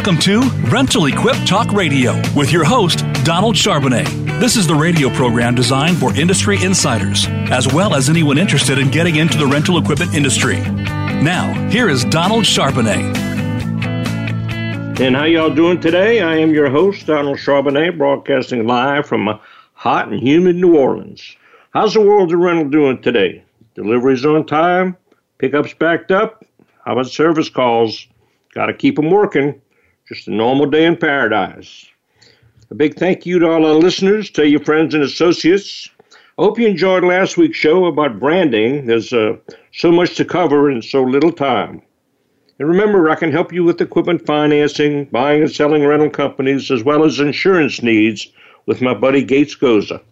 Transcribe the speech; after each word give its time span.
Welcome 0.00 0.18
to 0.20 0.40
Rental 0.70 1.04
Equip 1.04 1.36
Talk 1.44 1.72
Radio 1.72 2.14
with 2.34 2.50
your 2.50 2.64
host, 2.64 3.00
Donald 3.22 3.54
Charbonnet. 3.54 4.40
This 4.40 4.56
is 4.56 4.66
the 4.66 4.74
radio 4.74 5.10
program 5.10 5.54
designed 5.54 5.98
for 5.98 6.16
industry 6.16 6.56
insiders, 6.64 7.26
as 7.50 7.70
well 7.70 7.94
as 7.94 8.08
anyone 8.08 8.38
interested 8.38 8.78
in 8.78 8.90
getting 8.90 9.16
into 9.16 9.36
the 9.36 9.46
rental 9.46 9.76
equipment 9.76 10.14
industry. 10.14 10.58
Now, 10.58 11.52
here 11.68 11.90
is 11.90 12.06
Donald 12.06 12.44
Charbonnet. 12.44 13.14
And 15.00 15.16
how 15.16 15.24
y'all 15.24 15.54
doing 15.54 15.82
today? 15.82 16.22
I 16.22 16.38
am 16.38 16.54
your 16.54 16.70
host, 16.70 17.04
Donald 17.06 17.36
Charbonnet, 17.36 17.98
broadcasting 17.98 18.66
live 18.66 19.06
from 19.06 19.38
hot 19.74 20.08
and 20.08 20.18
humid 20.18 20.56
New 20.56 20.78
Orleans. 20.78 21.36
How's 21.74 21.92
the 21.92 22.00
world 22.00 22.32
of 22.32 22.40
rental 22.40 22.70
doing 22.70 23.02
today? 23.02 23.44
Deliveries 23.74 24.24
on 24.24 24.46
time? 24.46 24.96
Pickups 25.36 25.74
backed 25.74 26.10
up? 26.10 26.42
How 26.86 26.92
about 26.92 27.08
service 27.08 27.50
calls? 27.50 28.06
Got 28.54 28.66
to 28.66 28.72
keep 28.72 28.96
them 28.96 29.10
working. 29.10 29.60
Just 30.10 30.26
a 30.26 30.32
normal 30.32 30.66
day 30.66 30.86
in 30.86 30.96
paradise. 30.96 31.86
A 32.72 32.74
big 32.74 32.96
thank 32.96 33.26
you 33.26 33.38
to 33.38 33.48
all 33.48 33.64
our 33.64 33.74
listeners. 33.74 34.28
Tell 34.28 34.44
your 34.44 34.58
friends 34.58 34.92
and 34.92 35.04
associates. 35.04 35.88
I 36.36 36.42
hope 36.42 36.58
you 36.58 36.66
enjoyed 36.66 37.04
last 37.04 37.36
week's 37.36 37.58
show 37.58 37.84
about 37.84 38.18
branding. 38.18 38.86
There's 38.86 39.12
uh, 39.12 39.36
so 39.72 39.92
much 39.92 40.16
to 40.16 40.24
cover 40.24 40.68
in 40.68 40.82
so 40.82 41.04
little 41.04 41.30
time. 41.30 41.80
And 42.58 42.68
remember, 42.68 43.08
I 43.08 43.14
can 43.14 43.30
help 43.30 43.52
you 43.52 43.62
with 43.62 43.80
equipment 43.80 44.26
financing, 44.26 45.04
buying 45.12 45.42
and 45.42 45.50
selling 45.52 45.86
rental 45.86 46.10
companies, 46.10 46.72
as 46.72 46.82
well 46.82 47.04
as 47.04 47.20
insurance 47.20 47.80
needs 47.80 48.26
with 48.66 48.82
my 48.82 48.94
buddy 48.94 49.22
Gates 49.22 49.54
Goza. 49.54 50.02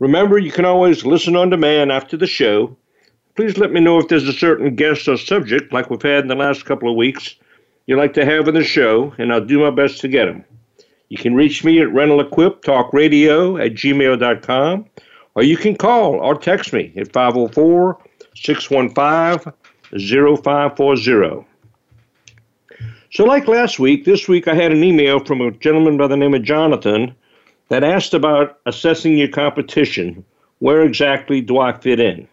Remember, 0.00 0.36
you 0.36 0.52
can 0.52 0.66
always 0.66 1.06
listen 1.06 1.34
on 1.34 1.48
demand 1.48 1.92
after 1.92 2.18
the 2.18 2.26
show. 2.26 2.76
Please 3.36 3.56
let 3.56 3.72
me 3.72 3.80
know 3.80 3.96
if 3.96 4.08
there's 4.08 4.28
a 4.28 4.34
certain 4.34 4.76
guest 4.76 5.08
or 5.08 5.16
subject, 5.16 5.72
like 5.72 5.88
we've 5.88 6.02
had 6.02 6.24
in 6.24 6.28
the 6.28 6.34
last 6.34 6.66
couple 6.66 6.90
of 6.90 6.96
weeks, 6.96 7.36
you 7.88 7.96
like 7.96 8.12
to 8.12 8.24
have 8.24 8.46
in 8.46 8.54
the 8.54 8.62
show, 8.62 9.14
and 9.16 9.32
I'll 9.32 9.44
do 9.44 9.58
my 9.60 9.70
best 9.70 10.02
to 10.02 10.08
get 10.08 10.26
them. 10.26 10.44
You 11.08 11.16
can 11.16 11.34
reach 11.34 11.64
me 11.64 11.80
at 11.80 11.88
rentalequiptalkradio 11.88 12.26
Equip 12.26 12.62
Talk 12.62 12.92
Radio 12.92 13.56
at 13.56 13.72
gmail.com, 13.72 14.84
or 15.34 15.42
you 15.42 15.56
can 15.56 15.74
call 15.74 16.16
or 16.16 16.34
text 16.34 16.74
me 16.74 16.92
at 16.98 17.10
504 17.10 17.98
615 18.34 19.54
0540. 20.36 21.46
So, 23.10 23.24
like 23.24 23.48
last 23.48 23.78
week, 23.78 24.04
this 24.04 24.28
week 24.28 24.48
I 24.48 24.54
had 24.54 24.70
an 24.70 24.84
email 24.84 25.24
from 25.24 25.40
a 25.40 25.50
gentleman 25.50 25.96
by 25.96 26.08
the 26.08 26.16
name 26.18 26.34
of 26.34 26.42
Jonathan 26.42 27.14
that 27.70 27.84
asked 27.84 28.12
about 28.12 28.58
assessing 28.66 29.16
your 29.16 29.28
competition. 29.28 30.26
Where 30.58 30.82
exactly 30.82 31.40
do 31.40 31.58
I 31.58 31.72
fit 31.72 32.00
in? 32.00 32.28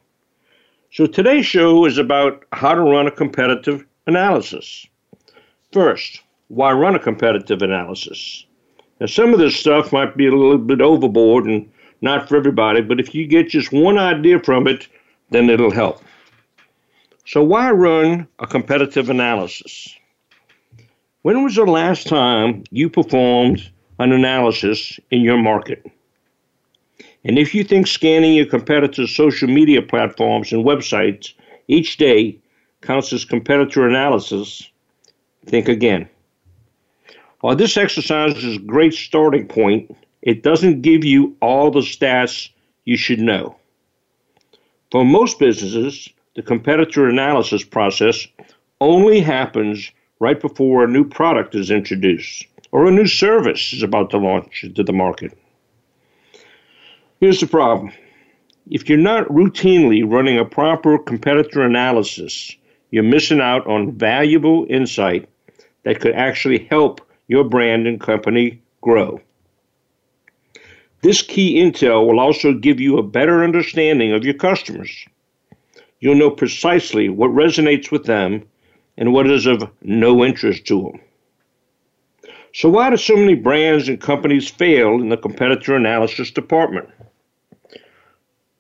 So, 0.92 1.08
today's 1.08 1.46
show 1.46 1.86
is 1.86 1.98
about 1.98 2.44
how 2.52 2.76
to 2.76 2.82
run 2.82 3.08
a 3.08 3.12
competitive 3.12 3.86
analysis. 4.06 4.86
First, 5.76 6.22
why 6.48 6.72
run 6.72 6.96
a 6.96 7.00
competitive 7.00 7.62
analysis? 7.62 8.46
Now, 9.02 9.08
some 9.08 9.34
of 9.34 9.40
this 9.40 9.58
stuff 9.58 9.92
might 9.92 10.16
be 10.16 10.26
a 10.26 10.32
little 10.32 10.58
bit 10.58 10.80
overboard 10.80 11.48
and 11.48 11.70
not 12.00 12.30
for 12.30 12.38
everybody, 12.38 12.80
but 12.80 12.98
if 12.98 13.14
you 13.14 13.28
get 13.28 13.50
just 13.50 13.74
one 13.74 13.98
idea 13.98 14.40
from 14.40 14.68
it, 14.68 14.88
then 15.32 15.50
it'll 15.50 15.72
help. 15.72 16.02
So, 17.26 17.44
why 17.44 17.72
run 17.72 18.26
a 18.40 18.48
competitive 18.48 19.10
analysis? 19.10 19.94
When 21.24 21.44
was 21.44 21.56
the 21.56 21.66
last 21.66 22.08
time 22.08 22.64
you 22.72 22.90
performed 22.90 23.70
an 24.00 24.14
analysis 24.14 24.98
in 25.12 25.24
your 25.24 25.38
market? 25.38 25.86
And 27.26 27.38
if 27.38 27.54
you 27.54 27.66
think 27.66 27.88
scanning 27.88 28.34
your 28.34 28.46
competitors' 28.46 29.14
social 29.14 29.50
media 29.50 29.82
platforms 29.82 30.54
and 30.54 30.64
websites 30.64 31.34
each 31.68 31.98
day 31.98 32.40
counts 32.82 33.12
as 33.12 33.26
competitor 33.26 33.86
analysis, 33.86 34.72
think 35.46 35.68
again. 35.68 36.10
While 37.42 37.56
this 37.56 37.78
exercise 37.78 38.36
is 38.44 38.58
a 38.58 38.60
great 38.60 38.94
starting 38.94 39.48
point, 39.48 39.96
it 40.22 40.42
doesn't 40.42 40.82
give 40.82 41.04
you 41.04 41.36
all 41.42 41.70
the 41.70 41.82
stats 41.82 42.50
you 42.86 42.98
should 42.98 43.20
know. 43.20 43.56
For 44.92 45.06
most 45.06 45.40
businesses, 45.40 46.10
the 46.36 46.42
competitor 46.42 47.08
analysis 47.08 47.64
process 47.64 48.28
only 48.82 49.22
happens 49.22 49.92
right 50.20 50.40
before 50.40 50.84
a 50.84 50.88
new 50.88 51.08
product 51.08 51.56
is 51.56 51.72
introduced 51.72 52.46
or 52.72 52.88
a 52.88 52.92
new 52.92 53.08
service 53.08 53.74
is 53.74 53.84
about 53.84 54.10
to 54.10 54.18
launch 54.18 54.64
into 54.64 54.84
the 54.84 54.94
market. 54.94 55.38
Here's 57.20 57.40
the 57.40 57.48
problem 57.48 57.92
if 58.70 58.90
you're 58.90 58.98
not 58.98 59.28
routinely 59.28 60.04
running 60.06 60.40
a 60.40 60.46
proper 60.46 60.98
competitor 60.98 61.62
analysis, 61.62 62.56
you're 62.90 63.04
missing 63.04 63.40
out 63.40 63.66
on 63.68 63.92
valuable 63.92 64.66
insight 64.70 65.30
that 65.86 66.02
could 66.02 66.14
actually 66.16 66.68
help 66.70 67.00
your 67.28 67.46
brand 67.46 67.88
and 67.88 68.02
company 68.02 68.62
grow. 68.82 69.22
This 71.02 71.22
key 71.22 71.56
intel 71.56 72.08
will 72.08 72.20
also 72.20 72.54
give 72.54 72.82
you 72.82 72.98
a 72.98 73.04
better 73.04 73.44
understanding 73.44 74.12
of 74.12 74.26
your 74.26 74.34
customers. 74.34 75.06
You'll 76.00 76.16
know 76.16 76.32
precisely 76.32 77.10
what 77.10 77.30
resonates 77.30 77.92
with 77.92 78.06
them 78.06 78.44
and 78.98 79.14
what 79.14 79.30
is 79.30 79.46
of 79.46 79.70
no 79.82 80.26
interest 80.26 80.66
to 80.66 80.82
them. 80.82 81.00
So, 82.54 82.70
why 82.70 82.90
do 82.90 82.98
so 82.98 83.16
many 83.16 83.36
brands 83.36 83.88
and 83.88 84.00
companies 84.00 84.50
fail 84.50 85.02
in 85.02 85.10
the 85.10 85.18
competitor 85.18 85.76
analysis 85.76 86.32
department? 86.32 86.90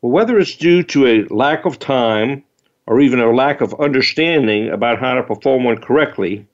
Well, 0.01 0.11
whether 0.11 0.37
it's 0.37 0.55
due 0.55 0.83
to 0.83 1.07
a 1.07 1.23
lack 1.33 1.65
of 1.65 1.79
time 1.79 2.43
or 2.85 2.99
even 2.99 3.19
a 3.19 3.31
lack 3.31 3.61
of 3.61 3.73
understanding 3.79 4.69
about 4.69 4.99
how 4.99 5.15
to 5.15 5.23
perform 5.23 5.63
one 5.63 5.77
correctly, 5.77 6.45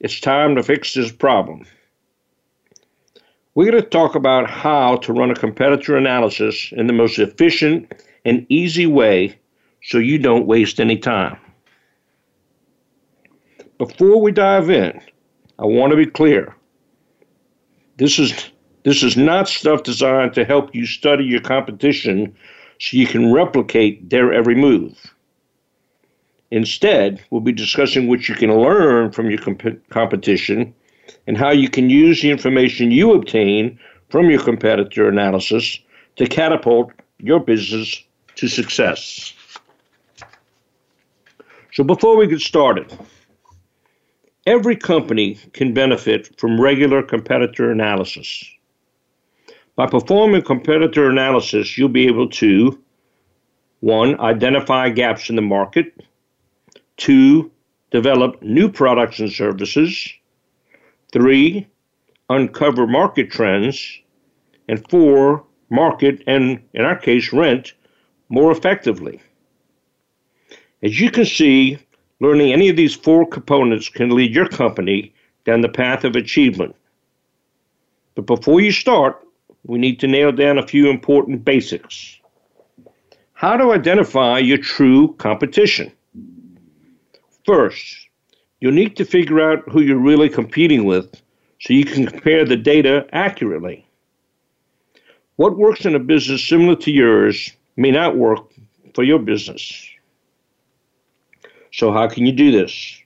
it's 0.00 0.18
time 0.18 0.56
to 0.56 0.62
fix 0.62 0.94
this 0.94 1.12
problem. 1.12 1.66
We're 3.54 3.70
going 3.70 3.82
to 3.82 3.88
talk 3.88 4.14
about 4.14 4.48
how 4.48 4.96
to 4.96 5.12
run 5.12 5.30
a 5.30 5.34
competitor 5.34 5.96
analysis 5.96 6.72
in 6.72 6.86
the 6.86 6.92
most 6.92 7.18
efficient 7.18 7.92
and 8.24 8.46
easy 8.48 8.86
way 8.86 9.38
so 9.82 9.98
you 9.98 10.18
don't 10.18 10.46
waste 10.46 10.80
any 10.80 10.96
time. 10.96 11.38
Before 13.78 14.20
we 14.20 14.32
dive 14.32 14.70
in, 14.70 15.00
I 15.58 15.66
want 15.66 15.90
to 15.90 15.96
be 15.96 16.06
clear. 16.06 16.54
This 17.96 18.18
is 18.18 18.50
this 18.82 19.02
is 19.02 19.16
not 19.16 19.48
stuff 19.48 19.82
designed 19.82 20.32
to 20.34 20.44
help 20.44 20.74
you 20.74 20.86
study 20.86 21.24
your 21.24 21.40
competition 21.40 22.34
so 22.78 22.96
you 22.96 23.06
can 23.06 23.30
replicate 23.30 24.08
their 24.08 24.32
every 24.32 24.54
move. 24.54 24.98
Instead, 26.50 27.22
we'll 27.30 27.40
be 27.40 27.52
discussing 27.52 28.08
what 28.08 28.28
you 28.28 28.34
can 28.34 28.52
learn 28.52 29.12
from 29.12 29.30
your 29.30 29.38
comp- 29.38 29.88
competition 29.90 30.74
and 31.26 31.36
how 31.36 31.50
you 31.50 31.68
can 31.68 31.90
use 31.90 32.22
the 32.22 32.30
information 32.30 32.90
you 32.90 33.12
obtain 33.12 33.78
from 34.08 34.30
your 34.30 34.42
competitor 34.42 35.08
analysis 35.08 35.78
to 36.16 36.26
catapult 36.26 36.92
your 37.18 37.38
business 37.38 38.02
to 38.34 38.48
success. 38.48 39.32
So, 41.72 41.84
before 41.84 42.16
we 42.16 42.26
get 42.26 42.40
started, 42.40 42.92
every 44.46 44.74
company 44.74 45.38
can 45.52 45.72
benefit 45.72 46.38
from 46.38 46.60
regular 46.60 47.02
competitor 47.02 47.70
analysis. 47.70 48.44
By 49.76 49.86
performing 49.86 50.42
competitor 50.42 51.08
analysis, 51.08 51.78
you'll 51.78 51.88
be 51.88 52.08
able 52.08 52.28
to 52.30 52.78
1. 53.80 54.20
Identify 54.20 54.90
gaps 54.90 55.30
in 55.30 55.36
the 55.36 55.42
market. 55.42 55.94
Two, 57.00 57.50
develop 57.90 58.42
new 58.42 58.70
products 58.70 59.20
and 59.20 59.32
services. 59.32 60.12
Three, 61.12 61.66
uncover 62.28 62.86
market 62.86 63.30
trends. 63.30 63.98
And 64.68 64.86
four, 64.90 65.42
market 65.70 66.22
and, 66.26 66.62
in 66.74 66.84
our 66.84 66.96
case, 66.96 67.32
rent 67.32 67.72
more 68.28 68.52
effectively. 68.52 69.18
As 70.82 71.00
you 71.00 71.10
can 71.10 71.24
see, 71.24 71.78
learning 72.20 72.52
any 72.52 72.68
of 72.68 72.76
these 72.76 72.94
four 72.94 73.26
components 73.26 73.88
can 73.88 74.10
lead 74.10 74.34
your 74.34 74.48
company 74.48 75.14
down 75.46 75.62
the 75.62 75.70
path 75.70 76.04
of 76.04 76.16
achievement. 76.16 76.76
But 78.14 78.26
before 78.26 78.60
you 78.60 78.72
start, 78.72 79.26
we 79.64 79.78
need 79.78 80.00
to 80.00 80.06
nail 80.06 80.32
down 80.32 80.58
a 80.58 80.66
few 80.66 80.90
important 80.90 81.46
basics. 81.46 82.20
How 83.32 83.56
to 83.56 83.72
identify 83.72 84.38
your 84.38 84.58
true 84.58 85.14
competition. 85.14 85.92
First, 87.50 88.06
you'll 88.60 88.74
need 88.74 88.94
to 88.94 89.04
figure 89.04 89.40
out 89.40 89.68
who 89.68 89.80
you're 89.80 89.98
really 89.98 90.28
competing 90.28 90.84
with 90.84 91.20
so 91.60 91.72
you 91.72 91.84
can 91.84 92.06
compare 92.06 92.44
the 92.44 92.56
data 92.56 93.08
accurately. 93.12 93.84
What 95.34 95.58
works 95.58 95.84
in 95.84 95.96
a 95.96 95.98
business 95.98 96.46
similar 96.46 96.76
to 96.76 96.92
yours 96.92 97.50
may 97.76 97.90
not 97.90 98.16
work 98.16 98.52
for 98.94 99.02
your 99.02 99.18
business. 99.18 99.84
So, 101.72 101.90
how 101.90 102.06
can 102.06 102.24
you 102.24 102.30
do 102.30 102.52
this? 102.52 103.02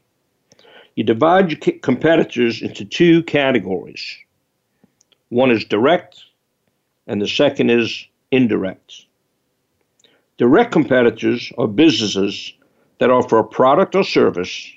You 0.95 1.05
divide 1.05 1.51
your 1.51 1.79
competitors 1.79 2.61
into 2.61 2.85
two 2.85 3.23
categories 3.23 4.15
one 5.31 5.51
is 5.53 5.65
direct, 5.65 6.23
and 7.07 7.19
the 7.19 7.29
second 7.29 7.71
is 7.71 8.07
indirect. 8.31 9.07
Direct 10.37 10.71
competitors 10.71 11.51
are 11.57 11.67
businesses 11.67 12.53
that 12.99 13.11
offer 13.11 13.39
a 13.39 13.45
product 13.45 13.95
or 13.95 14.05
service 14.05 14.71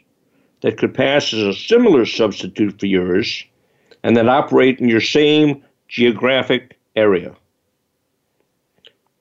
that 0.62 0.78
could 0.78 0.94
pass 0.94 1.34
as 1.34 1.42
a 1.42 1.54
similar 1.54 2.06
substitute 2.06 2.80
for 2.80 2.86
yours 2.88 3.44
and 4.04 4.16
that 4.16 4.30
operate 4.30 4.80
in 4.80 4.90
your 4.90 5.02
same 5.02 5.64
geographic 5.88 6.78
area. 6.96 7.36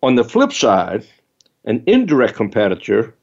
On 0.02 0.14
the 0.14 0.24
flip 0.24 0.52
side, 0.52 1.06
an 1.64 1.82
indirect 1.86 2.34
competitor 2.34 3.14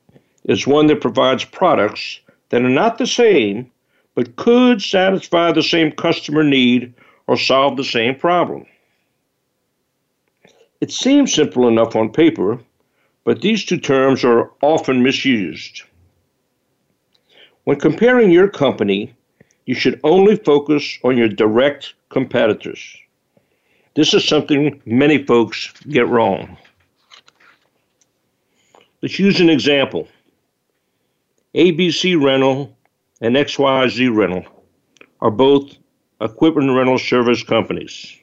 is 0.45 0.67
one 0.67 0.87
that 0.87 1.01
provides 1.01 1.45
products 1.45 2.19
that 2.49 2.61
are 2.61 2.69
not 2.69 2.97
the 2.97 3.07
same 3.07 3.71
but 4.15 4.35
could 4.35 4.81
satisfy 4.81 5.51
the 5.51 5.63
same 5.63 5.91
customer 5.91 6.43
need 6.43 6.93
or 7.27 7.37
solve 7.37 7.77
the 7.77 7.83
same 7.83 8.15
problem. 8.15 8.65
It 10.81 10.91
seems 10.91 11.33
simple 11.33 11.67
enough 11.67 11.95
on 11.95 12.11
paper, 12.11 12.59
but 13.23 13.41
these 13.41 13.65
two 13.65 13.77
terms 13.77 14.23
are 14.23 14.51
often 14.61 15.01
misused. 15.01 15.83
When 17.63 17.79
comparing 17.79 18.31
your 18.31 18.49
company, 18.49 19.13
you 19.65 19.75
should 19.75 19.99
only 20.03 20.35
focus 20.35 20.99
on 21.03 21.17
your 21.17 21.29
direct 21.29 21.93
competitors. 22.09 22.97
This 23.95 24.13
is 24.13 24.27
something 24.27 24.81
many 24.85 25.23
folks 25.23 25.71
get 25.87 26.07
wrong. 26.07 26.57
Let's 29.01 29.19
use 29.19 29.39
an 29.39 29.49
example. 29.49 30.07
ABC 31.55 32.21
Rental 32.21 32.75
and 33.21 33.35
XYZ 33.35 34.15
Rental 34.15 34.45
are 35.21 35.31
both 35.31 35.77
equipment 36.19 36.75
rental 36.75 36.97
service 36.97 37.43
companies 37.43 38.17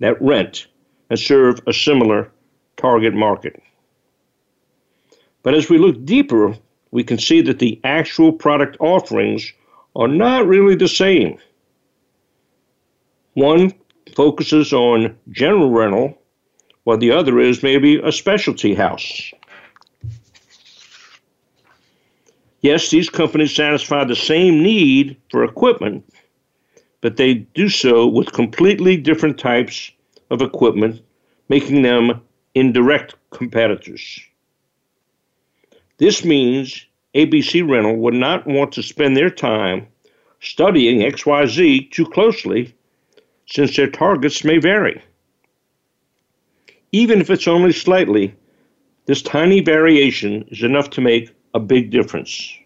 that 0.00 0.20
rent 0.22 0.66
and 1.10 1.18
serve 1.18 1.60
a 1.66 1.72
similar 1.72 2.30
target 2.76 3.14
market. 3.14 3.60
But 5.44 5.54
as 5.54 5.68
we 5.68 5.78
look 5.78 6.04
deeper, 6.04 6.56
we 6.90 7.04
can 7.04 7.18
see 7.18 7.42
that 7.42 7.60
the 7.60 7.78
actual 7.84 8.32
product 8.32 8.76
offerings 8.80 9.52
are 9.94 10.08
not 10.08 10.46
really 10.46 10.74
the 10.74 10.88
same. 10.88 11.38
One 13.34 13.72
focuses 14.16 14.72
on 14.72 15.16
general 15.30 15.70
rental, 15.70 16.18
while 16.84 16.96
the 16.96 17.12
other 17.12 17.38
is 17.38 17.62
maybe 17.62 18.00
a 18.02 18.10
specialty 18.10 18.74
house. 18.74 19.32
Yes, 22.62 22.88
these 22.88 23.10
companies 23.10 23.54
satisfy 23.54 24.04
the 24.04 24.16
same 24.16 24.62
need 24.62 25.18
for 25.30 25.44
equipment, 25.44 26.08
but 27.02 27.18
they 27.18 27.34
do 27.34 27.68
so 27.68 28.06
with 28.06 28.32
completely 28.32 28.96
different 28.96 29.38
types 29.38 29.90
of 30.30 30.40
equipment, 30.40 31.02
making 31.50 31.82
them 31.82 32.22
indirect 32.54 33.16
competitors. 33.30 34.20
This 35.98 36.24
means 36.24 36.86
ABC 37.14 37.68
Rental 37.68 37.96
would 37.96 38.14
not 38.14 38.46
want 38.46 38.72
to 38.72 38.82
spend 38.82 39.16
their 39.16 39.30
time 39.30 39.86
studying 40.40 41.00
XYZ 41.00 41.90
too 41.90 42.06
closely 42.06 42.74
since 43.46 43.76
their 43.76 43.90
targets 43.90 44.44
may 44.44 44.58
vary. 44.58 45.00
Even 46.92 47.20
if 47.20 47.30
it's 47.30 47.48
only 47.48 47.72
slightly, 47.72 48.34
this 49.06 49.22
tiny 49.22 49.60
variation 49.60 50.44
is 50.50 50.62
enough 50.62 50.90
to 50.90 51.00
make 51.00 51.30
a 51.54 51.60
big 51.60 51.90
difference. 51.90 52.56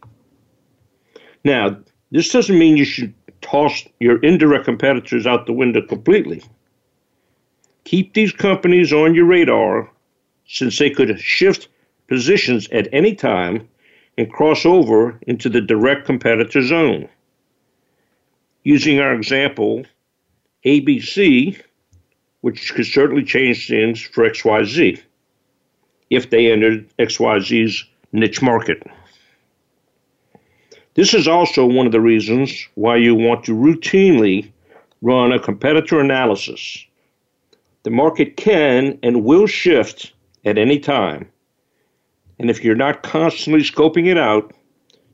Now, 1.45 1.79
this 2.11 2.31
doesn't 2.31 2.59
mean 2.59 2.77
you 2.77 2.85
should 2.85 3.15
toss 3.41 3.85
your 4.01 4.19
indirect 4.21 4.65
competitors 4.65 5.27
out 5.27 5.47
the 5.47 5.53
window 5.53 5.83
completely. 5.83 6.43
Keep 7.85 8.15
these 8.15 8.33
companies 8.33 8.93
on 8.93 9.15
your 9.15 9.25
radar 9.27 9.91
since 10.47 10.79
they 10.79 10.91
could 10.91 11.19
shift 11.21 11.69
positions 12.09 12.69
at 12.73 12.89
any 12.93 13.15
time 13.15 13.69
and 14.17 14.33
cross 14.33 14.67
over 14.67 15.19
into 15.27 15.49
the 15.49 15.61
direct 15.61 16.07
competitor 16.07 16.63
zone. 16.63 17.09
Using 18.65 18.99
our 18.99 19.15
example, 19.15 19.85
ABC, 20.65 21.61
which 22.41 22.75
could 22.75 22.87
certainly 22.87 23.25
change 23.25 23.69
things 23.69 24.01
for 24.01 24.29
XYZ 24.29 25.01
if 26.11 26.31
they 26.31 26.51
entered 26.51 26.89
XYZ's 26.99 27.85
niche 28.13 28.43
market. 28.43 28.83
This 30.95 31.15
is 31.15 31.29
also 31.29 31.65
one 31.65 31.87
of 31.87 31.93
the 31.93 32.01
reasons 32.01 32.67
why 32.75 32.97
you 32.97 33.15
want 33.15 33.45
to 33.45 33.55
routinely 33.55 34.51
run 35.01 35.33
a 35.33 35.39
competitor 35.39 36.01
analysis. 36.01 36.85
The 37.85 37.91
market 37.91 38.37
can 38.37 38.99
and 39.03 39.25
will 39.25 39.47
shift 39.47 40.13
at 40.45 40.59
any 40.59 40.81
time. 40.81 41.31
And 42.39 42.51
if 42.51 42.63
you're 42.63 42.77
not 42.77 43.03
constantly 43.03 43.63
scoping 43.63 44.07
it 44.07 44.19
out, 44.19 44.53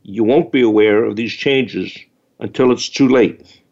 you 0.02 0.24
won't 0.24 0.52
be 0.52 0.60
aware 0.60 1.04
of 1.04 1.16
these 1.16 1.32
changes 1.32 1.96
until 2.38 2.70
it's 2.70 2.88
too 2.88 3.08
late. 3.08 3.62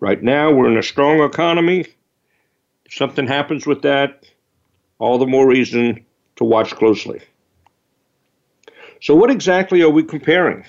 Right 0.00 0.22
now, 0.22 0.52
we're 0.52 0.70
in 0.70 0.76
a 0.76 0.82
strong 0.82 1.22
economy. 1.22 1.86
If 2.84 2.94
something 2.94 3.26
happens 3.26 3.66
with 3.66 3.82
that, 3.82 4.26
all 4.98 5.18
the 5.18 5.26
more 5.26 5.48
reason 5.48 6.04
to 6.36 6.44
watch 6.44 6.74
closely. 6.74 7.20
So, 9.00 9.14
what 9.14 9.30
exactly 9.30 9.82
are 9.82 9.90
we 9.90 10.02
comparing? 10.04 10.64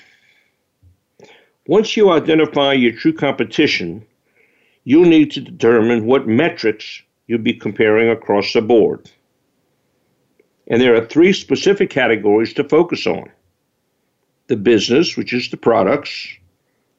Once 1.68 1.96
you 1.96 2.12
identify 2.12 2.74
your 2.74 2.94
true 2.94 3.14
competition, 3.14 4.06
you'll 4.84 5.06
need 5.06 5.32
to 5.32 5.42
determine 5.42 6.06
what 6.06 6.28
metrics 6.28 7.02
you'll 7.28 7.40
be 7.40 7.54
comparing 7.54 8.10
across 8.10 8.54
the 8.54 8.62
board. 8.62 9.10
And 10.68 10.82
there 10.82 10.96
are 10.96 11.06
three 11.06 11.34
specific 11.34 11.90
categories 11.90 12.54
to 12.54 12.64
focus 12.64 13.06
on 13.06 13.30
the 14.48 14.56
business, 14.58 15.18
which 15.18 15.34
is 15.34 15.50
the 15.50 15.58
products, 15.58 16.28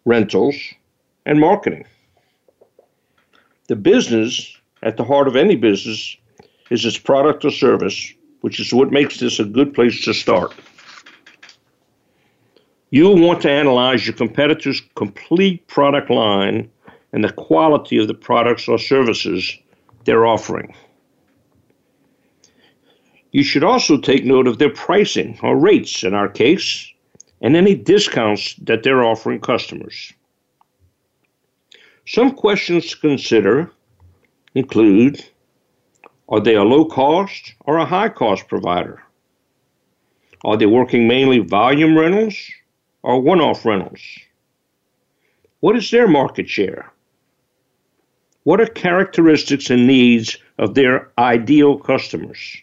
rentals, 0.04 0.56
and 1.26 1.40
marketing. 1.40 1.86
The 3.68 3.76
business, 3.76 4.58
at 4.82 4.96
the 4.96 5.04
heart 5.04 5.28
of 5.28 5.36
any 5.36 5.56
business, 5.56 6.16
is 6.70 6.84
its 6.84 6.98
product 6.98 7.44
or 7.44 7.50
service, 7.50 8.12
which 8.40 8.60
is 8.60 8.72
what 8.72 8.92
makes 8.92 9.18
this 9.18 9.38
a 9.38 9.44
good 9.44 9.74
place 9.74 10.04
to 10.04 10.12
start. 10.12 10.54
You'll 12.90 13.18
want 13.18 13.42
to 13.42 13.50
analyze 13.50 14.06
your 14.06 14.14
competitor's 14.14 14.82
complete 14.94 15.66
product 15.66 16.10
line 16.10 16.70
and 17.12 17.24
the 17.24 17.32
quality 17.32 17.98
of 17.98 18.08
the 18.08 18.14
products 18.14 18.68
or 18.68 18.78
services 18.78 19.56
they're 20.04 20.26
offering. 20.26 20.74
You 23.34 23.42
should 23.42 23.64
also 23.64 23.98
take 23.98 24.24
note 24.24 24.46
of 24.46 24.58
their 24.58 24.70
pricing 24.70 25.38
or 25.42 25.58
rates 25.58 26.04
in 26.04 26.14
our 26.14 26.28
case 26.28 26.88
and 27.42 27.56
any 27.56 27.74
discounts 27.74 28.54
that 28.62 28.84
they're 28.84 29.04
offering 29.04 29.40
customers. 29.40 30.12
Some 32.06 32.36
questions 32.36 32.90
to 32.90 32.96
consider 32.96 33.72
include 34.54 35.24
Are 36.28 36.40
they 36.40 36.54
a 36.54 36.62
low 36.62 36.84
cost 36.84 37.54
or 37.66 37.78
a 37.78 37.84
high 37.84 38.08
cost 38.08 38.46
provider? 38.46 39.02
Are 40.44 40.56
they 40.56 40.66
working 40.66 41.08
mainly 41.08 41.40
volume 41.40 41.98
rentals 41.98 42.36
or 43.04 43.20
one 43.20 43.40
off 43.40 43.66
rentals. 43.66 44.00
What 45.60 45.76
is 45.76 45.90
their 45.90 46.08
market 46.08 46.48
share? 46.48 46.92
What 48.44 48.60
are 48.60 48.66
characteristics 48.66 49.70
and 49.70 49.86
needs 49.86 50.38
of 50.56 50.74
their 50.74 51.10
ideal 51.18 51.78
customers? 51.78 52.62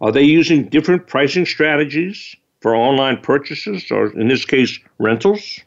Are 0.00 0.12
they 0.12 0.22
using 0.22 0.68
different 0.68 1.06
pricing 1.06 1.46
strategies 1.46 2.34
for 2.60 2.74
online 2.74 3.20
purchases 3.20 3.90
or, 3.90 4.06
in 4.18 4.28
this 4.28 4.44
case, 4.44 4.78
rentals? 4.98 5.60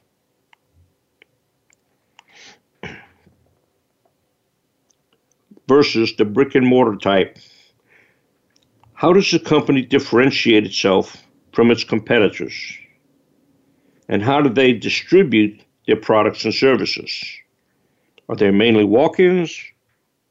Versus 5.67 6.15
the 6.17 6.25
brick 6.25 6.55
and 6.55 6.67
mortar 6.67 6.97
type. 6.97 7.37
How 8.93 9.13
does 9.13 9.31
the 9.31 9.39
company 9.39 9.81
differentiate 9.81 10.65
itself 10.65 11.17
from 11.53 11.71
its 11.71 11.83
competitors? 11.83 12.77
and 14.09 14.21
how 14.21 14.41
do 14.41 14.49
they 14.49 14.73
distribute 14.73 15.61
their 15.87 15.95
products 15.95 16.45
and 16.45 16.53
services? 16.53 17.23
Are 18.29 18.35
they 18.35 18.51
mainly 18.51 18.83
walk 18.83 19.19
ins? 19.19 19.59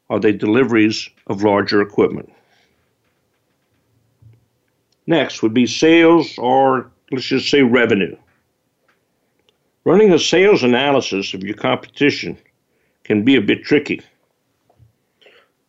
Are 0.09 0.19
they 0.19 0.31
deliveries 0.31 1.09
of 1.27 1.43
larger 1.43 1.81
equipment? 1.81 2.31
Next 5.05 5.43
would 5.43 5.53
be 5.53 5.67
sales 5.67 6.37
or 6.37 6.89
let's 7.11 7.25
just 7.25 7.49
say 7.49 7.61
revenue. 7.61 8.15
Running 9.85 10.13
a 10.13 10.19
sales 10.19 10.63
analysis 10.63 11.33
of 11.33 11.43
your 11.43 11.55
competition 11.55 12.37
can 13.03 13.23
be 13.23 13.35
a 13.35 13.41
bit 13.41 13.63
tricky. 13.63 14.01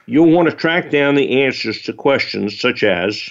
You'll 0.07 0.31
want 0.31 0.49
to 0.49 0.55
track 0.55 0.91
down 0.91 1.17
the 1.17 1.43
answers 1.43 1.83
to 1.83 1.93
questions 1.93 2.61
such 2.61 2.85
as 2.85 3.31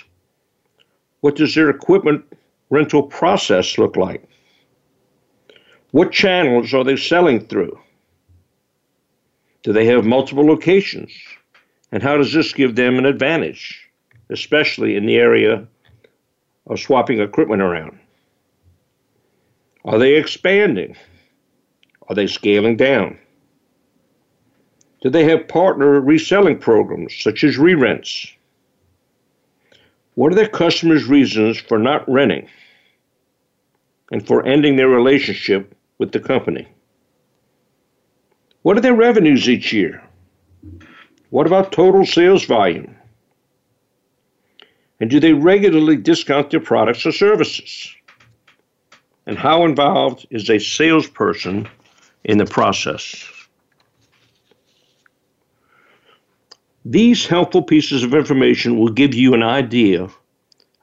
What 1.21 1.35
does 1.35 1.55
their 1.55 1.69
equipment 1.69 2.25
rental 2.69 3.03
process 3.03 3.77
look 3.77 3.95
like? 3.95 4.27
What 5.91 6.11
channels 6.11 6.73
are 6.73 6.83
they 6.83 6.97
selling 6.97 7.45
through? 7.45 7.79
Do 9.61 9.71
they 9.71 9.85
have 9.85 10.03
multiple 10.03 10.45
locations? 10.45 11.11
And 11.91 12.03
how 12.03 12.17
does 12.17 12.33
this 12.33 12.51
give 12.51 12.75
them 12.75 12.97
an 12.97 13.05
advantage, 13.05 13.89
especially 14.29 14.95
in 14.95 15.05
the 15.05 15.15
area 15.15 15.67
of 16.67 16.79
swapping 16.79 17.19
equipment 17.19 17.61
around? 17.61 17.99
Are 19.85 19.99
they 19.99 20.15
expanding? 20.15 20.95
Are 22.07 22.15
they 22.15 22.27
scaling 22.27 22.77
down? 22.77 23.17
Do 25.01 25.09
they 25.09 25.25
have 25.25 25.47
partner 25.47 25.99
reselling 25.99 26.59
programs 26.59 27.13
such 27.21 27.43
as 27.43 27.57
re 27.57 27.73
rents? 27.73 28.31
What 30.15 30.31
are 30.31 30.35
their 30.35 30.47
customers' 30.47 31.05
reasons 31.05 31.59
for 31.59 31.77
not 31.77 32.07
renting 32.09 32.47
and 34.11 34.25
for 34.25 34.45
ending 34.45 34.75
their 34.75 34.87
relationship 34.87 35.75
with 35.97 36.11
the 36.11 36.19
company? 36.19 36.67
What 38.61 38.77
are 38.77 38.81
their 38.81 38.93
revenues 38.93 39.49
each 39.49 39.73
year? 39.73 40.01
What 41.31 41.47
about 41.47 41.71
total 41.71 42.05
sales 42.05 42.45
volume? 42.45 42.95
And 45.03 45.09
do 45.09 45.19
they 45.19 45.33
regularly 45.33 45.97
discount 45.97 46.49
their 46.49 46.61
products 46.61 47.05
or 47.05 47.11
services? 47.11 47.93
And 49.25 49.37
how 49.37 49.65
involved 49.65 50.25
is 50.29 50.49
a 50.49 50.59
salesperson 50.59 51.67
in 52.23 52.37
the 52.37 52.45
process? 52.45 53.29
These 56.85 57.27
helpful 57.27 57.63
pieces 57.63 58.05
of 58.05 58.13
information 58.13 58.79
will 58.79 58.93
give 58.93 59.13
you 59.13 59.33
an 59.33 59.43
idea 59.43 60.07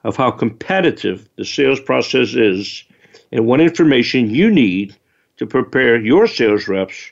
of 0.03 0.17
how 0.17 0.29
competitive 0.29 1.27
the 1.37 1.43
sales 1.43 1.79
process 1.79 2.35
is 2.35 2.83
and 3.31 3.47
what 3.47 3.59
information 3.59 4.29
you 4.29 4.51
need 4.51 4.95
to 5.37 5.47
prepare 5.47 5.99
your 5.99 6.27
sales 6.27 6.67
reps 6.67 7.11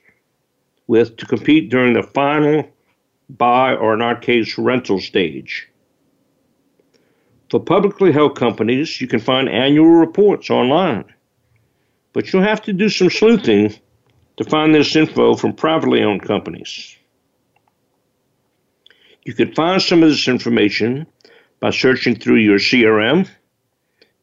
with 0.86 1.18
to 1.18 1.26
compete 1.26 1.72
during 1.72 1.94
the 1.94 2.04
final 2.04 2.70
buy 3.32 3.74
or 3.74 3.96
in 3.96 4.04
our 4.04 4.16
case 4.16 4.60
rental 4.60 5.00
stage. 5.00 5.68
For 7.50 7.60
publicly 7.60 8.12
held 8.12 8.38
companies, 8.38 9.02
you 9.02 9.08
can 9.08 9.20
find 9.20 9.50
annual 9.50 9.90
reports 9.90 10.52
online, 10.52 11.06
but 12.14 12.32
you'll 12.32 12.44
have 12.44 12.62
to 12.64 12.74
do 12.74 12.90
some 12.90 13.10
sleuthing 13.10 13.74
to 14.38 14.44
find 14.44 14.74
this 14.74 14.96
info 14.96 15.36
from 15.36 15.54
privately 15.54 16.04
owned 16.04 16.22
companies. 16.22 16.96
You 19.26 19.34
could 19.34 19.56
find 19.56 19.82
some 19.82 20.04
of 20.04 20.10
this 20.10 20.28
information 20.28 21.08
by 21.60 21.72
searching 21.72 22.16
through 22.16 22.38
your 22.38 22.60
CRM 22.60 23.28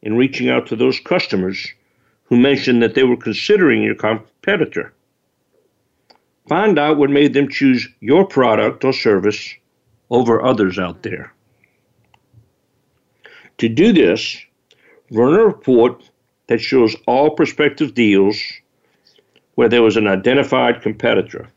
and 0.01 0.17
reaching 0.17 0.49
out 0.49 0.67
to 0.67 0.75
those 0.75 0.99
customers 0.99 1.67
who 2.23 2.37
mentioned 2.37 2.81
that 2.81 2.95
they 2.95 3.03
were 3.03 3.17
considering 3.17 3.83
your 3.83 3.95
competitor. 3.95 4.93
Find 6.47 6.79
out 6.79 6.97
what 6.97 7.09
made 7.09 7.33
them 7.33 7.49
choose 7.49 7.87
your 7.99 8.25
product 8.25 8.85
or 8.85 8.93
service 8.93 9.53
over 10.09 10.43
others 10.43 10.79
out 10.79 11.03
there. 11.03 11.33
To 13.59 13.69
do 13.69 13.91
this, 13.91 14.37
run 15.09 15.33
a 15.33 15.43
report 15.43 16.09
that 16.47 16.61
shows 16.61 16.95
all 17.07 17.31
prospective 17.31 17.95
deals 17.95 18.39
where 19.55 19.67
there 19.67 19.81
was 19.81 19.97
an 19.97 20.07
identified 20.07 20.81
competitor. 20.83 21.47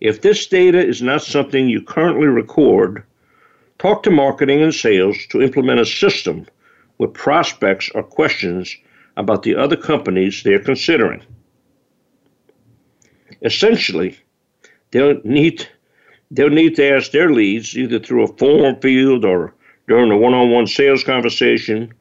If 0.00 0.22
this 0.22 0.46
data 0.46 0.78
is 0.78 1.02
not 1.02 1.22
something 1.22 1.68
you 1.68 1.82
currently 1.82 2.28
record, 2.28 3.02
talk 3.78 4.04
to 4.04 4.10
marketing 4.10 4.62
and 4.62 4.72
sales 4.72 5.16
to 5.30 5.42
implement 5.42 5.80
a 5.80 5.86
system 5.86 6.46
with 6.98 7.12
prospects 7.12 7.90
or 7.94 8.04
questions 8.04 8.76
about 9.16 9.42
the 9.42 9.56
other 9.56 9.76
companies 9.76 10.42
they're 10.42 10.60
considering. 10.60 11.22
Essentially, 13.42 14.16
they'll 14.92 15.20
need, 15.24 15.68
they'll 16.30 16.48
need 16.48 16.76
to 16.76 16.88
ask 16.88 17.10
their 17.10 17.32
leads 17.32 17.76
either 17.76 17.98
through 17.98 18.22
a 18.22 18.36
form 18.36 18.80
field 18.80 19.24
or 19.24 19.52
during 19.88 20.10
a 20.10 20.16
one 20.16 20.34
on 20.34 20.50
one 20.50 20.66
sales 20.66 21.04
conversation 21.04 21.92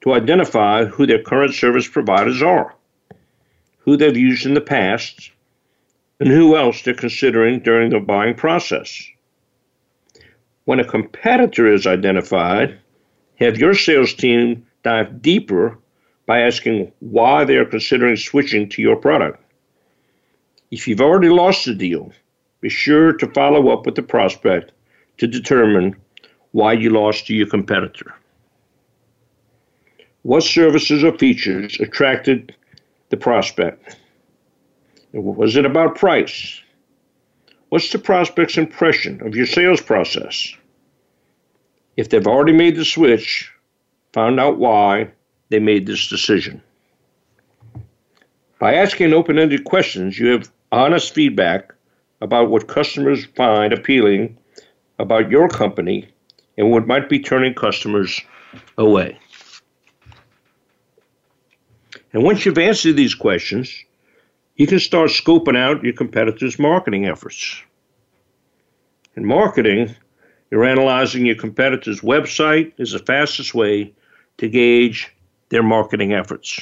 to 0.00 0.12
identify 0.12 0.84
who 0.84 1.06
their 1.06 1.22
current 1.22 1.54
service 1.54 1.88
providers 1.88 2.42
are, 2.42 2.74
who 3.78 3.96
they've 3.96 4.16
used 4.16 4.46
in 4.46 4.54
the 4.54 4.60
past, 4.60 5.30
and 6.20 6.28
who 6.28 6.56
else 6.56 6.82
they're 6.82 6.94
considering 6.94 7.60
during 7.60 7.90
the 7.90 8.00
buying 8.00 8.34
process. 8.34 9.06
When 10.64 10.80
a 10.80 10.84
competitor 10.84 11.72
is 11.72 11.86
identified, 11.86 12.78
have 13.36 13.58
your 13.58 13.74
sales 13.74 14.14
team 14.14 14.66
dive 14.82 15.20
deeper 15.20 15.78
by 16.26 16.40
asking 16.40 16.92
why 17.00 17.44
they 17.44 17.56
are 17.56 17.64
considering 17.64 18.16
switching 18.16 18.68
to 18.70 18.82
your 18.82 18.96
product. 18.96 19.42
If 20.70 20.88
you've 20.88 21.00
already 21.00 21.28
lost 21.28 21.66
the 21.66 21.74
deal, 21.74 22.12
be 22.60 22.68
sure 22.68 23.12
to 23.12 23.32
follow 23.32 23.68
up 23.68 23.84
with 23.84 23.94
the 23.94 24.02
prospect 24.02 24.72
to 25.18 25.26
determine 25.26 25.96
why 26.54 26.72
you 26.72 26.88
lost 26.88 27.26
to 27.26 27.34
your 27.34 27.48
competitor. 27.48 28.14
What 30.22 30.44
services 30.44 31.02
or 31.02 31.18
features 31.18 31.80
attracted 31.80 32.54
the 33.08 33.16
prospect? 33.16 33.96
Was 35.12 35.56
it 35.56 35.66
about 35.66 35.96
price? 35.96 36.62
What's 37.70 37.90
the 37.90 37.98
prospect's 37.98 38.56
impression 38.56 39.20
of 39.26 39.34
your 39.34 39.46
sales 39.46 39.80
process? 39.80 40.54
If 41.96 42.10
they've 42.10 42.24
already 42.24 42.52
made 42.52 42.76
the 42.76 42.84
switch, 42.84 43.52
find 44.12 44.38
out 44.38 44.56
why 44.56 45.10
they 45.48 45.58
made 45.58 45.86
this 45.86 46.06
decision. 46.06 46.62
By 48.60 48.74
asking 48.74 49.12
open 49.12 49.40
ended 49.40 49.64
questions, 49.64 50.20
you 50.20 50.28
have 50.28 50.52
honest 50.70 51.14
feedback 51.14 51.74
about 52.20 52.48
what 52.48 52.68
customers 52.68 53.24
find 53.24 53.72
appealing 53.72 54.38
about 55.00 55.32
your 55.32 55.48
company 55.48 56.13
and 56.56 56.70
what 56.70 56.86
might 56.86 57.08
be 57.08 57.18
turning 57.18 57.54
customers 57.54 58.20
away. 58.78 59.18
And 62.12 62.22
once 62.22 62.44
you've 62.46 62.58
answered 62.58 62.96
these 62.96 63.14
questions, 63.14 63.74
you 64.56 64.66
can 64.66 64.78
start 64.78 65.10
scoping 65.10 65.56
out 65.56 65.82
your 65.82 65.94
competitors' 65.94 66.58
marketing 66.58 67.06
efforts. 67.06 67.60
In 69.16 69.24
marketing, 69.24 69.94
you're 70.50 70.64
analyzing 70.64 71.26
your 71.26 71.34
competitor's 71.34 72.00
website 72.02 72.72
is 72.78 72.92
the 72.92 73.00
fastest 73.00 73.54
way 73.54 73.92
to 74.38 74.48
gauge 74.48 75.12
their 75.48 75.62
marketing 75.62 76.12
efforts. 76.12 76.60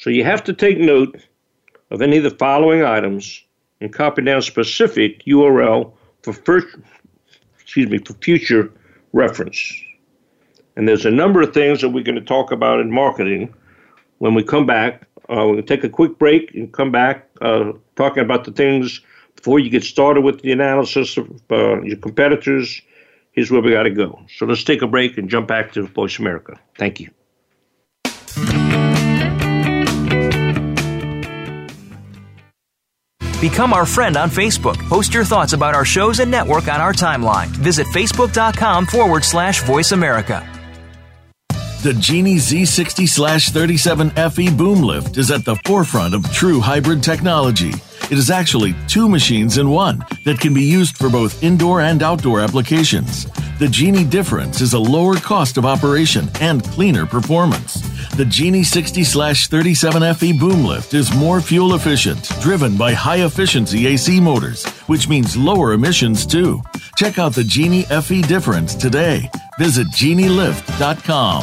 So 0.00 0.10
you 0.10 0.24
have 0.24 0.42
to 0.44 0.52
take 0.52 0.78
note 0.78 1.16
of 1.90 2.02
any 2.02 2.16
of 2.16 2.24
the 2.24 2.30
following 2.30 2.82
items 2.82 3.44
and 3.80 3.92
copy 3.92 4.22
down 4.22 4.42
specific 4.42 5.24
URL 5.24 5.92
for 6.22 6.32
first, 6.32 6.66
excuse 7.64 7.90
me, 7.90 7.98
for 7.98 8.14
future 8.14 8.70
reference. 9.12 9.74
And 10.76 10.88
there's 10.88 11.06
a 11.06 11.10
number 11.10 11.40
of 11.40 11.52
things 11.52 11.80
that 11.80 11.88
we're 11.88 12.04
going 12.04 12.16
to 12.16 12.20
talk 12.20 12.52
about 12.52 12.80
in 12.80 12.90
marketing 12.90 13.52
when 14.18 14.34
we 14.34 14.42
come 14.42 14.66
back. 14.66 15.06
Uh, 15.30 15.54
to 15.54 15.62
take 15.62 15.82
a 15.82 15.88
quick 15.88 16.18
break 16.18 16.54
and 16.54 16.70
come 16.74 16.92
back 16.92 17.26
uh, 17.40 17.72
talking 17.96 18.22
about 18.22 18.44
the 18.44 18.52
things 18.52 19.00
before 19.36 19.58
you 19.58 19.70
get 19.70 19.82
started 19.82 20.20
with 20.20 20.42
the 20.42 20.52
analysis 20.52 21.16
of 21.16 21.26
uh, 21.50 21.80
your 21.80 21.96
competitors. 21.96 22.82
Here's 23.32 23.50
where 23.50 23.62
we 23.62 23.70
got 23.70 23.84
to 23.84 23.90
go. 23.90 24.20
So 24.36 24.44
let's 24.44 24.64
take 24.64 24.82
a 24.82 24.86
break 24.86 25.16
and 25.16 25.30
jump 25.30 25.48
back 25.48 25.72
to 25.72 25.86
Voice 25.86 26.18
America. 26.18 26.60
Thank 26.76 27.00
you. 27.00 27.10
Become 33.44 33.74
our 33.74 33.84
friend 33.84 34.16
on 34.16 34.30
Facebook. 34.30 34.78
Post 34.88 35.12
your 35.12 35.22
thoughts 35.22 35.52
about 35.52 35.74
our 35.74 35.84
shows 35.84 36.18
and 36.18 36.30
network 36.30 36.66
on 36.66 36.80
our 36.80 36.94
timeline. 36.94 37.48
Visit 37.48 37.86
facebook.com 37.88 38.86
forward 38.86 39.22
slash 39.22 39.62
voice 39.64 39.92
America. 39.92 40.42
The 41.82 41.94
Genie 42.00 42.36
Z60 42.36 43.06
slash 43.06 43.50
37 43.50 44.08
FE 44.30 44.50
boom 44.56 44.80
lift 44.80 45.18
is 45.18 45.30
at 45.30 45.44
the 45.44 45.56
forefront 45.66 46.14
of 46.14 46.24
true 46.32 46.58
hybrid 46.58 47.02
technology. 47.02 47.74
It 48.10 48.16
is 48.16 48.30
actually 48.30 48.74
two 48.88 49.10
machines 49.10 49.58
in 49.58 49.68
one 49.68 50.02
that 50.24 50.40
can 50.40 50.54
be 50.54 50.62
used 50.62 50.96
for 50.96 51.10
both 51.10 51.42
indoor 51.42 51.82
and 51.82 52.02
outdoor 52.02 52.40
applications. 52.40 53.26
The 53.58 53.68
Genie 53.68 54.06
difference 54.06 54.62
is 54.62 54.72
a 54.72 54.78
lower 54.78 55.16
cost 55.16 55.58
of 55.58 55.66
operation 55.66 56.30
and 56.40 56.64
cleaner 56.64 57.04
performance. 57.04 57.82
The 58.16 58.24
Genie 58.24 58.62
60 58.62 59.02
37 59.02 60.14
FE 60.14 60.32
boom 60.38 60.64
lift 60.64 60.94
is 60.94 61.12
more 61.16 61.40
fuel 61.40 61.74
efficient, 61.74 62.30
driven 62.40 62.76
by 62.76 62.92
high 62.92 63.24
efficiency 63.24 63.88
AC 63.88 64.20
motors, 64.20 64.64
which 64.86 65.08
means 65.08 65.36
lower 65.36 65.72
emissions 65.72 66.24
too. 66.24 66.62
Check 66.96 67.18
out 67.18 67.34
the 67.34 67.42
Genie 67.42 67.82
FE 67.82 68.22
difference 68.22 68.76
today. 68.76 69.28
Visit 69.58 69.88
genielift.com. 69.88 71.42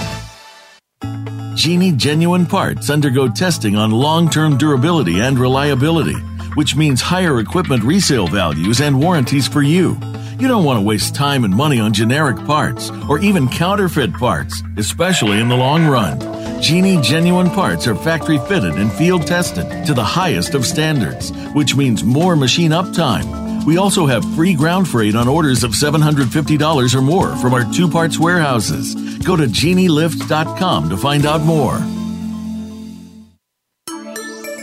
Genie 1.57 1.91
genuine 1.91 2.45
parts 2.45 2.89
undergo 2.89 3.27
testing 3.27 3.75
on 3.75 3.91
long 3.91 4.29
term 4.29 4.57
durability 4.57 5.19
and 5.19 5.37
reliability, 5.37 6.15
which 6.55 6.77
means 6.77 7.01
higher 7.01 7.41
equipment 7.41 7.83
resale 7.83 8.27
values 8.27 8.79
and 8.79 8.97
warranties 8.97 9.45
for 9.45 9.61
you. 9.61 9.99
You 10.39 10.47
don't 10.47 10.63
want 10.63 10.77
to 10.77 10.85
waste 10.85 11.15
time 11.15 11.43
and 11.43 11.53
money 11.53 11.81
on 11.81 11.91
generic 11.91 12.37
parts 12.45 12.91
or 13.09 13.19
even 13.19 13.49
counterfeit 13.49 14.13
parts, 14.13 14.63
especially 14.77 15.41
in 15.41 15.49
the 15.49 15.57
long 15.57 15.85
run. 15.85 16.40
Genie 16.61 17.01
genuine 17.01 17.49
parts 17.49 17.87
are 17.87 17.95
factory 17.95 18.37
fitted 18.37 18.75
and 18.75 18.93
field 18.93 19.25
tested 19.25 19.83
to 19.87 19.95
the 19.95 20.03
highest 20.03 20.53
of 20.53 20.63
standards, 20.63 21.31
which 21.53 21.75
means 21.75 22.03
more 22.03 22.35
machine 22.35 22.69
uptime, 22.69 23.65
We 23.65 23.77
also 23.77 24.05
have 24.05 24.23
free 24.35 24.53
ground 24.53 24.87
freight 24.87 25.15
on 25.15 25.27
orders 25.27 25.63
of 25.63 25.71
$750 25.71 26.95
or 26.95 27.01
more 27.01 27.35
from 27.37 27.53
our 27.53 27.65
two 27.73 27.87
parts 27.89 28.19
warehouses. 28.19 28.95
Go 29.19 29.35
to 29.35 29.45
genielift.com 29.45 30.89
to 30.89 30.97
find 30.97 31.25
out 31.25 31.41
more. 31.41 31.79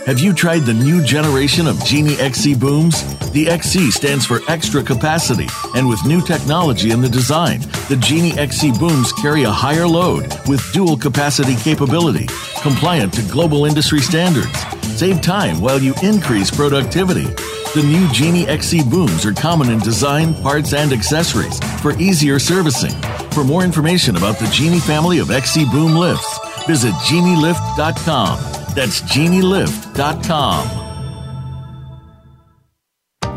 Have 0.09 0.19
you 0.19 0.33
tried 0.33 0.61
the 0.61 0.73
new 0.73 1.03
generation 1.03 1.67
of 1.67 1.85
Genie 1.85 2.15
XC 2.15 2.55
booms? 2.55 3.03
The 3.29 3.47
XC 3.47 3.91
stands 3.91 4.25
for 4.25 4.39
extra 4.47 4.81
capacity, 4.81 5.45
and 5.75 5.87
with 5.87 6.03
new 6.03 6.19
technology 6.19 6.89
in 6.89 6.99
the 6.99 7.07
design, 7.07 7.59
the 7.89 7.97
Genie 8.01 8.31
XC 8.31 8.71
booms 8.79 9.13
carry 9.13 9.43
a 9.43 9.51
higher 9.51 9.85
load 9.85 10.23
with 10.47 10.67
dual 10.73 10.97
capacity 10.97 11.55
capability, 11.57 12.25
compliant 12.63 13.13
to 13.13 13.31
global 13.31 13.65
industry 13.65 13.99
standards. 13.99 14.57
Save 14.97 15.21
time 15.21 15.61
while 15.61 15.77
you 15.79 15.93
increase 16.01 16.49
productivity. 16.49 17.27
The 17.75 17.83
new 17.85 18.07
Genie 18.11 18.47
XC 18.47 18.85
booms 18.89 19.27
are 19.27 19.33
common 19.33 19.69
in 19.69 19.77
design, 19.77 20.33
parts, 20.41 20.73
and 20.73 20.91
accessories 20.91 21.59
for 21.83 21.95
easier 21.99 22.39
servicing. 22.39 22.99
For 23.29 23.43
more 23.43 23.63
information 23.63 24.15
about 24.15 24.39
the 24.39 24.47
Genie 24.47 24.79
family 24.79 25.19
of 25.19 25.29
XC 25.29 25.65
boom 25.65 25.93
lifts, 25.93 26.39
visit 26.65 26.93
genielift.com. 27.05 28.58
That's 28.79 29.01
genielift.com. 29.01 30.87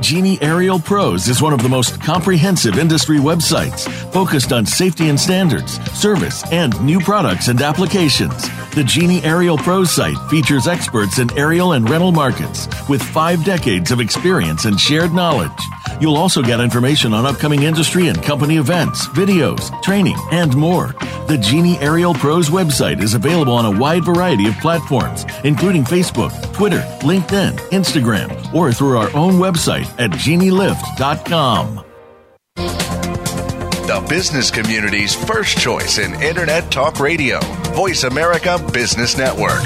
Genie 0.00 0.40
Aerial 0.40 0.78
Pros 0.78 1.26
is 1.26 1.42
one 1.42 1.52
of 1.52 1.60
the 1.64 1.68
most 1.68 2.00
comprehensive 2.00 2.78
industry 2.78 3.18
websites 3.18 3.90
focused 4.12 4.52
on 4.52 4.64
safety 4.64 5.08
and 5.08 5.18
standards, 5.18 5.80
service, 5.98 6.44
and 6.52 6.80
new 6.80 7.00
products 7.00 7.48
and 7.48 7.60
applications. 7.60 8.48
The 8.76 8.84
Genie 8.84 9.20
Aerial 9.24 9.58
Pros 9.58 9.90
site 9.90 10.16
features 10.30 10.68
experts 10.68 11.18
in 11.18 11.36
aerial 11.36 11.72
and 11.72 11.90
rental 11.90 12.12
markets 12.12 12.68
with 12.88 13.02
five 13.02 13.44
decades 13.44 13.90
of 13.90 13.98
experience 13.98 14.64
and 14.64 14.78
shared 14.78 15.12
knowledge. 15.12 15.50
You'll 16.00 16.16
also 16.16 16.42
get 16.42 16.60
information 16.60 17.12
on 17.14 17.26
upcoming 17.26 17.62
industry 17.62 18.08
and 18.08 18.22
company 18.22 18.56
events, 18.56 19.06
videos, 19.08 19.70
training, 19.82 20.16
and 20.30 20.56
more. 20.56 20.94
The 21.28 21.38
Genie 21.38 21.78
Aerial 21.78 22.14
Pros 22.14 22.50
website 22.50 23.02
is 23.02 23.14
available 23.14 23.54
on 23.54 23.64
a 23.64 23.78
wide 23.78 24.04
variety 24.04 24.46
of 24.48 24.54
platforms, 24.58 25.24
including 25.44 25.84
Facebook, 25.84 26.32
Twitter, 26.52 26.80
LinkedIn, 27.00 27.52
Instagram, 27.70 28.54
or 28.54 28.72
through 28.72 28.98
our 28.98 29.14
own 29.16 29.34
website 29.34 29.88
at 29.98 30.10
genielift.com. 30.10 31.84
The 33.92 34.06
business 34.08 34.50
community's 34.50 35.14
first 35.14 35.58
choice 35.58 35.98
in 35.98 36.14
Internet 36.22 36.70
Talk 36.70 36.98
Radio, 36.98 37.40
Voice 37.74 38.04
America 38.04 38.58
Business 38.72 39.18
Network. 39.18 39.62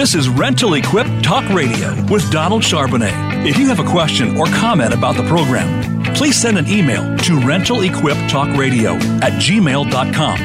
This 0.00 0.14
is 0.14 0.30
Rental 0.30 0.72
Equip 0.72 1.06
Talk 1.22 1.46
Radio 1.50 1.90
with 2.06 2.30
Donald 2.30 2.62
Charbonnet. 2.62 3.44
If 3.46 3.58
you 3.58 3.66
have 3.68 3.80
a 3.80 3.84
question 3.84 4.34
or 4.38 4.46
comment 4.46 4.94
about 4.94 5.14
the 5.14 5.24
program, 5.24 6.02
please 6.14 6.40
send 6.40 6.56
an 6.56 6.66
email 6.68 7.02
to 7.18 7.32
rentalequiptalkradio 7.38 8.98
at 9.22 9.32
gmail.com. 9.32 10.38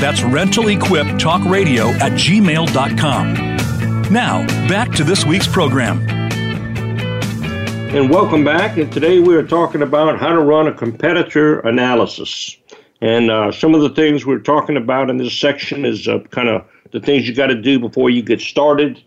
That's 0.00 0.20
rentalequiptalkradio 0.20 2.00
at 2.00 2.12
gmail.com. 2.12 3.34
Now, 4.10 4.46
back 4.66 4.92
to 4.92 5.04
this 5.04 5.26
week's 5.26 5.46
program. 5.46 6.00
And 7.94 8.08
welcome 8.08 8.44
back. 8.44 8.78
And 8.78 8.90
today 8.90 9.20
we 9.20 9.36
are 9.36 9.46
talking 9.46 9.82
about 9.82 10.18
how 10.20 10.30
to 10.30 10.40
run 10.40 10.68
a 10.68 10.72
competitor 10.72 11.60
analysis. 11.60 12.56
And 13.02 13.30
uh, 13.30 13.52
some 13.52 13.74
of 13.74 13.82
the 13.82 13.90
things 13.90 14.24
we're 14.24 14.38
talking 14.38 14.78
about 14.78 15.10
in 15.10 15.18
this 15.18 15.38
section 15.38 15.84
is 15.84 16.08
uh, 16.08 16.20
kind 16.30 16.48
of 16.48 16.64
the 16.92 17.00
things 17.00 17.26
you 17.26 17.34
got 17.34 17.48
to 17.48 17.60
do 17.60 17.78
before 17.78 18.10
you 18.10 18.22
get 18.22 18.40
started. 18.40 19.02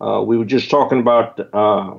Uh, 0.00 0.22
we 0.24 0.38
were 0.38 0.44
just 0.44 0.70
talking 0.70 1.00
about 1.00 1.38
uh, 1.52 1.94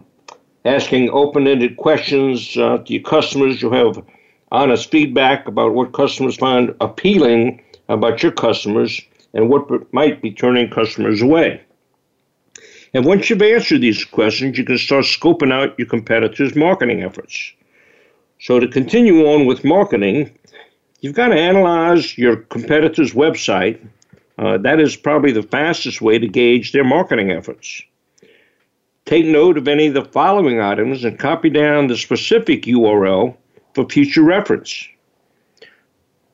asking 0.65 1.10
open-ended 1.10 1.77
questions 1.77 2.55
uh, 2.57 2.77
to 2.79 2.93
your 2.93 3.03
customers. 3.03 3.62
You'll 3.62 3.74
have 3.74 4.03
honest 4.51 4.89
feedback 4.89 5.48
about 5.48 5.74
what 5.74 5.94
customers 5.94 6.37
find 6.37 6.75
appealing 6.79 7.63
about 7.89 8.24
your 8.24 8.31
customers 8.31 9.01
and 9.33 9.50
what 9.50 9.94
might 9.94 10.22
be 10.22 10.31
turning 10.31 10.70
customers 10.70 11.22
away. 11.22 11.61
And 12.94 13.05
once 13.05 13.29
you've 13.29 13.42
answered 13.42 13.81
these 13.81 14.03
questions, 14.03 14.57
you 14.57 14.65
can 14.65 14.77
start 14.77 15.05
scoping 15.05 15.53
out 15.53 15.77
your 15.79 15.87
competitors' 15.87 16.55
marketing 16.55 17.03
efforts. 17.03 17.53
So 18.39 18.59
to 18.59 18.68
continue 18.68 19.27
on 19.27 19.46
with 19.46 19.63
marketing, 19.63 20.31
you've 21.00 21.15
got 21.15 21.29
to 21.29 21.35
analyze 21.35 22.18
your 22.18 22.37
competitor's 22.37 23.13
website 23.13 23.79
uh, 24.41 24.57
that 24.57 24.79
is 24.79 24.95
probably 24.95 25.31
the 25.31 25.43
fastest 25.43 26.01
way 26.01 26.17
to 26.17 26.27
gauge 26.27 26.71
their 26.71 26.83
marketing 26.83 27.31
efforts. 27.31 27.83
Take 29.05 29.25
note 29.25 29.55
of 29.55 29.67
any 29.67 29.85
of 29.85 29.93
the 29.93 30.03
following 30.03 30.59
items 30.59 31.03
and 31.03 31.19
copy 31.19 31.49
down 31.49 31.87
the 31.87 31.95
specific 31.95 32.63
URL 32.63 33.37
for 33.75 33.87
future 33.87 34.23
reference. 34.23 34.87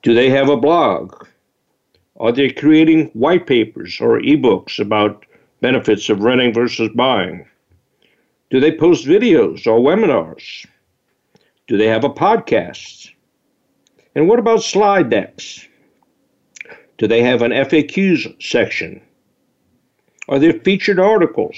Do 0.03 0.13
they 0.13 0.29
have 0.29 0.47
a 0.47 0.55
blog? 0.55 1.27
Are 2.17 2.31
they 2.31 2.49
creating 2.49 3.07
white 3.07 3.45
papers 3.45 3.99
or 3.99 4.21
ebooks 4.21 4.79
about 4.79 5.25
benefits 5.59 6.07
of 6.09 6.21
renting 6.21 6.53
versus 6.53 6.89
buying? 6.95 7.45
Do 8.49 8.61
they 8.61 8.71
post 8.71 9.05
videos 9.05 9.67
or 9.67 9.81
webinars? 9.81 10.65
Do 11.67 11.77
they 11.77 11.87
have 11.87 12.05
a 12.05 12.09
podcast? 12.09 13.11
And 14.15 14.29
what 14.29 14.39
about 14.39 14.63
slide 14.63 15.09
decks? 15.09 15.67
Do 16.97 17.07
they 17.07 17.21
have 17.21 17.41
an 17.41 17.51
FAQs 17.51 18.41
section? 18.41 19.01
Are 20.27 20.39
there 20.39 20.53
featured 20.53 20.99
articles? 20.99 21.55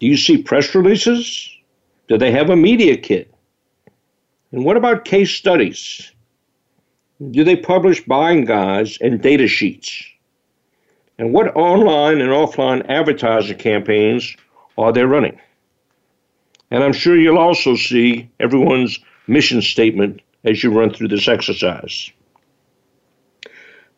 Do 0.00 0.06
you 0.06 0.16
see 0.16 0.42
press 0.42 0.74
releases? 0.74 1.50
Do 2.08 2.18
they 2.18 2.30
have 2.30 2.50
a 2.50 2.56
media 2.56 2.96
kit? 2.96 3.32
And 4.52 4.64
what 4.64 4.76
about 4.76 5.04
case 5.04 5.30
studies? 5.32 6.12
Do 7.30 7.44
they 7.44 7.56
publish 7.56 8.04
buying 8.04 8.44
guides 8.44 8.98
and 9.00 9.20
data 9.20 9.48
sheets? 9.48 10.04
And 11.18 11.32
what 11.32 11.56
online 11.56 12.20
and 12.20 12.30
offline 12.30 12.86
advertising 12.88 13.58
campaigns 13.58 14.36
are 14.76 14.92
they 14.92 15.04
running? 15.04 15.40
And 16.70 16.84
I'm 16.84 16.92
sure 16.92 17.16
you'll 17.16 17.38
also 17.38 17.76
see 17.76 18.30
everyone's 18.40 18.98
mission 19.26 19.62
statement 19.62 20.20
as 20.44 20.62
you 20.62 20.70
run 20.70 20.92
through 20.92 21.08
this 21.08 21.28
exercise. 21.28 22.10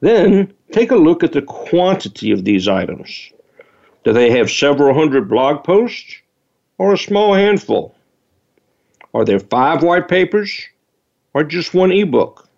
Then 0.01 0.53
take 0.73 0.91
a 0.91 0.97
look 0.97 1.25
at 1.25 1.33
the 1.33 1.43
quantity 1.43 2.31
of 2.31 2.45
these 2.45 2.69
items. 2.69 3.33
Do 4.05 4.13
they 4.13 4.31
have 4.31 4.51
several 4.51 4.95
hundred 4.95 5.29
blog 5.29 5.65
posts 5.65 6.17
or 6.79 6.93
a 6.93 6.99
small 6.99 7.35
handful? 7.35 7.95
Are 9.15 9.25
there 9.25 9.41
five 9.41 9.83
white 9.83 10.09
papers 10.09 10.61
or 11.35 11.43
just 11.43 11.75
one 11.75 11.91
ebook? 11.91 12.49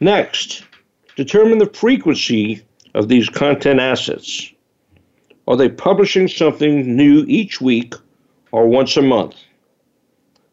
Next, 0.00 0.64
determine 1.16 1.58
the 1.58 1.66
frequency 1.66 2.62
of 2.94 3.08
these 3.08 3.28
content 3.28 3.80
assets. 3.80 4.52
Are 5.46 5.56
they 5.56 5.68
publishing 5.68 6.28
something 6.28 6.96
new 6.96 7.24
each 7.26 7.60
week 7.60 7.94
or 8.52 8.66
once 8.68 8.96
a 8.96 9.02
month? 9.02 9.34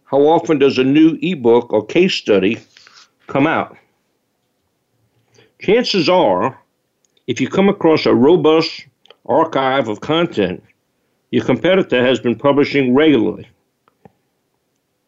How 0.05 0.21
often 0.21 0.59
does 0.59 0.77
a 0.77 0.83
new 0.83 1.17
ebook 1.21 1.71
or 1.71 1.85
case 1.85 2.13
study 2.13 2.57
come 3.27 3.47
out? 3.47 3.77
Chances 5.61 6.09
are, 6.09 6.59
if 7.27 7.39
you 7.41 7.47
come 7.47 7.69
across 7.69 8.05
a 8.05 8.13
robust 8.13 8.85
archive 9.25 9.87
of 9.87 10.01
content, 10.01 10.63
your 11.31 11.43
competitor 11.43 12.05
has 12.05 12.19
been 12.19 12.37
publishing 12.37 12.93
regularly. 12.93 13.47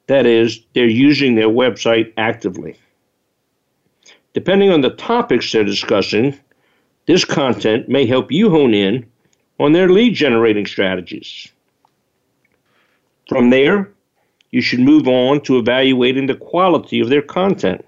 That 0.07 0.25
is, 0.25 0.62
they're 0.73 0.88
using 0.88 1.36
their 1.36 1.49
website 1.49 2.13
actively. 2.17 2.77
Depending 4.33 4.71
on 4.71 4.81
the 4.81 4.91
topics 4.91 5.51
they're 5.51 5.63
discussing, 5.63 6.38
this 7.07 7.25
content 7.25 7.89
may 7.89 8.05
help 8.05 8.31
you 8.31 8.49
hone 8.49 8.73
in 8.73 9.05
on 9.60 9.73
their 9.73 9.89
lead 9.89 10.13
generating 10.13 10.65
strategies. 10.65 11.47
From 13.27 13.49
there, 13.49 13.91
you 14.51 14.62
should 14.62 14.79
move 14.79 15.07
on 15.07 15.41
to 15.41 15.57
evaluating 15.57 16.27
the 16.27 16.36
quality 16.36 16.99
of 17.01 17.10
their 17.10 17.21
content. 17.21 17.83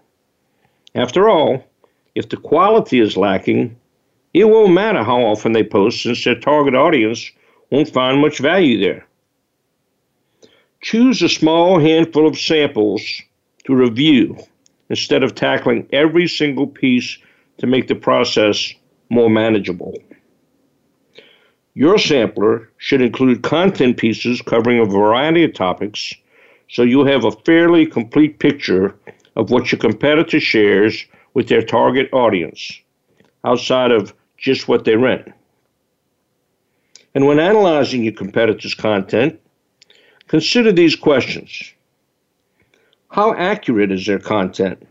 After 0.96 1.30
all, 1.30 1.64
if 2.16 2.30
the 2.30 2.38
quality 2.38 3.00
is 3.00 3.18
lacking, 3.18 3.76
it 4.34 4.46
won't 4.46 4.74
matter 4.74 5.04
how 5.04 5.22
often 5.22 5.54
they 5.54 5.64
post 5.64 6.04
since 6.04 6.24
their 6.24 6.40
target 6.40 6.76
audience 6.76 7.32
won't 7.72 7.90
find 7.90 8.22
much 8.22 8.40
value 8.40 8.80
there. 8.80 9.06
Choose 10.82 11.22
a 11.22 11.30
small 11.30 11.80
handful 11.80 12.28
of 12.28 12.38
samples 12.38 13.22
to 13.66 13.76
review 13.76 14.38
instead 14.90 15.24
of 15.24 15.36
tackling 15.36 15.88
every 15.92 16.28
single 16.28 16.68
piece 16.68 17.18
to 17.58 17.68
make 17.68 17.88
the 17.88 17.96
process 17.96 18.74
more 19.10 19.30
manageable. 19.30 19.96
Your 21.74 21.98
sampler 21.98 22.70
should 22.78 23.02
include 23.02 23.44
content 23.44 23.98
pieces 23.98 24.42
covering 24.42 24.80
a 24.80 24.86
variety 24.86 25.44
of 25.44 25.54
topics 25.54 26.14
so 26.70 26.84
you'll 26.84 27.08
have 27.08 27.26
a 27.26 27.32
fairly 27.32 27.86
complete 27.86 28.40
picture 28.40 28.96
of 29.36 29.50
what 29.50 29.72
your 29.72 29.80
competitor 29.80 30.40
shares 30.40 31.06
with 31.40 31.48
their 31.48 31.62
target 31.62 32.10
audience, 32.12 32.82
outside 33.46 33.92
of 33.92 34.14
just 34.38 34.68
what 34.68 34.84
they 34.84 34.98
rent. 34.98 35.32
And 37.16 37.26
when 37.28 37.40
analyzing 37.40 38.04
your 38.04 38.12
competitors' 38.12 38.74
content, 38.74 39.40
consider 40.28 40.74
these 40.74 40.98
questions 40.98 41.72
How 43.08 43.34
accurate 43.36 43.90
is 43.90 44.06
their 44.06 44.20
content? 44.20 44.86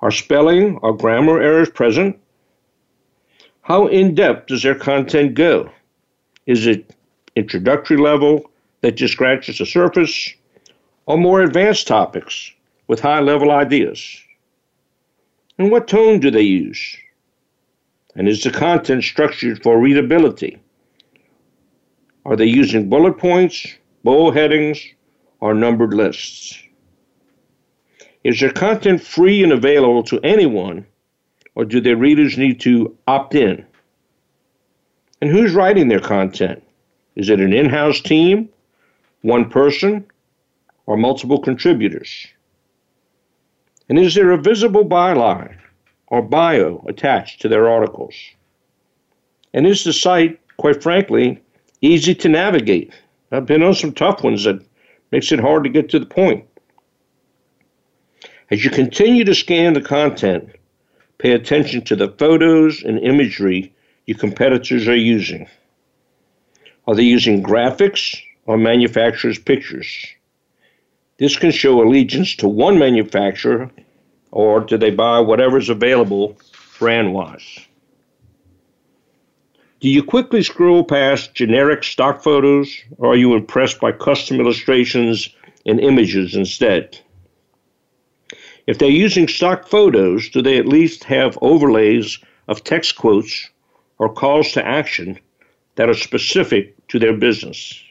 Are 0.00 0.12
spelling 0.12 0.76
or 0.76 0.96
grammar 0.96 1.42
errors 1.42 1.70
present? 1.70 2.16
How 3.62 3.88
in 3.88 4.14
depth 4.14 4.46
does 4.46 4.62
their 4.62 4.76
content 4.76 5.34
go? 5.34 5.72
Is 6.46 6.68
it 6.68 6.94
introductory 7.34 7.96
level 7.96 8.48
that 8.82 8.92
just 8.92 9.14
scratches 9.14 9.58
the 9.58 9.66
surface, 9.66 10.32
or 11.06 11.18
more 11.18 11.40
advanced 11.40 11.88
topics 11.88 12.52
with 12.86 13.00
high 13.00 13.18
level 13.18 13.50
ideas? 13.50 14.22
And 15.58 15.70
what 15.70 15.88
tone 15.88 16.20
do 16.20 16.30
they 16.30 16.42
use? 16.42 16.96
And 18.14 18.28
is 18.28 18.42
the 18.42 18.50
content 18.50 19.04
structured 19.04 19.62
for 19.62 19.80
readability? 19.80 20.58
Are 22.24 22.36
they 22.36 22.46
using 22.46 22.88
bullet 22.88 23.18
points, 23.18 23.66
bold 24.04 24.34
headings, 24.34 24.84
or 25.40 25.54
numbered 25.54 25.94
lists? 25.94 26.62
Is 28.24 28.40
their 28.40 28.52
content 28.52 29.00
free 29.00 29.42
and 29.42 29.52
available 29.52 30.02
to 30.04 30.20
anyone, 30.20 30.86
or 31.54 31.64
do 31.64 31.80
their 31.80 31.96
readers 31.96 32.36
need 32.36 32.60
to 32.60 32.96
opt 33.06 33.34
in? 33.34 33.64
And 35.20 35.30
who's 35.30 35.54
writing 35.54 35.88
their 35.88 36.00
content? 36.00 36.62
Is 37.14 37.30
it 37.30 37.40
an 37.40 37.52
in 37.52 37.70
house 37.70 38.00
team, 38.00 38.48
one 39.22 39.48
person, 39.48 40.04
or 40.86 40.96
multiple 40.96 41.40
contributors? 41.40 42.26
And 43.88 43.98
is 43.98 44.14
there 44.14 44.32
a 44.32 44.38
visible 44.38 44.84
byline 44.84 45.56
or 46.08 46.22
bio 46.22 46.84
attached 46.88 47.40
to 47.42 47.48
their 47.48 47.68
articles? 47.68 48.14
And 49.54 49.66
is 49.66 49.84
the 49.84 49.92
site, 49.92 50.40
quite 50.56 50.82
frankly, 50.82 51.42
easy 51.80 52.14
to 52.16 52.28
navigate? 52.28 52.92
I've 53.30 53.46
been 53.46 53.62
on 53.62 53.74
some 53.74 53.92
tough 53.92 54.22
ones 54.22 54.44
that 54.44 54.64
makes 55.12 55.32
it 55.32 55.40
hard 55.40 55.64
to 55.64 55.70
get 55.70 55.88
to 55.90 55.98
the 55.98 56.06
point. 56.06 56.44
As 58.50 58.64
you 58.64 58.70
continue 58.70 59.24
to 59.24 59.34
scan 59.34 59.72
the 59.72 59.80
content, 59.80 60.50
pay 61.18 61.32
attention 61.32 61.82
to 61.84 61.96
the 61.96 62.08
photos 62.08 62.82
and 62.82 62.98
imagery 62.98 63.72
your 64.06 64.18
competitors 64.18 64.86
are 64.86 64.96
using. 64.96 65.48
Are 66.86 66.94
they 66.94 67.02
using 67.02 67.42
graphics 67.42 68.16
or 68.44 68.56
manufacturer's 68.56 69.38
pictures? 69.38 70.06
This 71.18 71.36
can 71.36 71.50
show 71.50 71.82
allegiance 71.82 72.36
to 72.36 72.48
one 72.48 72.78
manufacturer, 72.78 73.70
or 74.30 74.60
do 74.60 74.76
they 74.76 74.90
buy 74.90 75.20
whatever's 75.20 75.68
available 75.68 76.36
brand 76.78 77.14
wise? 77.14 77.58
Do 79.80 79.88
you 79.88 80.02
quickly 80.02 80.42
scroll 80.42 80.84
past 80.84 81.34
generic 81.34 81.84
stock 81.84 82.22
photos, 82.22 82.74
or 82.98 83.12
are 83.12 83.16
you 83.16 83.34
impressed 83.34 83.80
by 83.80 83.92
custom 83.92 84.40
illustrations 84.40 85.28
and 85.64 85.80
images 85.80 86.34
instead? 86.34 86.98
If 88.66 88.78
they're 88.78 88.88
using 88.90 89.28
stock 89.28 89.68
photos, 89.68 90.28
do 90.28 90.42
they 90.42 90.58
at 90.58 90.66
least 90.66 91.04
have 91.04 91.38
overlays 91.40 92.18
of 92.48 92.64
text 92.64 92.96
quotes 92.96 93.48
or 93.98 94.12
calls 94.12 94.52
to 94.52 94.66
action 94.66 95.18
that 95.76 95.88
are 95.88 95.94
specific 95.94 96.74
to 96.88 96.98
their 96.98 97.16
business. 97.16 97.82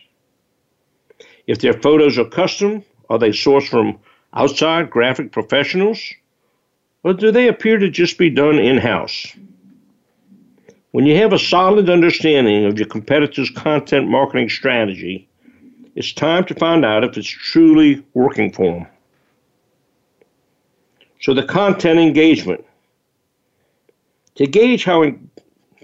If 1.47 1.59
their 1.59 1.73
photos 1.73 2.17
are 2.17 2.25
custom, 2.25 2.83
are 3.09 3.19
they 3.19 3.29
sourced 3.29 3.67
from 3.67 3.99
outside 4.33 4.89
graphic 4.89 5.31
professionals? 5.31 6.01
Or 7.03 7.13
do 7.13 7.31
they 7.31 7.47
appear 7.47 7.77
to 7.77 7.89
just 7.89 8.17
be 8.17 8.29
done 8.29 8.57
in 8.57 8.77
house? 8.77 9.27
When 10.91 11.05
you 11.05 11.17
have 11.17 11.33
a 11.33 11.39
solid 11.39 11.89
understanding 11.89 12.65
of 12.65 12.79
your 12.79 12.87
competitor's 12.87 13.49
content 13.49 14.07
marketing 14.07 14.49
strategy, 14.49 15.27
it's 15.95 16.13
time 16.13 16.45
to 16.45 16.55
find 16.55 16.83
out 16.83 17.03
if 17.03 17.17
it's 17.17 17.27
truly 17.27 18.03
working 18.13 18.51
for 18.51 18.73
them. 18.73 18.87
So, 21.21 21.33
the 21.33 21.43
content 21.43 21.99
engagement. 21.99 22.65
To 24.35 24.47
gauge 24.47 24.83
how 24.83 25.03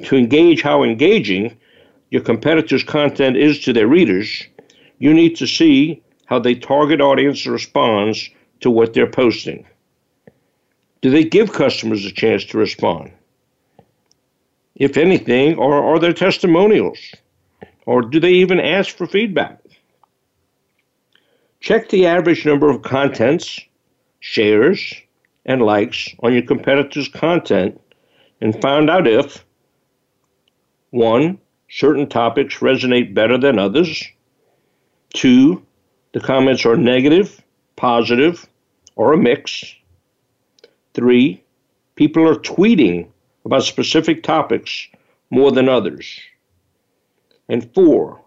to 0.04 0.16
engage 0.16 0.62
how 0.62 0.84
engaging 0.84 1.58
your 2.10 2.22
competitor's 2.22 2.84
content 2.84 3.38
is 3.38 3.60
to 3.62 3.74
their 3.74 3.88
readers, 3.88 4.44
you 5.00 5.14
need 5.14 5.36
to 5.38 5.48
see 5.48 6.02
how 6.32 6.40
the 6.40 6.56
target 6.56 7.02
audience 7.02 7.46
responds 7.46 8.30
to 8.62 8.72
what 8.72 8.94
they're 8.94 9.06
posting. 9.06 9.66
Do 11.02 11.10
they 11.10 11.26
give 11.26 11.52
customers 11.52 12.06
a 12.06 12.12
chance 12.12 12.46
to 12.46 12.58
respond? 12.58 13.12
If 14.76 14.96
anything, 14.96 15.58
or 15.58 15.84
are 15.84 16.00
there 16.00 16.14
testimonials? 16.14 17.00
Or 17.86 18.02
do 18.02 18.18
they 18.22 18.32
even 18.32 18.62
ask 18.62 18.96
for 18.96 19.08
feedback? 19.08 19.60
Check 21.60 21.90
the 21.90 22.06
average 22.06 22.46
number 22.46 22.70
of 22.70 22.82
contents, 22.82 23.60
shares, 24.22 24.94
and 25.46 25.62
likes 25.62 26.16
on 26.24 26.32
your 26.32 26.44
competitor's 26.44 27.10
content 27.10 27.78
and 28.40 28.62
find 28.62 28.90
out 28.90 29.06
if 29.06 29.44
one, 30.92 31.40
certain 31.70 32.08
topics 32.08 32.60
resonate 32.60 33.14
better 33.14 33.38
than 33.38 33.60
others. 33.60 34.02
Two, 35.14 35.66
the 36.14 36.20
comments 36.20 36.66
are 36.66 36.76
negative, 36.76 37.42
positive, 37.76 38.48
or 38.96 39.14
a 39.14 39.18
mix. 39.18 39.76
Three, 40.94 41.44
people 41.96 42.28
are 42.28 42.36
tweeting 42.36 43.08
about 43.46 43.64
specific 43.64 44.24
topics 44.24 44.88
more 45.30 45.52
than 45.52 45.70
others. 45.70 46.20
And 47.48 47.74
four, 47.74 48.22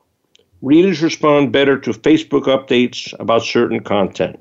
readers 0.62 1.03
respond 1.03 1.53
better 1.53 1.79
to 1.79 1.90
Facebook 1.90 2.44
updates 2.44 3.14
about 3.20 3.42
certain 3.42 3.81
content. 3.81 4.38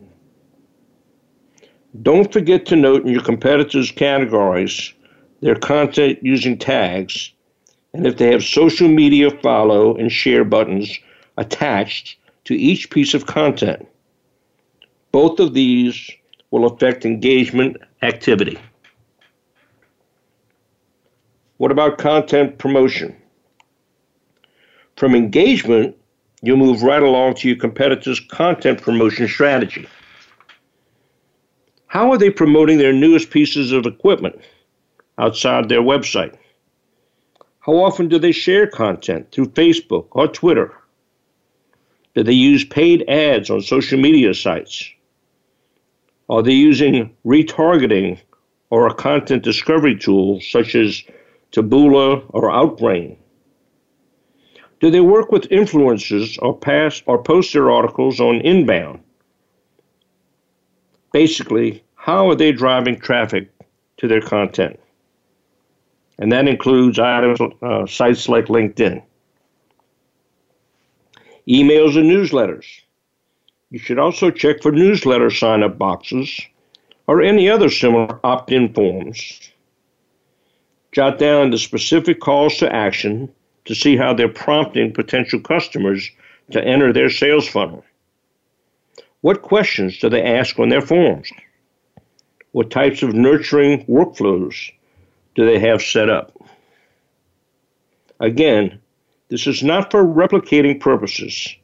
Don't 2.01 2.31
forget 2.31 2.65
to 2.67 2.75
note 2.75 3.03
in 3.03 3.09
your 3.09 3.21
competitors' 3.21 3.91
categories 3.91 4.93
their 5.41 5.55
content 5.55 6.19
using 6.21 6.57
tags 6.57 7.33
and 7.93 8.07
if 8.07 8.17
they 8.17 8.31
have 8.31 8.43
social 8.43 8.87
media 8.87 9.29
follow 9.29 9.95
and 9.95 10.11
share 10.11 10.43
buttons 10.43 10.97
attached 11.37 12.17
to 12.45 12.55
each 12.55 12.89
piece 12.89 13.13
of 13.13 13.25
content. 13.25 13.87
Both 15.11 15.39
of 15.39 15.53
these 15.53 16.11
will 16.51 16.65
affect 16.65 17.05
engagement 17.05 17.77
activity. 18.01 18.57
What 21.57 21.71
about 21.71 21.97
content 21.97 22.57
promotion? 22.57 23.15
From 24.97 25.15
engagement, 25.15 25.95
you'll 26.41 26.57
move 26.57 26.83
right 26.83 27.01
along 27.01 27.35
to 27.35 27.47
your 27.47 27.57
competitor's 27.57 28.19
content 28.19 28.81
promotion 28.81 29.27
strategy. 29.27 29.87
How 31.87 32.11
are 32.11 32.17
they 32.17 32.29
promoting 32.29 32.79
their 32.79 32.91
newest 32.91 33.29
pieces 33.29 33.71
of 33.71 33.85
equipment 33.85 34.41
outside 35.17 35.69
their 35.69 35.81
website? 35.81 36.35
How 37.59 37.75
often 37.75 38.09
do 38.09 38.19
they 38.19 38.31
share 38.31 38.67
content 38.67 39.31
through 39.31 39.51
Facebook 39.51 40.07
or 40.11 40.27
Twitter? 40.27 40.73
Do 42.15 42.23
they 42.23 42.33
use 42.33 42.63
paid 42.63 43.03
ads 43.09 43.49
on 43.49 43.61
social 43.61 43.99
media 43.99 44.33
sites? 44.33 44.89
Are 46.29 46.41
they 46.41 46.53
using 46.53 47.15
retargeting 47.25 48.19
or 48.69 48.87
a 48.87 48.93
content 48.93 49.43
discovery 49.43 49.97
tool 49.97 50.39
such 50.41 50.75
as 50.75 51.03
Taboola 51.51 52.23
or 52.29 52.49
Outbrain? 52.49 53.17
Do 54.79 54.89
they 54.89 55.01
work 55.01 55.31
with 55.31 55.49
influencers 55.49 56.37
or 56.41 56.57
pass 56.57 57.01
or 57.05 57.21
post 57.21 57.53
their 57.53 57.71
articles 57.71 58.19
on 58.19 58.41
inbound? 58.41 58.99
Basically, 61.11 61.83
how 61.95 62.29
are 62.29 62.35
they 62.35 62.51
driving 62.51 62.99
traffic 62.99 63.49
to 63.97 64.07
their 64.07 64.21
content? 64.21 64.79
and 66.19 66.31
that 66.31 66.47
includes 66.47 66.99
items, 66.99 67.39
uh, 67.61 67.85
sites 67.85 68.29
like 68.29 68.45
LinkedIn. 68.45 69.01
Emails 71.47 71.97
and 71.97 72.09
newsletters. 72.09 72.65
You 73.69 73.79
should 73.79 73.99
also 73.99 74.31
check 74.31 74.61
for 74.61 74.71
newsletter 74.71 75.29
sign 75.29 75.63
up 75.63 75.77
boxes 75.77 76.39
or 77.07 77.21
any 77.21 77.49
other 77.49 77.69
similar 77.69 78.19
opt 78.23 78.51
in 78.51 78.73
forms. 78.73 79.51
Jot 80.91 81.17
down 81.17 81.49
the 81.49 81.57
specific 81.57 82.19
calls 82.19 82.57
to 82.57 82.73
action 82.73 83.29
to 83.65 83.75
see 83.75 83.97
how 83.97 84.13
they're 84.13 84.29
prompting 84.29 84.93
potential 84.93 85.39
customers 85.39 86.09
to 86.51 86.63
enter 86.63 86.93
their 86.93 87.09
sales 87.09 87.47
funnel. 87.47 87.83
What 89.21 89.41
questions 89.41 89.97
do 89.99 90.09
they 90.09 90.21
ask 90.21 90.59
on 90.59 90.69
their 90.69 90.81
forms? 90.81 91.31
What 92.51 92.69
types 92.69 93.01
of 93.01 93.13
nurturing 93.13 93.85
workflows 93.85 94.71
do 95.33 95.45
they 95.45 95.59
have 95.59 95.81
set 95.81 96.09
up? 96.09 96.37
Again, 98.19 98.79
this 99.29 99.47
is 99.47 99.63
not 99.63 99.91
for 99.91 100.03
replicating 100.03 100.79
purposes. 100.79 101.55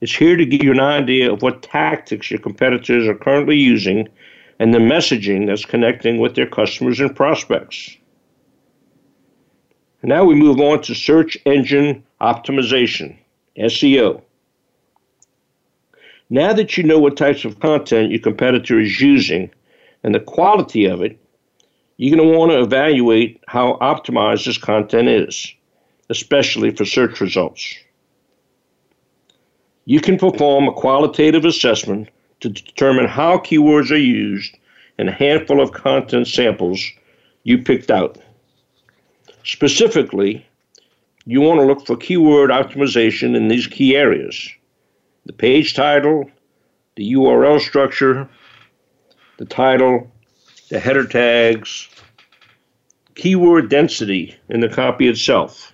It's 0.00 0.14
here 0.14 0.36
to 0.36 0.46
give 0.46 0.62
you 0.62 0.72
an 0.72 0.80
idea 0.80 1.32
of 1.32 1.42
what 1.42 1.62
tactics 1.62 2.30
your 2.30 2.40
competitors 2.40 3.06
are 3.06 3.14
currently 3.14 3.56
using 3.56 4.08
and 4.58 4.72
the 4.72 4.78
messaging 4.78 5.46
that's 5.46 5.64
connecting 5.64 6.18
with 6.18 6.34
their 6.34 6.46
customers 6.46 7.00
and 7.00 7.14
prospects. 7.14 7.96
Now 10.02 10.24
we 10.24 10.34
move 10.34 10.60
on 10.60 10.82
to 10.82 10.94
search 10.94 11.38
engine 11.46 12.04
optimization, 12.20 13.16
SEO. 13.58 14.22
Now 16.28 16.52
that 16.52 16.76
you 16.76 16.84
know 16.84 16.98
what 16.98 17.16
types 17.16 17.44
of 17.44 17.60
content 17.60 18.10
your 18.10 18.20
competitor 18.20 18.78
is 18.78 19.00
using 19.00 19.50
and 20.02 20.14
the 20.14 20.20
quality 20.20 20.84
of 20.84 21.00
it, 21.02 21.18
you're 21.96 22.14
going 22.14 22.30
to 22.30 22.38
want 22.38 22.52
to 22.52 22.60
evaluate 22.60 23.42
how 23.46 23.78
optimized 23.80 24.44
this 24.44 24.58
content 24.58 25.08
is, 25.08 25.54
especially 26.10 26.70
for 26.70 26.84
search 26.84 27.20
results. 27.20 27.76
You 29.86 30.00
can 30.00 30.18
perform 30.18 30.68
a 30.68 30.72
qualitative 30.72 31.44
assessment 31.44 32.08
to 32.40 32.48
determine 32.48 33.06
how 33.06 33.38
keywords 33.38 33.90
are 33.90 33.96
used 33.96 34.56
in 34.98 35.08
a 35.08 35.12
handful 35.12 35.60
of 35.60 35.72
content 35.72 36.26
samples 36.26 36.82
you 37.42 37.58
picked 37.58 37.90
out. 37.90 38.18
Specifically, 39.44 40.46
you 41.26 41.40
want 41.40 41.60
to 41.60 41.66
look 41.66 41.86
for 41.86 41.96
keyword 41.96 42.50
optimization 42.50 43.34
in 43.36 43.48
these 43.48 43.66
key 43.66 43.96
areas 43.96 44.50
the 45.26 45.32
page 45.32 45.72
title, 45.72 46.30
the 46.96 47.14
URL 47.14 47.58
structure, 47.58 48.28
the 49.38 49.46
title, 49.46 50.10
the 50.68 50.78
header 50.78 51.06
tags, 51.06 51.88
keyword 53.14 53.70
density 53.70 54.34
in 54.50 54.60
the 54.60 54.68
copy 54.68 55.08
itself, 55.08 55.73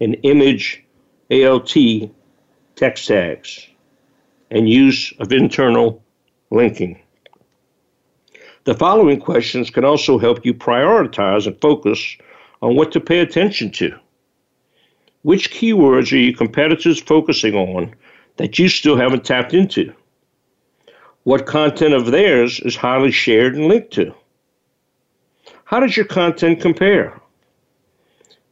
and 0.00 0.16
image 0.22 0.84
ALT 1.30 1.76
text 2.76 3.08
tags, 3.08 3.66
and 4.50 4.68
use 4.68 5.12
of 5.18 5.32
internal 5.32 6.02
linking. 6.50 7.00
The 8.64 8.74
following 8.74 9.18
questions 9.18 9.70
can 9.70 9.84
also 9.84 10.18
help 10.18 10.44
you 10.44 10.54
prioritize 10.54 11.46
and 11.46 11.60
focus 11.60 12.16
on 12.62 12.76
what 12.76 12.92
to 12.92 13.00
pay 13.00 13.18
attention 13.18 13.70
to. 13.72 13.98
Which 15.22 15.50
keywords 15.50 16.12
are 16.12 16.16
your 16.16 16.36
competitors 16.36 17.00
focusing 17.00 17.54
on 17.54 17.94
that 18.36 18.58
you 18.58 18.68
still 18.68 18.96
haven't 18.96 19.24
tapped 19.24 19.54
into? 19.54 19.92
What 21.24 21.46
content 21.46 21.94
of 21.94 22.06
theirs 22.06 22.60
is 22.60 22.76
highly 22.76 23.10
shared 23.10 23.56
and 23.56 23.66
linked 23.66 23.92
to? 23.94 24.14
How 25.64 25.80
does 25.80 25.96
your 25.96 26.06
content 26.06 26.60
compare? 26.60 27.20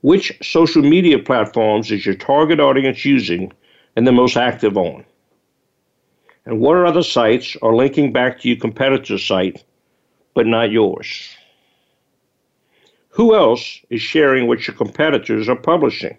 Which 0.07 0.39
social 0.41 0.83
media 0.83 1.19
platforms 1.19 1.91
is 1.91 2.07
your 2.07 2.15
target 2.15 2.61
audience 2.61 3.05
using 3.05 3.53
and 3.97 4.07
the 4.07 4.13
most 4.13 4.37
active 4.37 4.77
on? 4.77 5.05
And 6.45 6.61
what 6.61 6.77
are 6.77 6.87
other 6.87 7.03
sites 7.03 7.57
are 7.61 7.75
linking 7.75 8.13
back 8.13 8.39
to 8.39 8.49
your 8.49 8.57
competitor's 8.57 9.27
site 9.27 9.65
but 10.33 10.47
not 10.47 10.71
yours? 10.71 11.35
Who 13.09 13.35
else 13.35 13.81
is 13.91 14.01
sharing 14.01 14.47
what 14.47 14.69
your 14.69 14.77
competitors 14.77 15.49
are 15.49 15.57
publishing? 15.57 16.17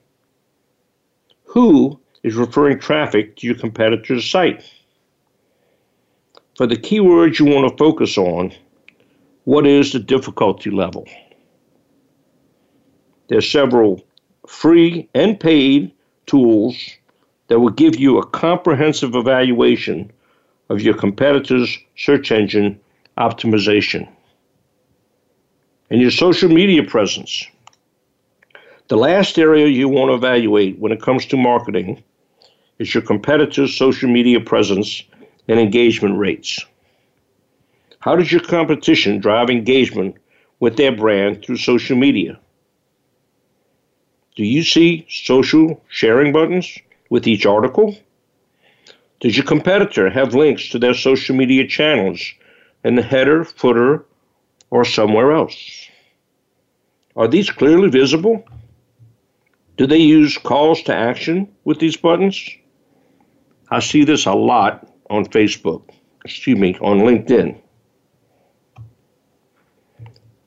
Who 1.45 1.97
is 2.23 2.36
referring 2.36 2.80
traffic 2.80 3.38
to 3.38 3.47
your 3.47 3.56
competitor's 3.56 4.30
site? 4.30 4.69
For 6.58 6.67
the 6.67 6.76
keywords 6.76 7.39
you 7.39 7.45
want 7.45 7.71
to 7.71 7.78
focus 7.78 8.17
on, 8.17 8.52
what 9.45 9.65
is 9.65 9.93
the 9.93 10.00
difficulty 10.00 10.71
level? 10.71 11.08
There 13.28 13.38
are 13.38 13.42
several 13.42 14.06
free 14.48 15.10
and 15.13 15.40
paid 15.40 15.92
tools 16.26 16.78
that 17.48 17.60
will 17.60 17.70
give 17.70 17.98
you 17.98 18.18
a 18.18 18.26
comprehensive 18.26 19.16
evaluation 19.16 20.12
of 20.70 20.82
your 20.82 20.94
competitor's 20.94 21.78
search 21.96 22.32
engine 22.32 22.80
optimization 23.18 24.08
and 25.90 26.02
your 26.02 26.12
social 26.12 26.50
media 26.50 26.84
presence. 26.84 27.48
The 28.90 28.98
last 28.98 29.38
area 29.38 29.68
you 29.68 29.90
want 29.90 30.10
to 30.10 30.16
evaluate 30.16 30.80
when 30.80 30.92
it 30.92 31.02
comes 31.02 31.26
to 31.28 31.38
marketing 31.38 32.04
is 32.80 32.94
your 32.94 33.04
competitor's 33.04 33.76
social 33.76 34.10
media 34.10 34.40
presence 34.40 35.04
and 35.48 35.60
engagement 35.60 36.18
rates. 36.18 36.60
How 38.00 38.16
does 38.16 38.32
your 38.32 38.42
competition 38.42 39.20
drive 39.20 39.50
engagement 39.50 40.16
with 40.60 40.78
their 40.78 40.96
brand 40.96 41.44
through 41.44 41.58
social 41.58 41.98
media? 41.98 42.40
Do 44.38 44.45
you 44.45 44.62
see 44.62 45.08
social 45.10 45.84
sharing 45.89 46.32
buttons 46.32 46.78
with 47.10 47.26
each 47.28 47.47
article? 47.47 47.97
Does 49.19 49.36
your 49.36 49.47
competitor 49.47 50.12
have 50.12 50.36
links 50.36 50.69
to 50.69 50.78
their 50.78 50.93
social 50.93 51.36
media 51.36 51.67
channels 51.67 52.21
in 52.84 52.93
the 52.93 53.02
header, 53.02 53.43
footer, 53.43 54.06
or 54.69 54.86
somewhere 54.86 55.32
else? 55.32 55.89
Are 57.15 57.28
these 57.28 57.50
clearly 57.50 57.89
visible? 57.89 58.47
Do 59.76 59.88
they 59.88 59.97
use 59.97 60.38
calls 60.38 60.84
to 60.84 60.93
action 60.93 61.52
with 61.63 61.80
these 61.80 61.97
buttons? 61.97 62.47
I 63.71 63.80
see 63.80 64.04
this 64.04 64.28
a 64.28 64.34
lot 64.34 64.88
on 65.10 65.26
Facebook, 65.26 65.89
excuse 66.23 66.60
me, 66.60 66.78
on 66.80 67.00
LinkedIn. 67.00 67.60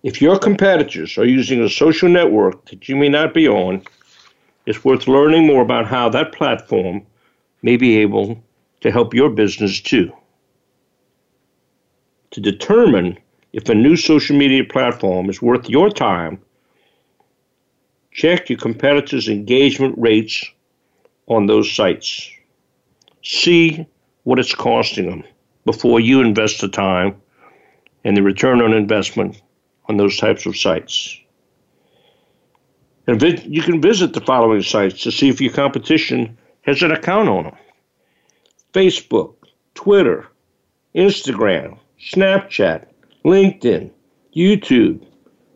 If 0.02 0.22
your 0.22 0.38
competitors 0.38 1.18
are 1.18 1.26
using 1.26 1.62
a 1.62 1.68
social 1.68 2.08
network 2.08 2.70
that 2.70 2.88
you 2.88 2.96
may 2.96 3.10
not 3.10 3.34
be 3.34 3.46
on, 3.46 3.82
it's 4.64 4.82
worth 4.82 5.06
learning 5.06 5.46
more 5.46 5.60
about 5.60 5.86
how 5.86 6.08
that 6.08 6.32
platform 6.32 7.06
may 7.62 7.76
be 7.76 7.98
able 7.98 8.42
to 8.80 8.90
help 8.90 9.12
your 9.12 9.28
business 9.28 9.78
too. 9.78 10.10
To 12.30 12.40
determine 12.40 13.18
if 13.52 13.68
a 13.68 13.74
new 13.74 13.96
social 13.96 14.36
media 14.36 14.64
platform 14.64 15.28
is 15.28 15.42
worth 15.42 15.68
your 15.68 15.90
time, 15.90 16.40
check 18.10 18.48
your 18.48 18.58
competitors' 18.58 19.28
engagement 19.28 19.94
rates 19.98 20.44
on 21.26 21.46
those 21.46 21.70
sites. 21.70 22.30
See 23.22 23.86
what 24.22 24.38
it's 24.38 24.54
costing 24.54 25.10
them 25.10 25.24
before 25.66 26.00
you 26.00 26.22
invest 26.22 26.62
the 26.62 26.68
time 26.68 27.20
and 28.04 28.16
the 28.16 28.22
return 28.22 28.62
on 28.62 28.72
investment 28.72 29.42
on 29.90 29.96
those 29.96 30.16
types 30.16 30.46
of 30.46 30.56
sites. 30.56 31.18
And 33.08 33.20
you 33.44 33.60
can 33.60 33.82
visit 33.82 34.12
the 34.12 34.20
following 34.20 34.62
sites 34.62 35.02
to 35.02 35.10
see 35.10 35.28
if 35.28 35.40
your 35.40 35.52
competition 35.52 36.38
has 36.62 36.80
an 36.82 36.92
account 36.92 37.28
on 37.28 37.44
them 37.44 37.56
Facebook, 38.72 39.34
Twitter, 39.74 40.28
Instagram, 40.94 41.76
Snapchat, 42.00 42.86
LinkedIn, 43.24 43.90
YouTube, 44.34 45.04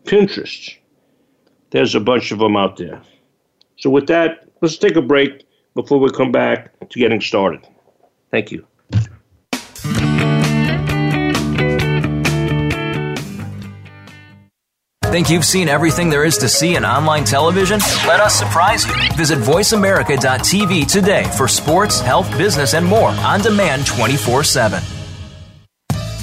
Pinterest. 0.03 0.77
There's 1.71 1.95
a 1.95 2.01
bunch 2.01 2.33
of 2.33 2.41
them 2.41 2.57
out 2.57 2.77
there. 2.77 3.01
So, 3.77 3.89
with 3.89 4.09
that, 4.09 4.49
let's 4.61 4.77
take 4.77 4.97
a 4.97 5.03
break 5.03 5.47
before 5.75 6.01
we 6.01 6.11
come 6.11 6.33
back 6.33 6.77
to 6.89 6.99
getting 6.99 7.21
started. 7.21 7.67
Thank 8.33 8.51
you. 8.51 8.67
Think 15.15 15.31
you've 15.31 15.45
seen 15.45 15.69
everything 15.69 16.11
there 16.11 16.25
is 16.25 16.37
to 16.39 16.49
see 16.49 16.75
in 16.75 16.85
online 16.85 17.23
television? 17.23 17.79
Let 18.05 18.19
us 18.19 18.35
surprise 18.35 18.85
you. 18.85 18.93
Visit 19.15 19.39
VoiceAmerica.tv 19.39 20.91
today 20.91 21.23
for 21.37 21.47
sports, 21.47 22.01
health, 22.01 22.29
business, 22.37 22.75
and 22.75 22.85
more 22.85 23.11
on 23.11 23.41
demand 23.41 23.87
24 23.87 24.43
7. 24.43 24.83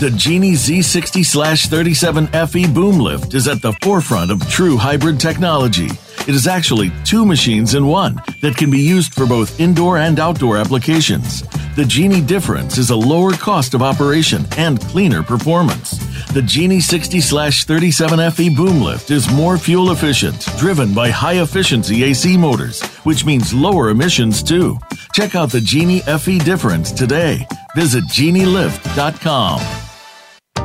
The 0.02 0.12
Genie 0.18 0.56
Z60 0.56 1.70
37 1.70 2.28
FE 2.48 2.68
boom 2.74 3.00
lift 3.00 3.34
is 3.34 3.48
at 3.48 3.62
the 3.62 3.72
forefront 3.82 4.30
of 4.30 4.46
true 4.50 4.76
hybrid 4.76 5.22
technology. 5.22 5.88
It 6.28 6.36
is 6.36 6.46
actually 6.46 6.92
two 7.06 7.26
machines 7.26 7.76
in 7.76 7.88
one 7.88 8.22
that 8.42 8.58
can 8.58 8.70
be 8.70 8.80
used 8.80 9.14
for 9.14 9.26
both 9.26 9.58
indoor 9.58 10.00
and 10.00 10.20
outdoor 10.20 10.58
applications. 10.58 11.44
The 11.74 11.86
Genie 11.86 12.20
difference 12.20 12.78
is 12.78 12.90
a 12.90 12.96
lower 12.96 13.32
cost 13.32 13.74
of 13.74 13.82
operation 13.82 14.46
and 14.58 14.82
cleaner 14.82 15.24
performance. 15.24 15.98
The 16.34 16.42
Genie 16.42 16.82
60 16.82 17.22
37 17.22 18.32
FE 18.32 18.50
boom 18.50 18.82
lift 18.82 19.10
is 19.10 19.32
more 19.32 19.58
fuel 19.58 19.92
efficient, 19.92 20.46
driven 20.58 20.94
by 20.94 21.10
high 21.10 21.42
efficiency 21.42 22.04
AC 22.04 22.36
motors, 22.36 22.84
which 23.06 23.26
means 23.26 23.54
lower 23.54 23.90
emissions 23.90 24.44
too. 24.44 24.78
Check 25.14 25.34
out 25.34 25.50
the 25.50 25.62
Genie 25.62 26.02
FE 26.02 26.40
difference 26.40 26.92
today. 26.92 27.48
Visit 27.74 28.04
genielift.com. 28.04 29.81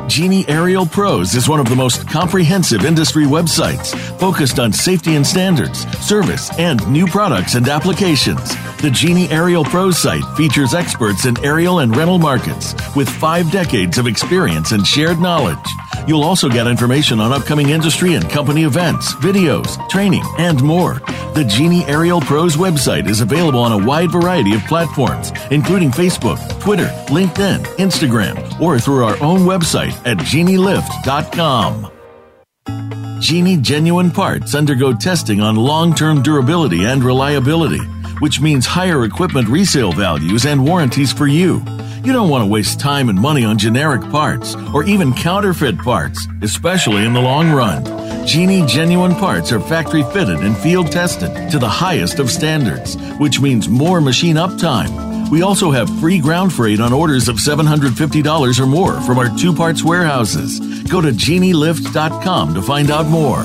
Genie 0.07 0.47
Aerial 0.47 0.85
Pros 0.85 1.35
is 1.35 1.49
one 1.49 1.59
of 1.59 1.67
the 1.67 1.75
most 1.75 2.07
comprehensive 2.07 2.85
industry 2.85 3.25
websites 3.25 3.93
focused 4.17 4.57
on 4.57 4.71
safety 4.71 5.15
and 5.15 5.27
standards, 5.27 5.85
service, 5.99 6.49
and 6.57 6.85
new 6.89 7.05
products 7.05 7.55
and 7.55 7.67
applications. 7.67 8.55
The 8.77 8.89
Genie 8.89 9.29
Aerial 9.29 9.65
Pros 9.65 9.97
site 9.97 10.23
features 10.37 10.73
experts 10.73 11.25
in 11.25 11.37
aerial 11.43 11.79
and 11.79 11.95
rental 11.95 12.19
markets 12.19 12.73
with 12.95 13.09
five 13.09 13.51
decades 13.51 13.97
of 13.97 14.07
experience 14.07 14.71
and 14.71 14.87
shared 14.87 15.19
knowledge. 15.19 15.57
You'll 16.07 16.23
also 16.23 16.47
get 16.47 16.67
information 16.67 17.19
on 17.19 17.33
upcoming 17.33 17.69
industry 17.69 18.13
and 18.13 18.29
company 18.29 18.63
events, 18.63 19.13
videos, 19.15 19.77
training, 19.89 20.23
and 20.37 20.63
more. 20.63 21.01
The 21.33 21.43
Genie 21.45 21.83
Aerial 21.85 22.21
Pros 22.21 22.55
website 22.55 23.09
is 23.09 23.19
available 23.19 23.59
on 23.59 23.73
a 23.73 23.85
wide 23.85 24.11
variety 24.11 24.55
of 24.55 24.61
platforms, 24.61 25.33
including 25.51 25.91
Facebook, 25.91 26.39
Twitter, 26.61 26.87
LinkedIn, 27.07 27.63
Instagram, 27.75 28.59
or 28.61 28.79
through 28.79 29.03
our 29.03 29.21
own 29.21 29.41
website 29.41 29.96
at 30.05 30.17
genielift.com. 30.17 31.91
Genie 33.19 33.57
genuine 33.57 34.11
parts 34.11 34.53
undergo 34.53 34.93
testing 34.93 35.41
on 35.41 35.55
long 35.55 35.95
term 35.95 36.21
durability 36.21 36.85
and 36.85 37.03
reliability, 37.03 37.83
which 38.19 38.39
means 38.39 38.65
higher 38.65 39.05
equipment 39.05 39.47
resale 39.49 39.91
values 39.91 40.45
and 40.45 40.63
warranties 40.63 41.11
for 41.11 41.25
you. 41.27 41.63
You 42.03 42.13
don't 42.13 42.29
want 42.29 42.43
to 42.43 42.49
waste 42.49 42.79
time 42.79 43.09
and 43.09 43.19
money 43.19 43.43
on 43.43 43.57
generic 43.57 44.01
parts 44.11 44.55
or 44.73 44.83
even 44.83 45.13
counterfeit 45.13 45.77
parts, 45.79 46.27
especially 46.41 47.05
in 47.05 47.13
the 47.13 47.21
long 47.21 47.51
run. 47.51 47.83
Genie 48.25 48.65
genuine 48.65 49.15
parts 49.15 49.51
are 49.51 49.59
factory 49.59 50.03
fitted 50.13 50.39
and 50.39 50.55
field 50.57 50.91
tested 50.91 51.49
to 51.51 51.59
the 51.59 51.67
highest 51.67 52.19
of 52.19 52.29
standards, 52.29 52.95
which 53.17 53.41
means 53.41 53.67
more 53.67 53.99
machine 53.99 54.35
uptime. 54.35 55.06
We 55.29 55.41
also 55.41 55.71
have 55.71 55.89
free 55.99 56.19
ground 56.19 56.53
freight 56.53 56.79
on 56.79 56.93
orders 56.93 57.27
of 57.27 57.35
$750 57.35 58.59
or 58.59 58.65
more 58.65 59.01
from 59.01 59.19
our 59.19 59.29
two 59.37 59.53
parts 59.53 59.83
warehouses. 59.83 60.59
Go 60.83 61.01
to 61.01 61.09
genielift.com 61.09 62.53
to 62.53 62.61
find 62.61 62.91
out 62.91 63.07
more. 63.07 63.43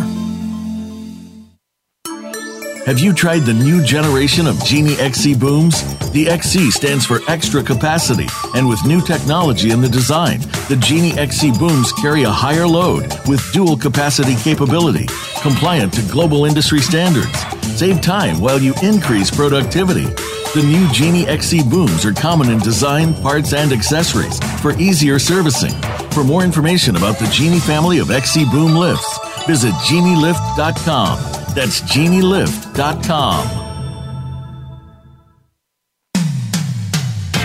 Have 2.84 2.98
you 2.98 3.12
tried 3.12 3.40
the 3.40 3.54
new 3.54 3.80
generation 3.84 4.48
of 4.48 4.62
Genie 4.64 4.96
XC 4.96 5.36
booms? 5.36 5.84
The 6.10 6.28
XC 6.28 6.72
stands 6.72 7.06
for 7.06 7.20
extra 7.28 7.62
capacity, 7.62 8.26
and 8.56 8.68
with 8.68 8.84
new 8.84 9.00
technology 9.00 9.70
in 9.70 9.80
the 9.80 9.88
design, 9.88 10.40
the 10.68 10.76
Genie 10.80 11.16
XC 11.16 11.52
booms 11.60 11.92
carry 11.92 12.24
a 12.24 12.30
higher 12.30 12.66
load 12.66 13.04
with 13.28 13.40
dual 13.52 13.76
capacity 13.76 14.34
capability, 14.34 15.06
compliant 15.42 15.94
to 15.94 16.02
global 16.10 16.44
industry 16.44 16.80
standards. 16.80 17.38
Save 17.78 18.00
time 18.00 18.40
while 18.40 18.58
you 18.58 18.74
increase 18.82 19.30
productivity. 19.30 20.06
The 20.52 20.64
new 20.66 20.88
Genie 20.88 21.28
XC 21.28 21.62
booms 21.70 22.04
are 22.04 22.12
common 22.12 22.50
in 22.50 22.58
design, 22.58 23.14
parts, 23.14 23.52
and 23.52 23.72
accessories 23.72 24.40
for 24.60 24.72
easier 24.72 25.20
servicing. 25.20 25.72
For 26.10 26.24
more 26.24 26.42
information 26.42 26.96
about 26.96 27.20
the 27.20 27.26
Genie 27.26 27.60
family 27.60 28.00
of 28.00 28.10
XC 28.10 28.46
boom 28.46 28.74
lifts, 28.74 29.20
visit 29.46 29.72
genielift.com. 29.74 31.41
That's 31.54 31.82
genielift.com. 31.82 33.62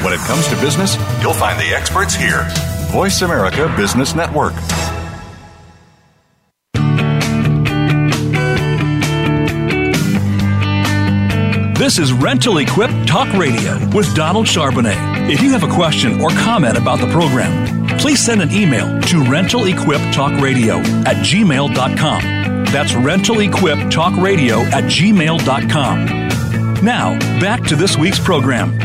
When 0.04 0.14
it 0.14 0.20
comes 0.20 0.48
to 0.48 0.56
business, 0.62 0.96
you'll 1.22 1.34
find 1.34 1.60
the 1.60 1.76
experts 1.76 2.16
here. 2.16 2.48
Voice 2.92 3.22
America 3.22 3.74
Business 3.76 4.16
Network. 4.16 4.54
This 11.78 12.00
is 12.00 12.12
Rental 12.12 12.58
Equip 12.58 12.90
Talk 13.06 13.32
Radio 13.34 13.78
with 13.96 14.14
Donald 14.16 14.46
Charbonnet. 14.46 15.30
If 15.30 15.42
you 15.42 15.52
have 15.52 15.64
a 15.64 15.74
question 15.74 16.22
or 16.22 16.30
comment 16.30 16.78
about 16.78 17.00
the 17.00 17.08
program, 17.08 17.98
please 17.98 18.20
send 18.20 18.42
an 18.42 18.52
email 18.52 18.88
to 19.02 19.24
rentalequiptalkradio 19.24 21.06
at 21.06 21.18
gmail.com. 21.18 22.37
That's 22.72 22.92
rentalequiptalkradio 22.92 24.66
at 24.74 24.84
gmail.com. 24.84 26.06
Now, 26.84 27.18
back 27.40 27.64
to 27.64 27.76
this 27.78 27.98
week's 27.98 28.20
program. 28.20 28.78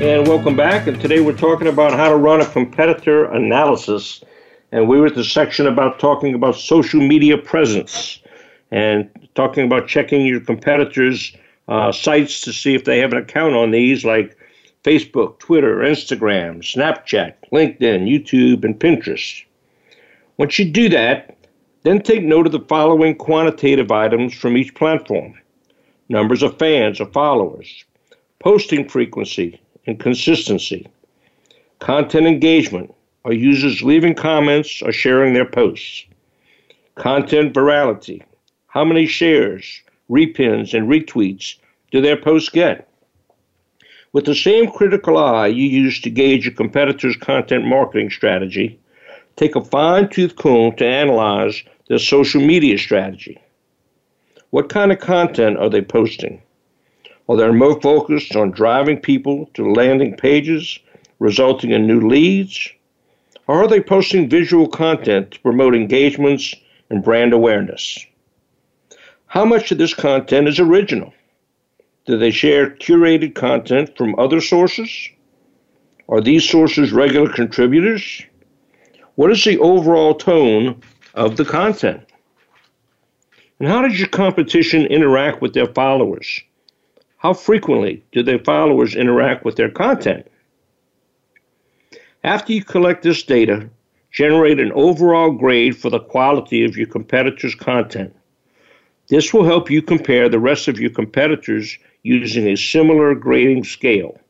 And 0.00 0.26
welcome 0.26 0.56
back. 0.56 0.86
And 0.86 1.00
today 1.00 1.20
we're 1.20 1.36
talking 1.36 1.66
about 1.66 1.92
how 1.92 2.08
to 2.08 2.16
run 2.16 2.40
a 2.40 2.46
competitor 2.46 3.26
analysis. 3.26 4.24
And 4.72 4.88
we 4.88 4.98
were 4.98 5.06
at 5.06 5.16
the 5.16 5.24
section 5.24 5.66
about 5.66 5.98
talking 5.98 6.34
about 6.34 6.54
social 6.56 7.00
media 7.00 7.36
presence 7.36 8.20
and 8.70 9.10
talking 9.34 9.64
about 9.64 9.86
checking 9.86 10.24
your 10.26 10.40
competitors' 10.40 11.36
uh, 11.68 11.92
sites 11.92 12.40
to 12.40 12.52
see 12.52 12.74
if 12.74 12.84
they 12.84 12.98
have 13.00 13.12
an 13.12 13.18
account 13.18 13.54
on 13.54 13.70
these, 13.70 14.04
like 14.04 14.36
Facebook, 14.82 15.38
Twitter, 15.40 15.76
Instagram, 15.76 16.62
Snapchat, 16.62 17.34
LinkedIn, 17.52 18.08
YouTube, 18.08 18.64
and 18.64 18.80
Pinterest. 18.80 19.44
Once 20.38 20.58
you 20.58 20.70
do 20.70 20.88
that, 20.88 21.37
then 21.88 22.02
take 22.02 22.22
note 22.22 22.44
of 22.44 22.52
the 22.52 22.60
following 22.60 23.14
quantitative 23.14 23.90
items 23.90 24.34
from 24.34 24.58
each 24.58 24.74
platform 24.74 25.32
numbers 26.10 26.42
of 26.42 26.58
fans 26.58 27.00
or 27.00 27.06
followers, 27.06 27.84
posting 28.40 28.86
frequency 28.86 29.58
and 29.86 29.98
consistency, 29.98 30.86
content 31.78 32.26
engagement, 32.26 32.94
are 33.24 33.32
users 33.32 33.82
leaving 33.82 34.14
comments 34.14 34.82
or 34.82 34.92
sharing 34.92 35.32
their 35.32 35.46
posts, 35.46 36.04
content 36.94 37.54
virality, 37.54 38.22
how 38.66 38.84
many 38.84 39.06
shares, 39.06 39.80
repins, 40.10 40.74
and 40.74 40.88
retweets 40.88 41.56
do 41.90 42.02
their 42.02 42.16
posts 42.16 42.50
get. 42.50 42.86
With 44.12 44.26
the 44.26 44.34
same 44.34 44.70
critical 44.70 45.16
eye 45.16 45.46
you 45.46 45.66
use 45.66 46.02
to 46.02 46.10
gauge 46.10 46.46
a 46.46 46.50
competitor's 46.50 47.16
content 47.16 47.64
marketing 47.64 48.10
strategy, 48.10 48.78
take 49.36 49.56
a 49.56 49.64
fine 49.64 50.10
tooth 50.10 50.36
comb 50.36 50.76
to 50.76 50.86
analyze 50.86 51.62
their 51.88 51.98
social 51.98 52.40
media 52.40 52.78
strategy. 52.78 53.38
What 54.50 54.68
kind 54.68 54.92
of 54.92 54.98
content 54.98 55.58
are 55.58 55.70
they 55.70 55.82
posting? 55.82 56.42
Are 57.28 57.36
they 57.36 57.50
more 57.50 57.80
focused 57.80 58.36
on 58.36 58.50
driving 58.50 58.98
people 58.98 59.50
to 59.54 59.72
landing 59.72 60.16
pages, 60.16 60.78
resulting 61.18 61.72
in 61.72 61.86
new 61.86 62.08
leads? 62.08 62.70
Or 63.46 63.62
are 63.62 63.68
they 63.68 63.80
posting 63.80 64.28
visual 64.28 64.68
content 64.68 65.32
to 65.32 65.40
promote 65.40 65.74
engagements 65.74 66.54
and 66.90 67.02
brand 67.02 67.32
awareness? 67.32 68.06
How 69.26 69.44
much 69.44 69.70
of 69.72 69.78
this 69.78 69.92
content 69.92 70.48
is 70.48 70.58
original? 70.58 71.12
Do 72.06 72.16
they 72.16 72.30
share 72.30 72.70
curated 72.70 73.34
content 73.34 73.96
from 73.96 74.18
other 74.18 74.40
sources? 74.40 75.10
Are 76.08 76.22
these 76.22 76.48
sources 76.48 76.92
regular 76.92 77.30
contributors? 77.30 78.22
What 79.16 79.30
is 79.30 79.44
the 79.44 79.58
overall 79.58 80.14
tone 80.14 80.80
of 81.18 81.36
the 81.36 81.44
content? 81.44 82.00
And 83.58 83.68
how 83.68 83.82
does 83.82 83.98
your 83.98 84.08
competition 84.08 84.86
interact 84.86 85.42
with 85.42 85.52
their 85.52 85.66
followers? 85.66 86.40
How 87.16 87.34
frequently 87.34 88.04
do 88.12 88.22
their 88.22 88.38
followers 88.38 88.94
interact 88.94 89.44
with 89.44 89.56
their 89.56 89.68
content? 89.70 90.28
After 92.22 92.52
you 92.52 92.62
collect 92.62 93.02
this 93.02 93.24
data, 93.24 93.68
generate 94.12 94.60
an 94.60 94.70
overall 94.72 95.32
grade 95.32 95.76
for 95.76 95.90
the 95.90 95.98
quality 95.98 96.64
of 96.64 96.76
your 96.76 96.86
competitor's 96.86 97.56
content. 97.56 98.14
This 99.08 99.34
will 99.34 99.44
help 99.44 99.70
you 99.70 99.82
compare 99.82 100.28
the 100.28 100.38
rest 100.38 100.68
of 100.68 100.78
your 100.78 100.90
competitors 100.90 101.78
using 102.04 102.46
a 102.46 102.56
similar 102.56 103.16
grading 103.16 103.64
scale. 103.64 104.20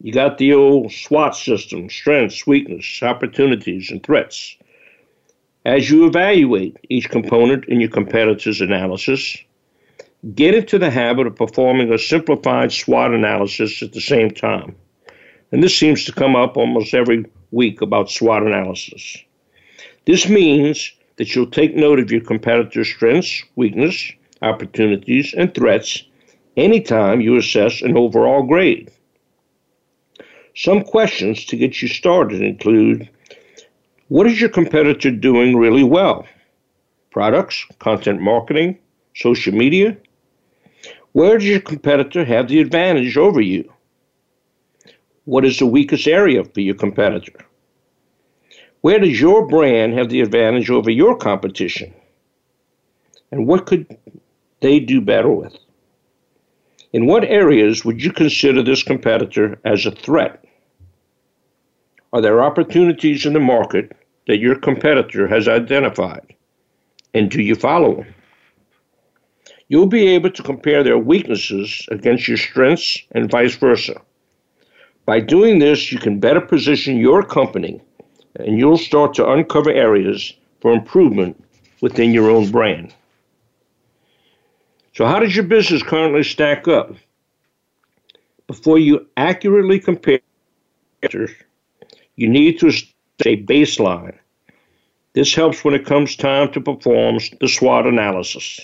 You 0.00 0.12
got 0.12 0.38
the 0.38 0.52
old 0.52 0.90
SWOT 0.90 1.36
system 1.36 1.90
strengths, 1.90 2.44
weaknesses, 2.44 3.02
opportunities, 3.02 3.90
and 3.90 4.02
threats. 4.02 4.56
As 5.66 5.90
you 5.90 6.06
evaluate 6.06 6.78
each 6.88 7.10
component 7.10 7.66
in 7.66 7.80
your 7.80 7.90
competitor's 7.90 8.62
analysis, 8.62 9.36
get 10.34 10.54
into 10.54 10.78
the 10.78 10.90
habit 10.90 11.26
of 11.26 11.36
performing 11.36 11.92
a 11.92 11.98
simplified 11.98 12.72
SWOT 12.72 13.12
analysis 13.12 13.82
at 13.82 13.92
the 13.92 14.00
same 14.00 14.30
time. 14.30 14.74
And 15.52 15.62
this 15.62 15.76
seems 15.76 16.04
to 16.04 16.12
come 16.12 16.34
up 16.34 16.56
almost 16.56 16.94
every 16.94 17.26
week 17.50 17.82
about 17.82 18.10
SWOT 18.10 18.46
analysis. 18.46 19.18
This 20.06 20.28
means 20.30 20.92
that 21.16 21.34
you'll 21.34 21.50
take 21.50 21.76
note 21.76 22.00
of 22.00 22.10
your 22.10 22.22
competitor's 22.22 22.88
strengths, 22.88 23.44
weaknesses, 23.56 24.12
opportunities, 24.40 25.34
and 25.34 25.54
threats 25.54 26.04
anytime 26.56 27.20
you 27.20 27.36
assess 27.36 27.82
an 27.82 27.98
overall 27.98 28.44
grade. 28.44 28.90
Some 30.56 30.82
questions 30.84 31.44
to 31.46 31.56
get 31.56 31.82
you 31.82 31.88
started 31.88 32.40
include 32.40 33.10
What 34.10 34.26
is 34.26 34.40
your 34.40 34.50
competitor 34.50 35.12
doing 35.12 35.56
really 35.56 35.84
well? 35.84 36.26
Products, 37.12 37.64
content 37.78 38.20
marketing, 38.20 38.76
social 39.14 39.54
media? 39.54 39.96
Where 41.12 41.38
does 41.38 41.46
your 41.46 41.60
competitor 41.60 42.24
have 42.24 42.48
the 42.48 42.60
advantage 42.60 43.16
over 43.16 43.40
you? 43.40 43.72
What 45.26 45.44
is 45.44 45.60
the 45.60 45.66
weakest 45.66 46.08
area 46.08 46.42
for 46.42 46.60
your 46.60 46.74
competitor? 46.74 47.46
Where 48.80 48.98
does 48.98 49.20
your 49.20 49.46
brand 49.46 49.94
have 49.94 50.08
the 50.08 50.22
advantage 50.22 50.70
over 50.70 50.90
your 50.90 51.16
competition? 51.16 51.94
And 53.30 53.46
what 53.46 53.66
could 53.66 53.96
they 54.58 54.80
do 54.80 55.00
better 55.00 55.30
with? 55.30 55.56
In 56.92 57.06
what 57.06 57.22
areas 57.22 57.84
would 57.84 58.02
you 58.02 58.12
consider 58.12 58.64
this 58.64 58.82
competitor 58.82 59.60
as 59.64 59.86
a 59.86 59.92
threat? 59.92 60.44
Are 62.12 62.20
there 62.20 62.42
opportunities 62.42 63.24
in 63.24 63.34
the 63.34 63.38
market 63.38 63.92
that 64.30 64.38
your 64.38 64.54
competitor 64.54 65.26
has 65.26 65.48
identified? 65.48 66.36
And 67.14 67.28
do 67.28 67.42
you 67.42 67.56
follow 67.56 67.96
them? 67.96 68.14
You'll 69.66 69.86
be 69.88 70.06
able 70.06 70.30
to 70.30 70.42
compare 70.44 70.84
their 70.84 70.98
weaknesses 70.98 71.84
against 71.90 72.28
your 72.28 72.36
strengths 72.36 73.02
and 73.10 73.28
vice 73.28 73.56
versa. 73.56 74.00
By 75.04 75.18
doing 75.18 75.58
this, 75.58 75.90
you 75.90 75.98
can 75.98 76.20
better 76.20 76.40
position 76.40 76.96
your 76.98 77.24
company 77.24 77.80
and 78.36 78.56
you'll 78.56 78.78
start 78.78 79.14
to 79.14 79.28
uncover 79.28 79.72
areas 79.72 80.32
for 80.60 80.70
improvement 80.72 81.44
within 81.80 82.12
your 82.12 82.30
own 82.30 82.52
brand. 82.52 82.94
So, 84.94 85.06
how 85.06 85.18
does 85.18 85.34
your 85.34 85.44
business 85.44 85.82
currently 85.82 86.22
stack 86.22 86.68
up? 86.68 86.94
Before 88.46 88.78
you 88.78 89.08
accurately 89.16 89.80
compare, 89.80 90.20
you 92.14 92.28
need 92.28 92.60
to 92.60 92.68
establish 92.68 92.94
a 93.26 93.36
baseline. 93.36 94.19
This 95.12 95.34
helps 95.34 95.64
when 95.64 95.74
it 95.74 95.86
comes 95.86 96.14
time 96.14 96.52
to 96.52 96.60
perform 96.60 97.18
the 97.40 97.48
SWOT 97.48 97.86
analysis. 97.86 98.60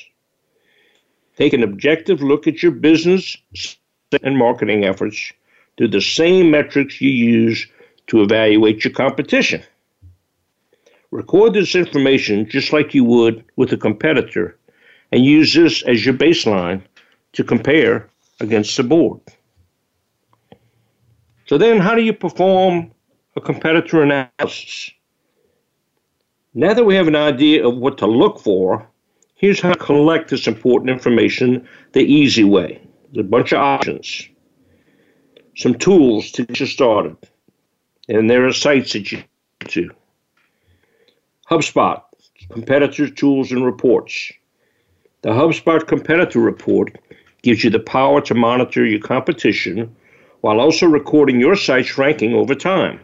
Take 1.37 1.53
an 1.53 1.63
objective 1.63 2.23
look 2.23 2.47
at 2.47 2.63
your 2.63 2.73
business 2.73 3.37
and 4.23 4.39
marketing 4.39 4.85
efforts 4.85 5.33
through 5.77 5.89
the 5.89 6.01
same 6.01 6.51
metrics 6.51 7.01
you 7.01 7.11
use 7.11 7.67
to 8.07 8.23
evaluate 8.23 8.85
your 8.85 8.93
competition. 8.93 9.63
Record 11.11 11.55
this 11.55 11.75
information 11.75 12.49
just 12.49 12.73
like 12.73 12.95
you 12.95 13.05
would 13.05 13.45
with 13.57 13.73
a 13.73 13.77
competitor 13.77 14.57
and 15.13 15.25
use 15.25 15.53
this 15.55 15.83
as 15.83 16.05
your 16.05 16.15
baseline 16.15 16.83
to 17.33 17.45
compare 17.45 18.09
against 18.41 18.77
the 18.77 18.83
board. 18.83 19.21
So 21.47 21.59
then 21.59 21.79
how 21.79 21.95
do 21.95 22.03
you 22.03 22.13
perform 22.13 22.93
a 23.37 23.41
competitor 23.41 24.03
analysis? 24.03 24.91
Now 26.59 26.73
that 26.73 26.85
we 26.85 26.95
have 26.95 27.07
an 27.07 27.17
idea 27.17 27.69
of 27.69 27.77
what 27.77 27.99
to 27.99 28.07
look 28.07 28.41
for, 28.41 28.89
here's 29.35 29.61
how 29.61 29.75
to 29.75 29.79
collect 29.79 30.31
this 30.31 30.47
important 30.47 30.89
information 30.89 31.69
the 31.93 32.01
easy 32.01 32.45
way. 32.45 32.81
There's 33.13 33.27
a 33.27 33.29
bunch 33.29 33.53
of 33.53 33.59
options, 33.59 34.27
some 35.55 35.75
tools 35.75 36.31
to 36.31 36.47
get 36.47 36.59
you 36.59 36.65
started, 36.65 37.15
and 38.09 38.31
there 38.31 38.47
are 38.47 38.55
sites 38.55 38.95
that 38.95 39.13
you 39.13 39.23
to. 39.69 39.91
HubSpot, 41.51 42.01
competitor 42.51 43.11
tools 43.11 43.53
and 43.53 43.63
reports. 43.63 44.33
The 45.21 45.33
HubSpot 45.33 45.87
competitor 45.87 46.41
report 46.41 46.97
gives 47.43 47.65
you 47.65 47.69
the 47.69 47.81
power 47.81 48.23
to 48.23 48.35
monitor 48.35 48.87
your 48.87 49.01
competition 49.01 49.95
while 50.41 50.61
also 50.61 50.87
recording 50.87 51.39
your 51.39 51.55
site's 51.55 51.99
ranking 51.99 52.33
over 52.33 52.55
time. 52.55 52.99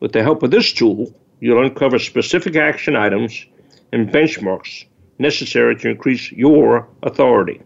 With 0.00 0.10
the 0.10 0.24
help 0.24 0.42
of 0.42 0.50
this 0.50 0.72
tool, 0.72 1.14
you'll 1.42 1.60
uncover 1.64 1.98
specific 1.98 2.54
action 2.54 2.94
items 2.94 3.44
and 3.92 4.10
benchmarks 4.10 4.84
necessary 5.18 5.74
to 5.74 5.90
increase 5.90 6.30
your 6.30 6.88
authority. 7.02 7.60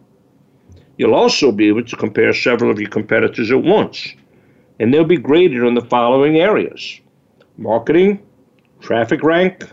You'll 0.96 1.14
also 1.14 1.52
be 1.52 1.68
able 1.68 1.84
to 1.84 1.96
compare 1.96 2.32
several 2.32 2.70
of 2.70 2.80
your 2.80 2.88
competitors 2.88 3.50
at 3.50 3.62
once, 3.62 4.14
and 4.80 4.94
they'll 4.94 5.04
be 5.04 5.18
graded 5.18 5.62
on 5.62 5.74
the 5.74 5.82
following 5.82 6.38
areas 6.38 7.00
marketing, 7.58 8.18
traffic 8.80 9.22
rank, 9.22 9.68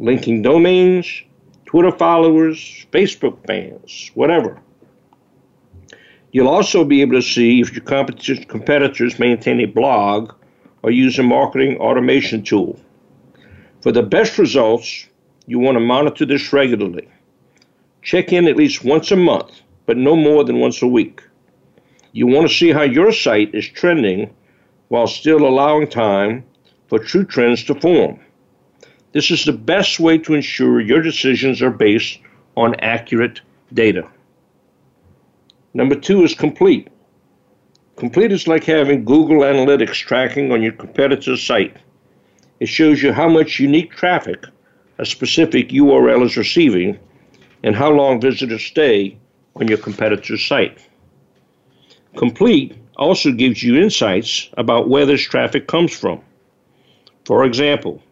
linking 0.00 0.42
domains, 0.42 1.22
Twitter 1.64 1.92
followers, 1.92 2.86
Facebook 2.92 3.46
fans, 3.46 4.10
whatever. 4.14 4.60
You'll 6.32 6.48
also 6.48 6.84
be 6.84 7.02
able 7.02 7.14
to 7.14 7.22
see 7.22 7.60
if 7.60 7.72
your 7.72 7.84
competitors 7.84 9.18
maintain 9.20 9.60
a 9.60 9.66
blog 9.66 10.32
or 10.82 10.90
use 10.90 11.20
a 11.20 11.22
marketing 11.22 11.78
automation 11.78 12.42
tool. 12.42 12.80
For 13.80 13.92
the 13.92 14.02
best 14.02 14.38
results, 14.38 15.06
you 15.46 15.58
want 15.60 15.76
to 15.76 15.80
monitor 15.80 16.26
this 16.26 16.52
regularly. 16.52 17.08
Check 18.02 18.32
in 18.32 18.48
at 18.48 18.56
least 18.56 18.84
once 18.84 19.10
a 19.12 19.16
month, 19.16 19.60
but 19.86 19.96
no 19.96 20.16
more 20.16 20.42
than 20.44 20.58
once 20.58 20.82
a 20.82 20.86
week. 20.86 21.22
You 22.12 22.26
want 22.26 22.48
to 22.48 22.54
see 22.54 22.70
how 22.70 22.82
your 22.82 23.12
site 23.12 23.54
is 23.54 23.68
trending 23.68 24.34
while 24.88 25.06
still 25.06 25.46
allowing 25.46 25.88
time 25.88 26.44
for 26.88 26.98
true 26.98 27.24
trends 27.24 27.62
to 27.64 27.74
form. 27.74 28.18
This 29.12 29.30
is 29.30 29.44
the 29.44 29.52
best 29.52 30.00
way 30.00 30.18
to 30.18 30.34
ensure 30.34 30.80
your 30.80 31.00
decisions 31.00 31.62
are 31.62 31.70
based 31.70 32.18
on 32.56 32.74
accurate 32.80 33.40
data. 33.72 34.08
Number 35.72 35.94
two 35.94 36.24
is 36.24 36.34
Compete. 36.34 36.88
Compete 37.96 38.32
is 38.32 38.48
like 38.48 38.64
having 38.64 39.04
Google 39.04 39.40
Analytics 39.40 39.94
tracking 39.94 40.50
on 40.50 40.62
your 40.62 40.72
competitor's 40.72 41.42
site. 41.42 41.76
It 42.60 42.68
shows 42.68 43.02
you 43.02 43.12
how 43.12 43.28
much 43.28 43.60
unique 43.60 43.92
traffic 43.92 44.44
a 44.98 45.06
specific 45.06 45.68
URL 45.68 46.24
is 46.24 46.36
receiving 46.36 46.98
and 47.62 47.76
how 47.76 47.90
long 47.90 48.20
visitors 48.20 48.64
stay 48.64 49.16
on 49.56 49.68
your 49.68 49.78
competitor's 49.78 50.44
site. 50.44 50.78
Compete 52.16 52.74
also 52.96 53.30
gives 53.30 53.62
you 53.62 53.80
insights 53.80 54.50
about 54.56 54.88
where 54.88 55.06
this 55.06 55.22
traffic 55.22 55.68
comes 55.68 55.96
from. 55.96 56.20
For 57.24 57.44
example, 57.44 58.02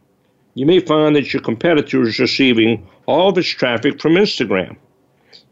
you 0.55 0.65
may 0.65 0.79
find 0.79 1.17
that 1.17 1.33
your 1.33 1.43
competitor 1.43 2.03
is 2.03 2.19
receiving 2.19 2.87
all 3.07 3.29
of 3.29 3.39
its 3.39 3.49
traffic 3.49 4.01
from 4.01 4.15
Instagram. 4.15 4.77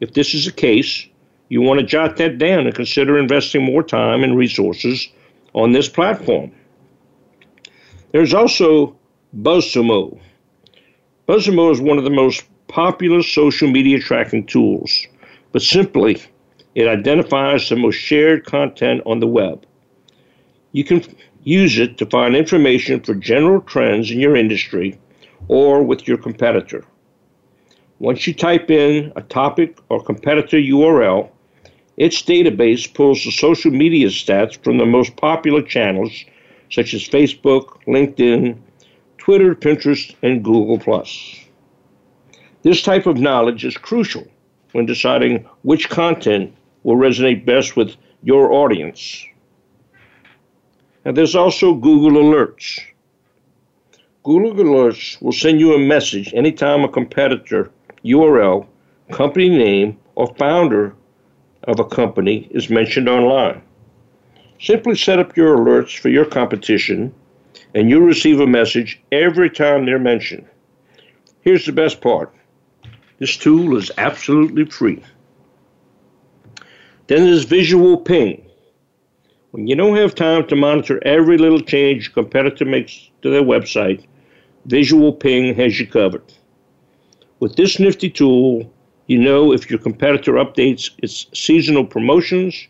If 0.00 0.12
this 0.14 0.34
is 0.34 0.44
the 0.44 0.52
case, 0.52 1.06
you 1.48 1.60
want 1.60 1.80
to 1.80 1.86
jot 1.86 2.16
that 2.16 2.38
down 2.38 2.66
and 2.66 2.74
consider 2.74 3.18
investing 3.18 3.64
more 3.64 3.82
time 3.82 4.22
and 4.22 4.36
resources 4.36 5.08
on 5.52 5.72
this 5.72 5.88
platform. 5.88 6.52
There's 8.14 8.32
also 8.32 8.94
BuzzSumo. 9.36 10.20
BuzzSumo 11.28 11.72
is 11.72 11.80
one 11.80 11.98
of 11.98 12.04
the 12.04 12.10
most 12.10 12.44
popular 12.68 13.24
social 13.24 13.68
media 13.68 13.98
tracking 13.98 14.46
tools, 14.46 15.08
but 15.50 15.62
simply, 15.62 16.22
it 16.76 16.86
identifies 16.86 17.68
the 17.68 17.74
most 17.74 17.96
shared 17.96 18.44
content 18.44 19.02
on 19.04 19.18
the 19.18 19.26
web. 19.26 19.66
You 20.70 20.84
can 20.84 21.02
use 21.42 21.76
it 21.76 21.98
to 21.98 22.06
find 22.06 22.36
information 22.36 23.00
for 23.00 23.16
general 23.16 23.60
trends 23.60 24.12
in 24.12 24.20
your 24.20 24.36
industry 24.36 24.96
or 25.48 25.82
with 25.82 26.06
your 26.06 26.18
competitor. 26.18 26.84
Once 27.98 28.28
you 28.28 28.32
type 28.32 28.70
in 28.70 29.12
a 29.16 29.22
topic 29.22 29.76
or 29.88 30.00
competitor 30.00 30.58
URL, 30.58 31.30
its 31.96 32.22
database 32.22 32.94
pulls 32.94 33.24
the 33.24 33.32
social 33.32 33.72
media 33.72 34.06
stats 34.06 34.56
from 34.62 34.78
the 34.78 34.86
most 34.86 35.16
popular 35.16 35.62
channels 35.62 36.24
such 36.70 36.94
as 36.94 37.02
Facebook, 37.02 37.82
LinkedIn, 37.86 38.58
Twitter, 39.18 39.54
Pinterest, 39.54 40.14
and 40.22 40.44
Google. 40.44 40.78
This 42.62 42.82
type 42.82 43.06
of 43.06 43.18
knowledge 43.18 43.64
is 43.64 43.76
crucial 43.76 44.26
when 44.72 44.86
deciding 44.86 45.46
which 45.62 45.88
content 45.88 46.54
will 46.82 46.96
resonate 46.96 47.44
best 47.44 47.76
with 47.76 47.96
your 48.22 48.52
audience. 48.52 49.24
And 51.04 51.16
there's 51.16 51.34
also 51.34 51.74
Google 51.74 52.22
Alerts. 52.22 52.80
Google 54.22 54.54
Alerts 54.64 55.20
will 55.20 55.32
send 55.32 55.60
you 55.60 55.74
a 55.74 55.78
message 55.78 56.32
anytime 56.34 56.82
a 56.82 56.88
competitor 56.88 57.70
URL, 58.04 58.66
company 59.12 59.48
name, 59.48 59.98
or 60.14 60.34
founder 60.36 60.94
of 61.64 61.78
a 61.80 61.84
company 61.84 62.48
is 62.50 62.70
mentioned 62.70 63.08
online. 63.08 63.62
Simply 64.64 64.94
set 64.94 65.18
up 65.18 65.36
your 65.36 65.58
alerts 65.58 65.98
for 65.98 66.08
your 66.08 66.24
competition, 66.24 67.14
and 67.74 67.90
you'll 67.90 68.00
receive 68.00 68.40
a 68.40 68.46
message 68.46 68.98
every 69.12 69.50
time 69.50 69.84
they're 69.84 69.98
mentioned. 69.98 70.46
Here's 71.42 71.66
the 71.66 71.72
best 71.72 72.00
part 72.00 72.32
this 73.18 73.36
tool 73.36 73.76
is 73.76 73.92
absolutely 73.98 74.64
free. 74.64 75.02
Then 77.08 77.26
there's 77.26 77.44
Visual 77.44 77.98
Ping. 77.98 78.42
When 79.50 79.66
you 79.66 79.76
don't 79.76 79.98
have 79.98 80.14
time 80.14 80.46
to 80.46 80.56
monitor 80.56 80.98
every 81.04 81.36
little 81.36 81.60
change 81.60 82.06
your 82.06 82.14
competitor 82.14 82.64
makes 82.64 83.10
to 83.20 83.28
their 83.28 83.42
website, 83.42 84.06
Visual 84.64 85.12
Ping 85.12 85.54
has 85.56 85.78
you 85.78 85.86
covered. 85.86 86.32
With 87.38 87.56
this 87.56 87.78
nifty 87.78 88.08
tool, 88.08 88.72
you 89.08 89.18
know 89.18 89.52
if 89.52 89.68
your 89.68 89.78
competitor 89.78 90.32
updates 90.32 90.90
its 91.02 91.26
seasonal 91.34 91.84
promotions, 91.84 92.66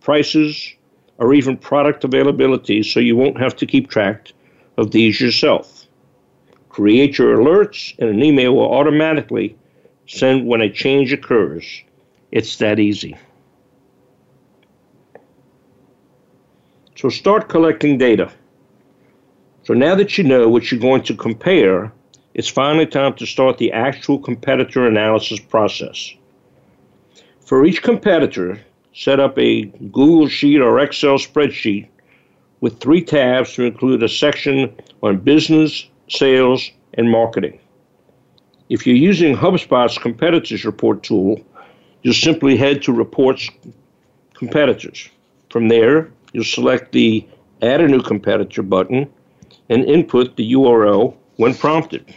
prices, 0.00 0.74
or 1.18 1.34
even 1.34 1.56
product 1.56 2.04
availability 2.04 2.82
so 2.82 3.00
you 3.00 3.16
won't 3.16 3.38
have 3.40 3.56
to 3.56 3.66
keep 3.66 3.88
track 3.88 4.32
of 4.76 4.90
these 4.90 5.20
yourself. 5.20 5.86
Create 6.68 7.18
your 7.18 7.38
alerts 7.38 7.96
and 7.98 8.10
an 8.10 8.22
email 8.22 8.54
will 8.54 8.72
automatically 8.72 9.56
send 10.06 10.46
when 10.46 10.60
a 10.60 10.70
change 10.70 11.12
occurs. 11.12 11.82
It's 12.32 12.56
that 12.56 12.80
easy. 12.80 13.16
So 16.96 17.08
start 17.08 17.48
collecting 17.48 17.98
data. 17.98 18.30
So 19.64 19.74
now 19.74 19.94
that 19.94 20.18
you 20.18 20.24
know 20.24 20.48
what 20.48 20.70
you're 20.70 20.80
going 20.80 21.02
to 21.04 21.14
compare, 21.14 21.92
it's 22.34 22.48
finally 22.48 22.86
time 22.86 23.14
to 23.14 23.26
start 23.26 23.58
the 23.58 23.72
actual 23.72 24.18
competitor 24.18 24.86
analysis 24.86 25.38
process. 25.38 26.12
For 27.40 27.64
each 27.64 27.82
competitor, 27.82 28.60
set 28.94 29.18
up 29.18 29.38
a 29.38 29.64
Google 29.92 30.28
Sheet 30.28 30.60
or 30.60 30.78
Excel 30.78 31.18
spreadsheet 31.18 31.88
with 32.60 32.80
three 32.80 33.02
tabs 33.02 33.52
to 33.54 33.64
include 33.64 34.02
a 34.02 34.08
section 34.08 34.74
on 35.02 35.18
business, 35.18 35.86
sales, 36.08 36.70
and 36.94 37.10
marketing. 37.10 37.58
If 38.68 38.86
you're 38.86 38.96
using 38.96 39.36
HubSpot's 39.36 39.98
competitors 39.98 40.64
report 40.64 41.02
tool, 41.02 41.40
you'll 42.02 42.14
simply 42.14 42.56
head 42.56 42.82
to 42.82 42.92
Reports 42.92 43.50
Competitors. 44.32 45.08
From 45.50 45.68
there, 45.68 46.10
you'll 46.32 46.44
select 46.44 46.92
the 46.92 47.26
Add 47.62 47.80
a 47.80 47.88
New 47.88 48.00
Competitor 48.00 48.62
button 48.62 49.10
and 49.68 49.84
input 49.84 50.36
the 50.36 50.52
URL 50.52 51.14
when 51.36 51.54
prompted. 51.54 52.14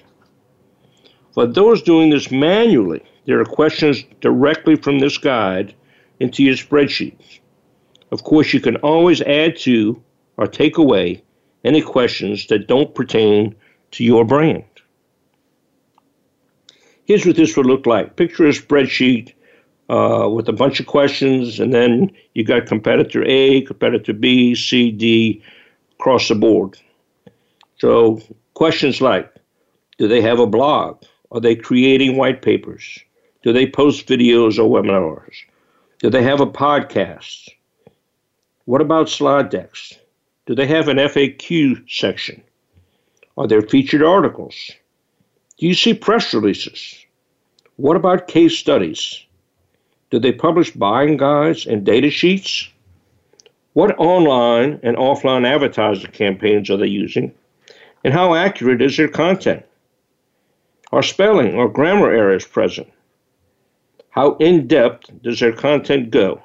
For 1.34 1.46
those 1.46 1.82
doing 1.82 2.10
this 2.10 2.32
manually, 2.32 3.04
there 3.26 3.40
are 3.40 3.46
questions 3.46 4.04
directly 4.22 4.76
from 4.76 5.00
this 5.00 5.18
guide 5.18 5.74
into 6.20 6.44
your 6.44 6.56
spreadsheets. 6.56 7.40
Of 8.12 8.24
course, 8.24 8.54
you 8.54 8.60
can 8.60 8.78
always 8.78 9.22
add 9.22 9.58
to 9.60 10.02
or 10.38 10.48
take 10.48 10.78
away 10.78 11.24
any 11.64 11.82
questions 11.82 12.48
that 12.48 12.68
don't 12.68 12.96
pertain 12.96 13.56
to 13.92 14.04
your 14.04 14.24
brand. 14.26 14.64
Here's 17.06 17.26
what 17.26 17.36
this 17.36 17.56
would 17.56 17.66
look 17.66 17.86
like. 17.86 18.16
Picture 18.16 18.48
a 18.48 18.52
spreadsheet 18.52 19.34
uh, 19.90 20.30
with 20.30 20.50
a 20.50 20.54
bunch 20.54 20.80
of 20.80 20.88
questions, 20.88 21.60
and 21.60 21.74
then 21.74 22.12
you 22.34 22.44
got 22.44 22.66
competitor 22.66 23.24
A, 23.26 23.62
competitor 23.62 24.14
B, 24.14 24.56
C, 24.56 24.92
D 24.92 25.42
across 26.00 26.28
the 26.28 26.36
board. 26.36 26.78
So 27.78 28.22
questions 28.54 29.02
like, 29.02 29.34
do 29.98 30.08
they 30.08 30.22
have 30.22 30.40
a 30.40 30.48
blog? 30.48 31.02
Are 31.32 31.40
they 31.40 31.56
creating 31.56 32.18
white 32.18 32.42
papers? 32.42 33.00
Do 33.44 33.54
they 33.54 33.68
post 33.68 34.08
videos 34.08 34.60
or 34.60 34.70
webinars? 34.70 35.36
Do 36.00 36.12
they 36.12 36.22
have 36.22 36.42
a 36.42 36.46
podcast? 36.46 37.50
What 38.66 38.82
about 38.82 39.10
slide 39.10 39.50
decks? 39.50 39.98
Do 40.46 40.54
they 40.54 40.68
have 40.68 40.90
an 40.90 40.98
FAQ 40.98 41.90
section? 41.90 42.44
Are 43.36 43.48
there 43.48 43.64
featured 43.64 44.04
articles? 44.04 44.72
Do 45.58 45.66
you 45.66 45.74
see 45.74 45.96
press 45.96 46.36
releases? 46.36 47.04
What 47.78 47.98
about 47.98 48.28
case 48.28 48.56
studies? 48.56 49.26
Do 50.12 50.20
they 50.20 50.32
publish 50.32 50.70
buying 50.70 51.18
guides 51.18 51.66
and 51.66 51.84
data 51.84 52.12
sheets? 52.12 52.70
What 53.74 53.98
online 53.98 54.80
and 54.84 54.98
offline 54.98 55.48
advertising 55.48 56.12
campaigns 56.12 56.70
are 56.70 56.78
they 56.78 56.86
using? 56.86 57.34
And 58.04 58.14
how 58.14 58.36
accurate 58.36 58.84
is 58.84 58.96
their 58.98 59.08
content? 59.08 59.66
Are 60.92 61.02
spelling 61.02 61.56
or 61.56 61.68
grammar 61.68 62.12
errors 62.12 62.46
present? 62.46 62.88
How 64.10 64.36
in 64.38 64.68
depth 64.68 65.10
does 65.22 65.40
their 65.40 65.54
content 65.54 66.10
go? 66.10 66.42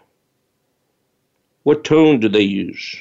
What 1.62 1.84
tone 1.84 2.20
do 2.20 2.28
they 2.28 2.42
use? 2.42 2.96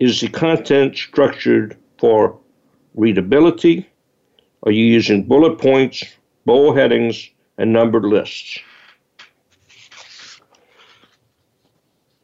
Is 0.00 0.20
the 0.20 0.28
content 0.28 0.96
structured 0.96 1.76
for 1.98 2.38
readability? 2.94 3.88
Are 4.64 4.72
you 4.72 4.84
using 4.84 5.24
bullet 5.24 5.58
points, 5.58 6.04
bold 6.44 6.76
headings, 6.76 7.30
and 7.58 7.72
numbered 7.72 8.04
lists? 8.04 8.58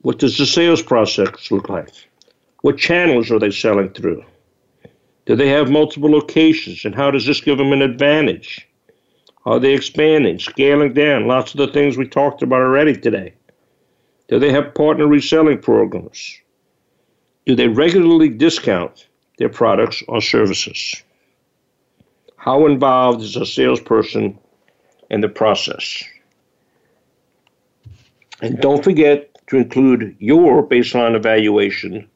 What 0.02 0.18
does 0.18 0.38
the 0.38 0.46
sales 0.46 0.82
process 0.82 1.50
look 1.50 1.68
like? 1.68 1.90
What 2.62 2.78
channels 2.78 3.30
are 3.30 3.38
they 3.38 3.50
selling 3.50 3.90
through? 3.90 4.24
Do 5.26 5.36
they 5.36 5.48
have 5.48 5.70
multiple 5.70 6.10
locations, 6.10 6.84
and 6.84 6.94
how 6.94 7.10
does 7.10 7.26
this 7.26 7.40
give 7.40 7.58
them 7.58 7.72
an 7.72 7.82
advantage? 7.82 8.67
Are 9.44 9.58
they 9.58 9.74
expanding, 9.74 10.38
scaling 10.38 10.92
down? 10.92 11.26
Lots 11.26 11.52
of 11.54 11.58
the 11.58 11.72
things 11.72 11.96
we 11.96 12.06
talked 12.06 12.42
about 12.42 12.60
already 12.60 12.94
today. 12.94 13.34
Do 14.28 14.38
they 14.38 14.52
have 14.52 14.74
partner 14.74 15.06
reselling 15.06 15.58
programs? 15.58 16.38
Do 17.46 17.54
they 17.54 17.68
regularly 17.68 18.28
discount 18.28 19.06
their 19.38 19.48
products 19.48 20.02
or 20.06 20.20
services? 20.20 21.02
How 22.36 22.66
involved 22.66 23.22
is 23.22 23.36
a 23.36 23.46
salesperson 23.46 24.38
in 25.10 25.22
the 25.22 25.28
process? 25.28 26.02
And 28.42 28.60
don't 28.60 28.84
forget 28.84 29.30
to 29.48 29.56
include 29.56 30.14
your 30.18 30.66
baseline 30.66 31.16
evaluation 31.16 32.08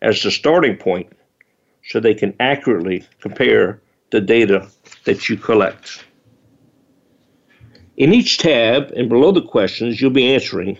as 0.00 0.22
the 0.22 0.30
starting 0.30 0.76
point 0.76 1.12
so 1.84 2.00
they 2.00 2.14
can 2.14 2.34
accurately 2.40 3.04
compare 3.20 3.80
the 4.10 4.20
data 4.20 4.68
that 5.04 5.28
you 5.28 5.36
collect. 5.36 6.04
In 7.98 8.14
each 8.14 8.38
tab 8.38 8.92
and 8.92 9.08
below 9.08 9.32
the 9.32 9.42
questions 9.42 10.00
you'll 10.00 10.12
be 10.12 10.32
answering, 10.32 10.78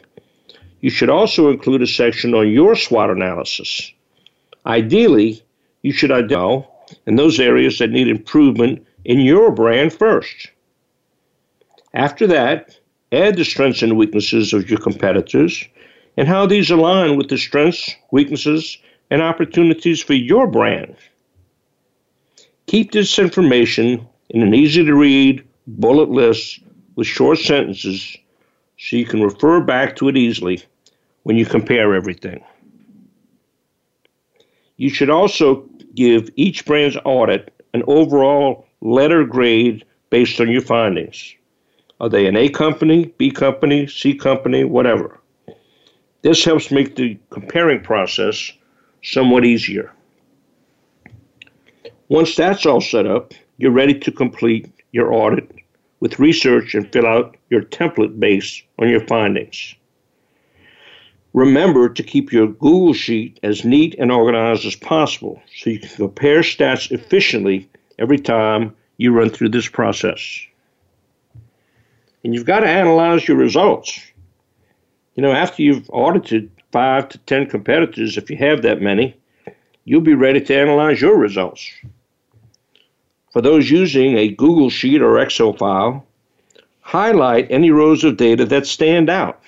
you 0.80 0.88
should 0.88 1.10
also 1.10 1.50
include 1.50 1.82
a 1.82 1.86
section 1.86 2.32
on 2.32 2.48
your 2.48 2.76
SWOT 2.76 3.10
analysis. 3.10 3.92
Ideally, 4.64 5.42
you 5.82 5.92
should 5.92 6.12
identify 6.12 6.64
in 7.08 7.16
those 7.16 7.40
areas 7.40 7.78
that 7.78 7.90
need 7.90 8.06
improvement 8.06 8.86
in 9.04 9.18
your 9.18 9.50
brand 9.50 9.92
first. 9.92 10.52
After 11.92 12.28
that, 12.28 12.78
add 13.10 13.36
the 13.36 13.44
strengths 13.44 13.82
and 13.82 13.98
weaknesses 13.98 14.52
of 14.52 14.70
your 14.70 14.78
competitors 14.78 15.64
and 16.16 16.28
how 16.28 16.46
these 16.46 16.70
align 16.70 17.16
with 17.16 17.30
the 17.30 17.36
strengths, 17.36 17.96
weaknesses, 18.12 18.78
and 19.10 19.22
opportunities 19.22 20.00
for 20.00 20.14
your 20.14 20.46
brand. 20.46 20.94
Keep 22.68 22.92
this 22.92 23.18
information 23.18 24.06
in 24.30 24.42
an 24.42 24.54
easy 24.54 24.84
to 24.84 24.94
read 24.94 25.44
bullet 25.66 26.10
list 26.10 26.60
with 26.98 27.06
short 27.06 27.38
sentences 27.38 28.16
so 28.76 28.96
you 28.96 29.06
can 29.06 29.22
refer 29.22 29.60
back 29.60 29.94
to 29.94 30.08
it 30.08 30.16
easily 30.16 30.60
when 31.22 31.36
you 31.36 31.46
compare 31.46 31.94
everything. 31.94 32.44
You 34.78 34.90
should 34.90 35.08
also 35.08 35.64
give 35.94 36.28
each 36.34 36.66
brand's 36.66 36.96
audit 37.04 37.54
an 37.72 37.84
overall 37.86 38.66
letter 38.80 39.24
grade 39.24 39.84
based 40.10 40.40
on 40.40 40.50
your 40.50 40.60
findings. 40.60 41.36
Are 42.00 42.08
they 42.08 42.26
an 42.26 42.36
A 42.36 42.48
company, 42.48 43.14
B 43.16 43.30
company, 43.30 43.86
C 43.86 44.12
company, 44.12 44.64
whatever? 44.64 45.20
This 46.22 46.44
helps 46.44 46.72
make 46.72 46.96
the 46.96 47.16
comparing 47.30 47.80
process 47.80 48.50
somewhat 49.04 49.44
easier. 49.44 49.92
Once 52.08 52.34
that's 52.34 52.66
all 52.66 52.80
set 52.80 53.06
up, 53.06 53.34
you're 53.56 53.70
ready 53.70 53.96
to 54.00 54.10
complete 54.10 54.68
your 54.90 55.12
audit 55.12 55.57
with 56.00 56.18
research 56.18 56.74
and 56.74 56.92
fill 56.92 57.06
out 57.06 57.36
your 57.50 57.62
template 57.62 58.18
based 58.18 58.62
on 58.78 58.88
your 58.88 59.04
findings. 59.06 59.74
Remember 61.34 61.88
to 61.88 62.02
keep 62.02 62.32
your 62.32 62.48
Google 62.48 62.94
Sheet 62.94 63.38
as 63.42 63.64
neat 63.64 63.94
and 63.98 64.10
organized 64.10 64.64
as 64.64 64.74
possible 64.74 65.40
so 65.56 65.70
you 65.70 65.80
can 65.80 65.88
compare 65.90 66.40
stats 66.40 66.90
efficiently 66.90 67.68
every 67.98 68.18
time 68.18 68.74
you 68.96 69.12
run 69.12 69.30
through 69.30 69.50
this 69.50 69.68
process. 69.68 70.40
And 72.24 72.34
you've 72.34 72.46
got 72.46 72.60
to 72.60 72.68
analyze 72.68 73.28
your 73.28 73.36
results. 73.36 74.00
You 75.14 75.22
know, 75.22 75.32
after 75.32 75.62
you've 75.62 75.88
audited 75.90 76.50
five 76.72 77.08
to 77.10 77.18
ten 77.18 77.46
competitors, 77.46 78.16
if 78.16 78.30
you 78.30 78.36
have 78.36 78.62
that 78.62 78.80
many, 78.80 79.16
you'll 79.84 80.00
be 80.00 80.14
ready 80.14 80.40
to 80.40 80.56
analyze 80.56 81.00
your 81.00 81.16
results. 81.16 81.70
For 83.38 83.42
those 83.42 83.70
using 83.70 84.18
a 84.18 84.34
Google 84.34 84.68
Sheet 84.68 85.00
or 85.00 85.20
Excel 85.20 85.52
file, 85.52 86.04
highlight 86.80 87.46
any 87.52 87.70
rows 87.70 88.02
of 88.02 88.16
data 88.16 88.44
that 88.46 88.66
stand 88.66 89.08
out. 89.08 89.40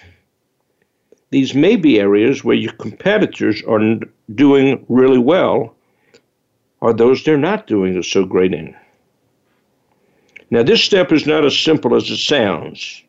These 1.30 1.56
may 1.56 1.74
be 1.74 1.98
areas 1.98 2.44
where 2.44 2.54
your 2.54 2.70
competitors 2.74 3.64
are 3.64 3.98
doing 4.32 4.86
really 4.88 5.18
well, 5.18 5.74
or 6.80 6.92
those 6.92 7.24
they're 7.24 7.36
not 7.36 7.66
doing 7.66 8.00
so 8.04 8.24
great 8.24 8.54
in. 8.54 8.76
Now, 10.52 10.62
this 10.62 10.84
step 10.84 11.10
is 11.10 11.26
not 11.26 11.44
as 11.44 11.58
simple 11.58 11.96
as 11.96 12.08
it 12.08 12.18
sounds. 12.18 13.02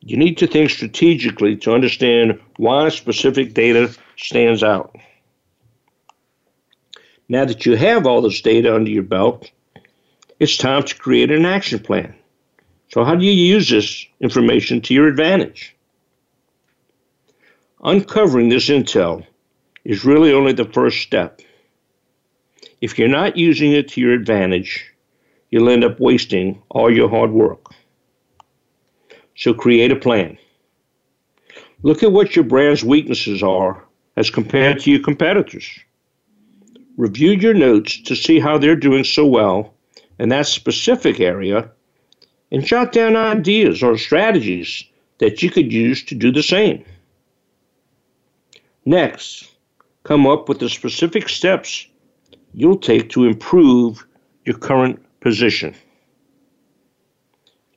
You 0.00 0.16
need 0.16 0.38
to 0.38 0.46
think 0.46 0.70
strategically 0.70 1.56
to 1.58 1.74
understand 1.74 2.40
why 2.56 2.88
specific 2.88 3.52
data 3.52 3.94
stands 4.16 4.62
out. 4.62 4.96
Now 7.28 7.44
that 7.44 7.66
you 7.66 7.76
have 7.76 8.06
all 8.06 8.22
this 8.22 8.40
data 8.40 8.74
under 8.74 8.90
your 8.90 9.02
belt, 9.02 9.50
it's 10.40 10.56
time 10.56 10.82
to 10.82 10.94
create 10.96 11.30
an 11.30 11.44
action 11.44 11.78
plan. 11.78 12.14
So, 12.88 13.04
how 13.04 13.14
do 13.14 13.24
you 13.24 13.32
use 13.32 13.68
this 13.68 14.06
information 14.20 14.80
to 14.80 14.94
your 14.94 15.06
advantage? 15.06 15.76
Uncovering 17.84 18.48
this 18.48 18.68
intel 18.68 19.24
is 19.84 20.04
really 20.04 20.32
only 20.32 20.52
the 20.52 20.64
first 20.64 21.02
step. 21.02 21.40
If 22.80 22.98
you're 22.98 23.08
not 23.08 23.36
using 23.36 23.72
it 23.72 23.88
to 23.88 24.00
your 24.00 24.14
advantage, 24.14 24.86
you'll 25.50 25.68
end 25.68 25.84
up 25.84 26.00
wasting 26.00 26.62
all 26.70 26.92
your 26.92 27.10
hard 27.10 27.30
work. 27.30 27.66
So, 29.36 29.52
create 29.52 29.92
a 29.92 29.96
plan. 29.96 30.38
Look 31.82 32.02
at 32.02 32.12
what 32.12 32.34
your 32.34 32.46
brand's 32.46 32.82
weaknesses 32.82 33.42
are 33.42 33.84
as 34.16 34.30
compared 34.30 34.80
to 34.80 34.90
your 34.90 35.00
competitors. 35.02 35.78
Review 36.96 37.32
your 37.32 37.54
notes 37.54 38.02
to 38.02 38.16
see 38.16 38.40
how 38.40 38.58
they're 38.58 38.76
doing 38.76 39.04
so 39.04 39.26
well 39.26 39.74
in 40.20 40.28
that 40.28 40.46
specific 40.46 41.18
area 41.18 41.70
and 42.52 42.62
jot 42.62 42.92
down 42.92 43.16
ideas 43.16 43.82
or 43.82 43.96
strategies 43.96 44.84
that 45.18 45.42
you 45.42 45.50
could 45.50 45.72
use 45.72 46.04
to 46.04 46.14
do 46.14 46.30
the 46.30 46.42
same. 46.42 46.84
Next, 48.84 49.50
come 50.04 50.26
up 50.26 50.46
with 50.48 50.58
the 50.58 50.68
specific 50.68 51.28
steps 51.28 51.86
you'll 52.52 52.78
take 52.78 53.08
to 53.10 53.24
improve 53.24 54.06
your 54.44 54.58
current 54.58 55.02
position. 55.20 55.74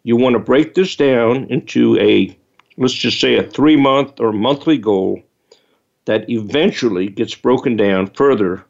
You 0.03 0.17
want 0.17 0.33
to 0.33 0.39
break 0.39 0.73
this 0.73 0.97
down 0.97 1.45
into 1.45 1.97
a, 1.97 2.37
let's 2.75 2.93
just 2.93 3.21
say, 3.21 3.37
a 3.37 3.49
three 3.49 3.77
month 3.77 4.19
or 4.19 4.33
monthly 4.33 4.77
goal 4.77 5.23
that 6.05 6.29
eventually 6.29 7.07
gets 7.07 7.35
broken 7.35 7.77
down 7.77 8.07
further 8.07 8.65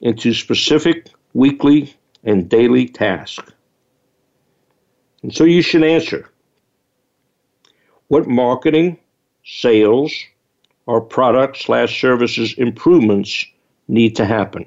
into 0.00 0.32
specific 0.32 1.10
weekly 1.34 1.94
and 2.24 2.48
daily 2.48 2.86
tasks. 2.86 3.52
And 5.22 5.34
so 5.34 5.44
you 5.44 5.62
should 5.62 5.84
answer 5.84 6.28
what 8.08 8.26
marketing, 8.26 8.98
sales, 9.44 10.12
or 10.86 11.00
product 11.00 11.56
slash 11.56 12.00
services 12.00 12.54
improvements 12.58 13.46
need 13.88 14.16
to 14.16 14.26
happen? 14.26 14.66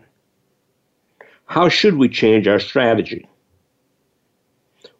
How 1.46 1.70
should 1.70 1.96
we 1.98 2.10
change 2.10 2.48
our 2.48 2.60
strategy? 2.60 3.28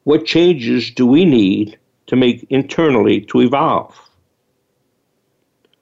What 0.04 0.26
changes 0.26 0.92
do 0.92 1.08
we 1.08 1.26
need 1.26 1.80
to 2.08 2.16
make 2.16 2.46
internally 2.50 3.22
to 3.22 3.42
evolve? 3.42 3.98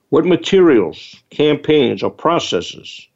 What 0.09 0.25
materials, 0.25 1.21
campaigns, 1.31 2.03
or 2.03 2.11
processes 2.11 3.07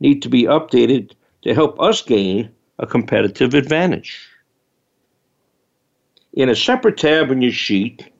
need 0.00 0.20
to 0.22 0.28
be 0.28 0.42
updated 0.42 1.12
to 1.42 1.54
help 1.54 1.80
us 1.80 2.02
gain 2.02 2.50
a 2.80 2.86
competitive 2.86 3.54
advantage? 3.54 4.18
In 6.32 6.48
a 6.48 6.56
separate 6.56 6.96
tab 6.96 7.30
on 7.30 7.42
your 7.42 7.52
sheet, 7.52 8.10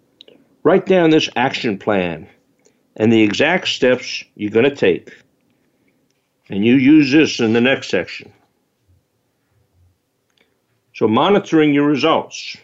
write 0.62 0.86
down 0.86 1.11
this 1.11 1.28
action 1.34 1.78
plan 1.78 2.28
and 2.96 3.12
the 3.12 3.22
exact 3.22 3.68
steps 3.68 4.22
you're 4.36 4.50
going 4.50 4.68
to 4.68 4.76
take. 4.76 5.11
And 6.50 6.64
you 6.64 6.74
use 6.74 7.11
this 7.11 7.40
in 7.40 7.52
the 7.52 7.61
next 7.61 7.88
section. 7.88 8.32
So, 10.94 11.08
monitoring 11.08 11.72
your 11.72 11.86
results. 11.86 12.56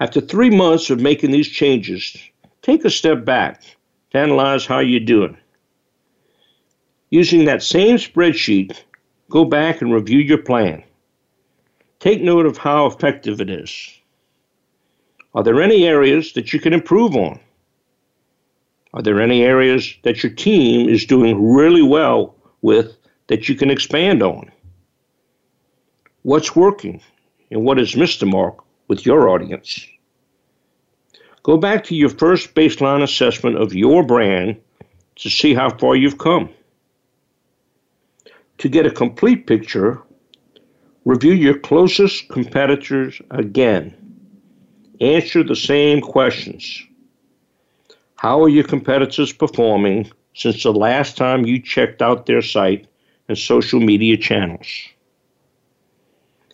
After 0.00 0.20
three 0.20 0.50
months 0.50 0.90
of 0.90 0.98
making 0.98 1.30
these 1.30 1.48
changes, 1.48 2.16
take 2.62 2.84
a 2.84 2.90
step 2.90 3.24
back 3.24 3.62
to 4.10 4.18
analyze 4.18 4.66
how 4.66 4.80
you're 4.80 4.98
doing. 4.98 5.36
Using 7.10 7.44
that 7.44 7.62
same 7.62 7.98
spreadsheet, 7.98 8.82
go 9.32 9.46
back 9.46 9.80
and 9.80 9.94
review 9.94 10.18
your 10.18 10.36
plan. 10.36 10.84
Take 12.00 12.20
note 12.20 12.44
of 12.44 12.58
how 12.58 12.84
effective 12.84 13.40
it 13.40 13.48
is. 13.48 13.72
Are 15.34 15.42
there 15.42 15.62
any 15.62 15.86
areas 15.86 16.34
that 16.34 16.52
you 16.52 16.60
can 16.60 16.74
improve 16.74 17.16
on? 17.16 17.40
Are 18.92 19.00
there 19.00 19.22
any 19.22 19.42
areas 19.42 19.94
that 20.02 20.22
your 20.22 20.32
team 20.32 20.86
is 20.86 21.06
doing 21.06 21.50
really 21.50 21.80
well 21.80 22.36
with 22.60 22.94
that 23.28 23.48
you 23.48 23.54
can 23.54 23.70
expand 23.70 24.22
on? 24.22 24.52
What's 26.24 26.54
working 26.54 27.00
and 27.50 27.64
what 27.64 27.78
has 27.78 27.96
missed 27.96 28.20
the 28.20 28.26
mark 28.26 28.58
with 28.88 29.06
your 29.06 29.30
audience? 29.30 29.86
Go 31.42 31.56
back 31.56 31.84
to 31.84 31.96
your 31.96 32.10
first 32.10 32.54
baseline 32.54 33.02
assessment 33.02 33.56
of 33.56 33.72
your 33.72 34.02
brand 34.02 34.60
to 35.16 35.30
see 35.30 35.54
how 35.54 35.70
far 35.78 35.96
you've 35.96 36.18
come. 36.18 36.50
To 38.58 38.68
get 38.68 38.86
a 38.86 38.90
complete 38.90 39.46
picture, 39.46 40.00
review 41.04 41.32
your 41.32 41.58
closest 41.58 42.28
competitors 42.28 43.20
again. 43.30 43.96
Answer 45.00 45.42
the 45.42 45.56
same 45.56 46.00
questions. 46.00 46.82
How 48.16 48.40
are 48.42 48.48
your 48.48 48.64
competitors 48.64 49.32
performing 49.32 50.10
since 50.34 50.62
the 50.62 50.72
last 50.72 51.16
time 51.16 51.44
you 51.44 51.60
checked 51.60 52.00
out 52.00 52.26
their 52.26 52.42
site 52.42 52.86
and 53.28 53.36
social 53.36 53.80
media 53.80 54.16
channels? 54.16 54.68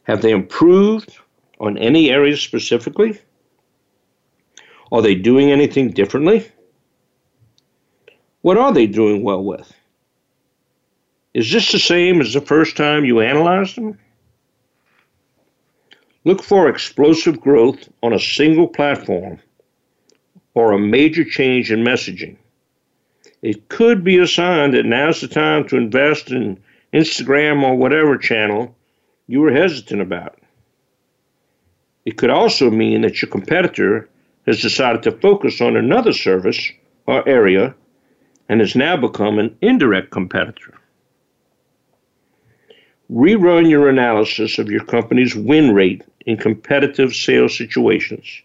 Have 0.04 0.22
they 0.22 0.30
improved 0.30 1.18
on 1.60 1.76
any 1.76 2.10
areas 2.10 2.40
specifically? 2.40 3.20
Are 4.90 5.02
they 5.02 5.14
doing 5.14 5.50
anything 5.50 5.90
differently? 5.90 6.50
What 8.40 8.56
are 8.56 8.72
they 8.72 8.86
doing 8.86 9.22
well 9.22 9.44
with? 9.44 9.70
Is 11.38 11.52
this 11.52 11.70
the 11.70 11.78
same 11.78 12.20
as 12.20 12.32
the 12.32 12.40
first 12.40 12.76
time 12.76 13.04
you 13.04 13.20
analyzed 13.20 13.76
them? 13.76 13.96
Look 16.24 16.42
for 16.42 16.68
explosive 16.68 17.40
growth 17.40 17.88
on 18.02 18.12
a 18.12 18.18
single 18.18 18.66
platform 18.66 19.38
or 20.54 20.72
a 20.72 20.80
major 20.80 21.22
change 21.22 21.70
in 21.70 21.84
messaging. 21.84 22.38
It 23.40 23.68
could 23.68 24.02
be 24.02 24.18
a 24.18 24.26
sign 24.26 24.72
that 24.72 24.84
now's 24.84 25.20
the 25.20 25.28
time 25.28 25.68
to 25.68 25.76
invest 25.76 26.32
in 26.32 26.58
Instagram 26.92 27.62
or 27.62 27.76
whatever 27.76 28.18
channel 28.18 28.74
you 29.28 29.40
were 29.40 29.52
hesitant 29.52 30.02
about. 30.02 30.40
It 32.04 32.16
could 32.16 32.30
also 32.30 32.68
mean 32.68 33.02
that 33.02 33.22
your 33.22 33.30
competitor 33.30 34.08
has 34.44 34.60
decided 34.60 35.04
to 35.04 35.12
focus 35.12 35.60
on 35.60 35.76
another 35.76 36.12
service 36.12 36.72
or 37.06 37.28
area 37.28 37.76
and 38.48 38.58
has 38.58 38.74
now 38.74 38.96
become 38.96 39.38
an 39.38 39.56
indirect 39.62 40.10
competitor. 40.10 40.74
Rerun 43.10 43.70
your 43.70 43.88
analysis 43.88 44.58
of 44.58 44.70
your 44.70 44.84
company's 44.84 45.34
win 45.34 45.74
rate 45.74 46.02
in 46.26 46.36
competitive 46.36 47.14
sales 47.14 47.56
situations 47.56 48.42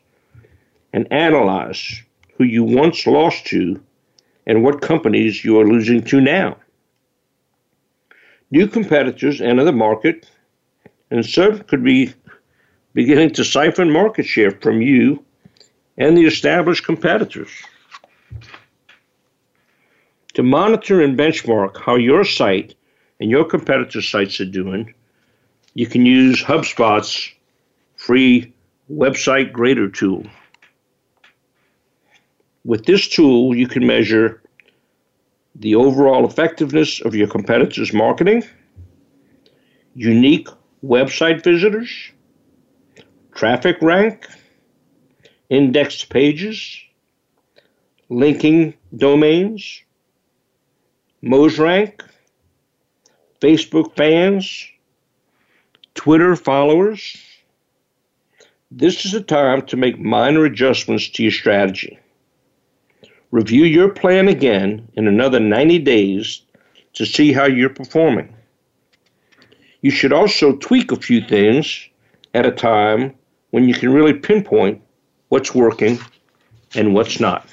and 0.93 1.11
analyze 1.11 2.01
who 2.37 2.45
you 2.45 2.63
once 2.63 3.05
lost 3.05 3.45
to 3.47 3.81
and 4.47 4.63
what 4.63 4.81
companies 4.81 5.43
you 5.43 5.59
are 5.59 5.67
losing 5.67 6.01
to 6.03 6.21
now. 6.21 6.55
New 8.51 8.67
competitors 8.67 9.41
enter 9.41 9.63
the 9.63 9.71
market, 9.71 10.29
and 11.11 11.25
some 11.25 11.59
could 11.59 11.83
be 11.83 12.13
beginning 12.93 13.31
to 13.31 13.43
siphon 13.43 13.91
market 13.91 14.25
share 14.25 14.51
from 14.51 14.81
you 14.81 15.25
and 15.97 16.15
the 16.15 16.25
established 16.25 16.85
competitors. 16.85 17.51
To 20.35 20.43
monitor 20.43 21.01
and 21.01 21.17
benchmark 21.17 21.77
how 21.81 21.95
your 21.95 22.23
site 22.23 22.75
and 23.19 23.29
your 23.29 23.45
competitor 23.45 24.01
sites 24.01 24.39
are 24.41 24.45
doing, 24.45 24.93
you 25.73 25.87
can 25.87 26.05
use 26.05 26.43
HubSpot's 26.43 27.31
free 27.95 28.53
website 28.91 29.51
grader 29.51 29.89
tool. 29.89 30.25
With 32.65 32.85
this 32.85 33.07
tool, 33.07 33.55
you 33.55 33.67
can 33.67 33.85
measure 33.85 34.41
the 35.55 35.75
overall 35.75 36.25
effectiveness 36.25 37.01
of 37.01 37.15
your 37.15 37.27
competitors' 37.27 37.93
marketing, 37.93 38.43
unique 39.95 40.47
website 40.83 41.43
visitors, 41.43 42.11
traffic 43.35 43.77
rank, 43.81 44.27
indexed 45.49 46.09
pages, 46.09 46.79
linking 48.09 48.73
domains, 48.95 49.81
rank. 51.21 52.03
Facebook 53.43 53.93
fans, 53.97 54.65
Twitter 55.95 56.33
followers. 56.33 57.17
This 58.71 59.03
is 59.03 59.13
a 59.13 59.21
time 59.21 59.63
to 59.63 59.75
make 59.75 59.99
minor 59.99 60.45
adjustments 60.45 61.09
to 61.09 61.23
your 61.23 61.31
strategy. 61.33 61.99
Review 63.31 63.65
your 63.65 63.89
plan 63.89 64.29
again 64.29 64.87
in 64.93 65.09
another 65.09 65.41
90 65.41 65.79
days 65.79 66.41
to 66.93 67.05
see 67.05 67.33
how 67.33 67.43
you're 67.43 67.69
performing. 67.69 68.33
You 69.81 69.91
should 69.91 70.13
also 70.13 70.55
tweak 70.55 70.93
a 70.93 70.95
few 70.95 71.19
things 71.19 71.89
at 72.33 72.45
a 72.45 72.51
time 72.51 73.13
when 73.49 73.67
you 73.67 73.73
can 73.73 73.91
really 73.91 74.13
pinpoint 74.13 74.81
what's 75.27 75.53
working 75.53 75.99
and 76.75 76.93
what's 76.93 77.19
not. 77.19 77.45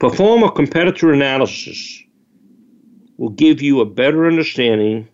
Perform 0.00 0.42
a 0.42 0.50
competitor 0.50 1.12
analysis 1.12 2.01
will 3.22 3.30
give 3.30 3.62
you 3.62 3.80
a 3.80 3.86
better 3.86 4.26
understanding 4.26 5.06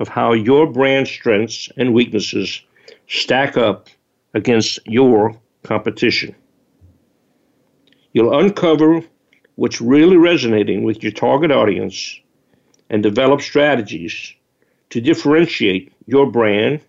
of 0.00 0.08
how 0.08 0.32
your 0.32 0.66
brand 0.66 1.06
strengths 1.06 1.68
and 1.76 1.94
weaknesses 1.94 2.60
stack 3.06 3.56
up 3.56 3.88
against 4.34 4.80
your 4.84 5.40
competition. 5.62 6.34
You'll 8.12 8.36
uncover 8.36 9.04
what's 9.54 9.80
really 9.80 10.16
resonating 10.16 10.82
with 10.82 11.04
your 11.04 11.12
target 11.12 11.52
audience 11.52 12.18
and 12.90 13.00
develop 13.00 13.40
strategies 13.40 14.34
to 14.90 15.00
differentiate 15.00 15.92
your 16.06 16.28
brand, 16.28 16.80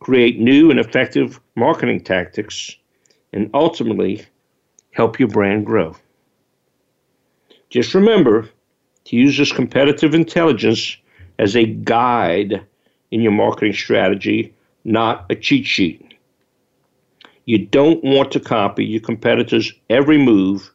create 0.00 0.36
new 0.36 0.72
and 0.72 0.80
effective 0.80 1.38
marketing 1.54 2.00
tactics, 2.00 2.74
and 3.32 3.48
ultimately 3.54 4.26
help 4.90 5.20
your 5.20 5.28
brand 5.28 5.64
grow. 5.64 5.94
Just 7.70 7.94
remember 7.94 8.48
to 9.04 9.16
use 9.16 9.36
this 9.36 9.52
competitive 9.52 10.14
intelligence 10.14 10.96
as 11.38 11.56
a 11.56 11.64
guide 11.64 12.64
in 13.10 13.20
your 13.20 13.32
marketing 13.32 13.72
strategy, 13.72 14.54
not 14.84 15.26
a 15.30 15.34
cheat 15.34 15.66
sheet. 15.66 16.14
You 17.44 17.66
don't 17.66 18.02
want 18.04 18.32
to 18.32 18.40
copy 18.40 18.84
your 18.84 19.00
competitors' 19.00 19.72
every 19.90 20.18
move 20.18 20.70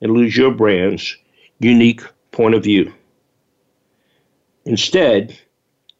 and 0.00 0.12
lose 0.12 0.36
your 0.36 0.52
brand's 0.52 1.16
unique 1.58 2.02
point 2.32 2.54
of 2.54 2.62
view. 2.62 2.92
Instead, 4.64 5.38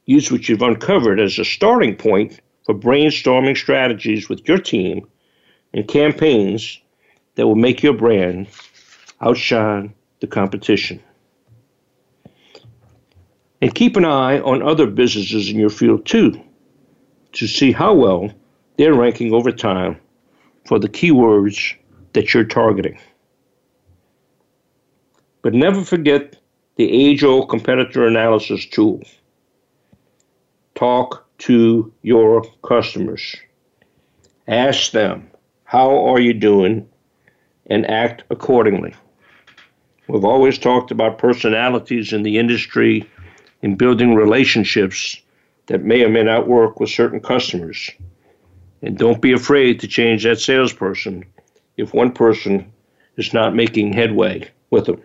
use 0.06 0.30
what 0.30 0.48
you've 0.48 0.62
uncovered 0.62 1.18
as 1.18 1.38
a 1.38 1.44
starting 1.44 1.96
point 1.96 2.40
for 2.64 2.74
brainstorming 2.74 3.56
strategies 3.56 4.28
with 4.28 4.46
your 4.46 4.58
team 4.58 5.06
and 5.72 5.88
campaigns 5.88 6.80
that 7.34 7.46
will 7.46 7.56
make 7.56 7.82
your 7.82 7.94
brand 7.94 8.46
outshine 9.20 9.94
the 10.20 10.26
competition. 10.26 11.02
And 13.62 13.72
keep 13.72 13.96
an 13.96 14.04
eye 14.04 14.40
on 14.40 14.60
other 14.60 14.88
businesses 14.88 15.48
in 15.48 15.56
your 15.56 15.70
field 15.70 16.04
too 16.04 16.42
to 17.34 17.46
see 17.46 17.70
how 17.70 17.94
well 17.94 18.30
they're 18.76 18.92
ranking 18.92 19.32
over 19.32 19.52
time 19.52 19.98
for 20.66 20.80
the 20.80 20.88
keywords 20.88 21.74
that 22.12 22.34
you're 22.34 22.44
targeting. 22.44 22.98
But 25.42 25.54
never 25.54 25.84
forget 25.84 26.36
the 26.74 26.90
age 26.90 27.22
old 27.22 27.48
competitor 27.48 28.04
analysis 28.04 28.66
tool. 28.66 29.00
Talk 30.74 31.24
to 31.38 31.92
your 32.02 32.44
customers. 32.66 33.36
Ask 34.48 34.90
them, 34.90 35.30
how 35.62 36.04
are 36.08 36.20
you 36.20 36.34
doing? 36.34 36.88
And 37.66 37.88
act 37.88 38.24
accordingly. 38.28 38.94
We've 40.08 40.24
always 40.24 40.58
talked 40.58 40.90
about 40.90 41.18
personalities 41.18 42.12
in 42.12 42.24
the 42.24 42.38
industry 42.38 43.08
in 43.62 43.76
building 43.76 44.14
relationships 44.14 45.16
that 45.66 45.84
may 45.84 46.02
or 46.02 46.08
may 46.08 46.22
not 46.22 46.48
work 46.48 46.80
with 46.80 46.90
certain 46.90 47.20
customers. 47.20 47.90
And 48.82 48.98
don't 48.98 49.22
be 49.22 49.32
afraid 49.32 49.80
to 49.80 49.88
change 49.88 50.24
that 50.24 50.40
salesperson 50.40 51.24
if 51.76 51.94
one 51.94 52.12
person 52.12 52.72
is 53.16 53.32
not 53.32 53.54
making 53.54 53.92
headway 53.92 54.50
with 54.70 54.86
them. 54.86 55.00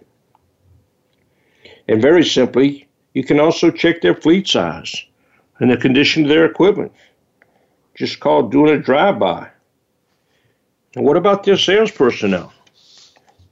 And 1.88 2.01
very 2.01 2.26
simply, 2.26 2.88
you 3.14 3.24
can 3.24 3.39
also 3.39 3.72
check 3.72 4.01
their 4.01 4.16
fleet 4.16 4.47
size 4.47 5.05
and 5.60 5.72
the 5.72 5.78
condition 5.78 6.24
of 6.24 6.30
their 6.30 6.45
equipment. 6.45 6.91
Just 7.95 8.20
call 8.20 8.49
doing 8.49 8.74
a 8.74 8.80
drive 8.80 9.20
by. 9.20 9.49
And 10.95 11.05
what 11.05 11.18
about 11.18 11.43
their 11.43 11.58
sales 11.58 11.91
personnel? 11.91 12.53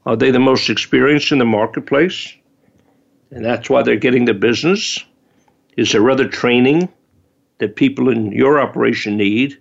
Are 0.06 0.16
they 0.16 0.32
the 0.32 0.39
most 0.39 0.70
experienced 0.70 1.32
in 1.32 1.39
the 1.39 1.45
marketplace? 1.45 2.34
And 3.32 3.43
that's 3.43 3.69
why 3.69 3.84
they're 3.84 3.95
getting 3.95 4.26
the 4.26 4.34
business? 4.34 5.03
Is 5.78 5.91
there 5.91 6.09
other 6.09 6.28
training 6.28 6.89
that 7.57 7.76
people 7.76 8.09
in 8.09 8.32
your 8.32 8.59
operation 8.59 9.17
need 9.17 9.57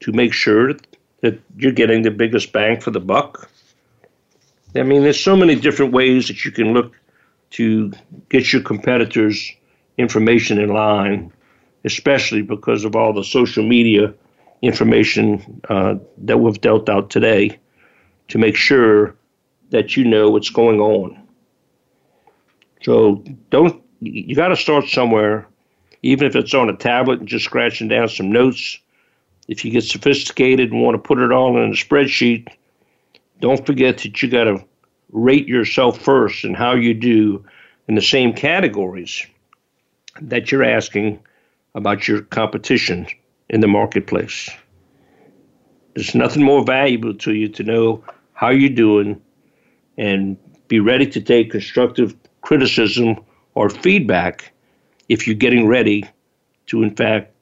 to 0.00 0.12
make 0.12 0.32
sure 0.32 0.74
that 1.20 1.40
you're 1.56 1.72
getting 1.72 2.02
the 2.02 2.10
biggest 2.10 2.52
bang 2.52 2.80
for 2.80 2.90
the 2.90 3.00
buck? 3.00 3.50
I 4.74 4.82
mean, 4.82 5.02
there's 5.02 5.22
so 5.22 5.36
many 5.36 5.54
different 5.54 5.92
ways 5.92 6.28
that 6.28 6.44
you 6.44 6.50
can 6.50 6.72
look 6.72 6.98
to 7.50 7.92
get 8.30 8.52
your 8.52 8.62
competitors' 8.62 9.52
information 9.98 10.58
in 10.58 10.70
line, 10.70 11.32
especially 11.84 12.42
because 12.42 12.84
of 12.84 12.96
all 12.96 13.12
the 13.12 13.24
social 13.24 13.66
media 13.66 14.14
information 14.62 15.60
uh, 15.68 15.96
that 16.18 16.38
we've 16.38 16.60
dealt 16.60 16.88
out 16.88 17.10
today 17.10 17.58
to 18.28 18.38
make 18.38 18.56
sure 18.56 19.14
that 19.70 19.96
you 19.96 20.04
know 20.04 20.30
what's 20.30 20.50
going 20.50 20.80
on. 20.80 21.21
So 22.82 23.24
don't 23.50 23.82
you 24.00 24.34
got 24.34 24.48
to 24.48 24.56
start 24.56 24.88
somewhere, 24.88 25.46
even 26.02 26.26
if 26.26 26.34
it's 26.34 26.54
on 26.54 26.68
a 26.68 26.76
tablet 26.76 27.20
and 27.20 27.28
just 27.28 27.44
scratching 27.44 27.88
down 27.88 28.08
some 28.08 28.32
notes. 28.32 28.78
If 29.48 29.64
you 29.64 29.70
get 29.70 29.84
sophisticated 29.84 30.72
and 30.72 30.82
want 30.82 30.94
to 30.94 30.98
put 30.98 31.18
it 31.18 31.32
all 31.32 31.56
in 31.62 31.70
a 31.70 31.74
spreadsheet, 31.74 32.48
don't 33.40 33.64
forget 33.66 33.98
that 33.98 34.22
you 34.22 34.28
got 34.28 34.44
to 34.44 34.64
rate 35.10 35.46
yourself 35.46 35.98
first 35.98 36.44
and 36.44 36.56
how 36.56 36.74
you 36.74 36.94
do 36.94 37.44
in 37.88 37.94
the 37.94 38.02
same 38.02 38.32
categories 38.32 39.26
that 40.20 40.50
you're 40.50 40.64
asking 40.64 41.20
about 41.74 42.06
your 42.06 42.22
competition 42.22 43.06
in 43.48 43.60
the 43.60 43.68
marketplace. 43.68 44.50
There's 45.94 46.14
nothing 46.14 46.42
more 46.42 46.64
valuable 46.64 47.14
to 47.14 47.34
you 47.34 47.48
to 47.48 47.62
know 47.62 48.04
how 48.32 48.50
you're 48.50 48.70
doing 48.70 49.20
and 49.98 50.36
be 50.68 50.80
ready 50.80 51.06
to 51.06 51.20
take 51.20 51.50
constructive 51.50 52.21
criticism 52.42 53.16
or 53.54 53.70
feedback 53.70 54.52
if 55.08 55.26
you're 55.26 55.36
getting 55.36 55.66
ready 55.66 56.04
to, 56.66 56.82
in 56.82 56.94
fact, 56.94 57.34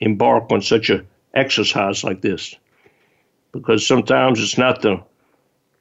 embark 0.00 0.50
on 0.50 0.62
such 0.62 0.90
an 0.90 1.06
exercise 1.34 2.04
like 2.04 2.20
this. 2.20 2.54
Because 3.52 3.86
sometimes 3.86 4.40
it's 4.40 4.58
not 4.58 4.82
the 4.82 5.02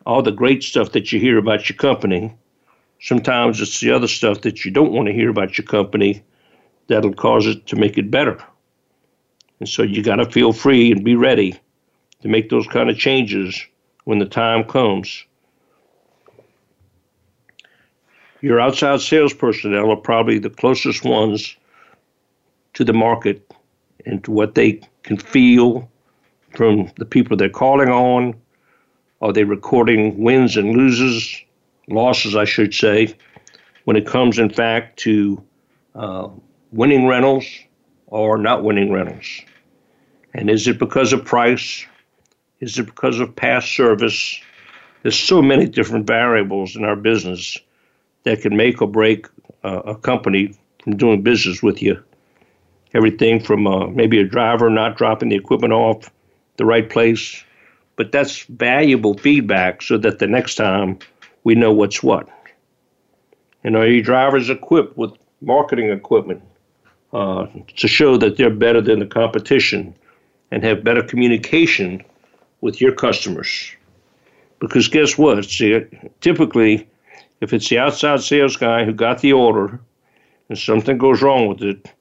all 0.06 0.22
the 0.22 0.32
great 0.32 0.64
stuff 0.64 0.94
that 0.94 1.12
you 1.12 1.20
hear 1.20 1.38
about 1.38 1.68
your 1.70 1.76
company. 1.76 2.34
Sometimes 3.02 3.60
it's 3.60 3.82
the 3.82 3.92
other 3.92 4.08
stuff 4.08 4.42
that 4.42 4.64
you 4.64 4.72
don't 4.72 4.94
want 4.94 5.08
to 5.08 5.14
hear 5.14 5.30
about 5.30 5.58
your 5.58 5.68
company 5.68 6.24
that'll 6.88 7.14
cause 7.14 7.46
it 7.46 7.66
to 7.68 7.76
make 7.76 7.98
it 7.98 8.10
better. 8.10 8.42
And 9.60 9.68
so 9.68 9.84
you 9.84 10.02
got 10.02 10.16
to 10.16 10.32
feel 10.32 10.54
free 10.54 10.94
and 10.94 11.04
be 11.04 11.16
ready 11.16 11.60
to 12.22 12.30
make 12.30 12.50
those 12.50 12.68
kind 12.68 12.90
of 12.90 12.98
changes 12.98 13.66
when 14.06 14.20
the 14.20 14.26
time 14.26 14.64
comes. 14.64 15.26
Your 18.48 18.62
outside 18.62 19.02
sales 19.02 19.34
personnel 19.34 19.92
are 19.92 19.98
probably 19.98 20.40
the 20.40 20.50
closest 20.50 21.04
ones 21.04 21.58
to 22.76 22.86
the 22.86 22.94
market 22.94 23.52
and 24.06 24.24
to 24.24 24.32
what 24.32 24.56
they 24.56 24.80
can 25.04 25.18
feel 25.18 25.92
from 26.56 26.90
the 26.98 27.04
people 27.04 27.36
they're 27.36 27.50
calling 27.50 27.90
on 27.90 28.36
are 29.22 29.34
they 29.34 29.44
recording 29.44 30.24
wins 30.24 30.56
and 30.56 30.78
loses, 30.78 31.44
losses, 31.90 32.38
I 32.38 32.46
should 32.46 32.74
say, 32.74 33.14
when 33.84 33.98
it 33.98 34.08
comes, 34.08 34.40
in 34.40 34.50
fact, 34.50 35.00
to 35.00 35.44
uh, 35.94 36.30
winning 36.72 37.06
rentals 37.06 37.46
or 38.06 38.38
not 38.38 38.64
winning 38.64 38.94
rentals? 38.94 39.42
And 40.34 40.50
is 40.50 40.70
it 40.70 40.80
because 40.80 41.12
of 41.12 41.26
price? 41.26 41.86
Is 42.62 42.80
it 42.80 42.86
because 42.86 43.20
of 43.20 43.36
past 43.36 43.76
service? 43.76 44.40
There's 45.04 45.20
so 45.20 45.42
many 45.42 45.66
different 45.66 46.08
variables 46.08 46.78
in 46.78 46.86
our 46.86 46.96
business 46.96 47.58
that 48.24 48.42
can 48.42 48.56
make 48.56 48.82
or 48.82 48.88
break 48.88 49.28
uh, 49.64 49.82
a 49.86 49.96
company 49.96 50.54
from 50.84 50.98
doing 50.98 51.22
business 51.22 51.64
with 51.64 51.82
you. 51.82 52.02
Everything 52.94 53.40
from 53.40 53.68
uh, 53.68 53.88
maybe 53.88 54.20
a 54.20 54.24
driver 54.24 54.70
not 54.70 54.98
dropping 54.98 55.30
the 55.30 55.36
equipment 55.36 55.74
off 55.74 56.10
the 56.58 56.66
right 56.66 56.90
place 56.90 57.44
but 57.98 58.12
that's 58.12 58.44
valuable 58.44 59.18
feedback 59.18 59.82
so 59.82 59.98
that 59.98 60.20
the 60.20 60.28
next 60.28 60.56
time 60.56 60.98
we 61.44 61.56
know 61.56 61.74
what's 61.74 62.02
what. 62.02 62.30
And 63.64 63.76
are 63.76 63.88
your 63.88 64.04
drivers 64.04 64.50
equipped 64.50 64.98
with 64.98 65.12
marketing 65.42 65.90
equipment 65.90 66.42
uh, 67.12 67.48
to 67.76 67.88
show 67.88 68.16
that 68.18 68.38
they're 68.38 68.50
better 68.50 68.82
than 68.82 69.00
the 69.00 69.06
competition 69.06 69.94
and 70.52 70.64
have 70.64 70.84
better 70.84 71.02
communication 71.02 72.04
with 72.62 72.80
your 72.80 72.94
customers? 72.94 73.72
Because 74.60 74.88
guess 74.88 75.18
what? 75.18 75.44
See, 75.44 75.84
typically, 76.22 76.88
if 77.42 77.54
it's 77.54 77.70
the 77.70 77.80
outside 77.80 78.22
sales 78.22 78.56
guy 78.56 78.84
who 78.84 78.94
got 78.94 79.20
the 79.20 79.34
order 79.34 79.80
and 80.50 80.58
something 80.58 80.98
goes 80.98 81.22
wrong 81.22 81.48
with 81.48 81.62
it, 81.62 81.92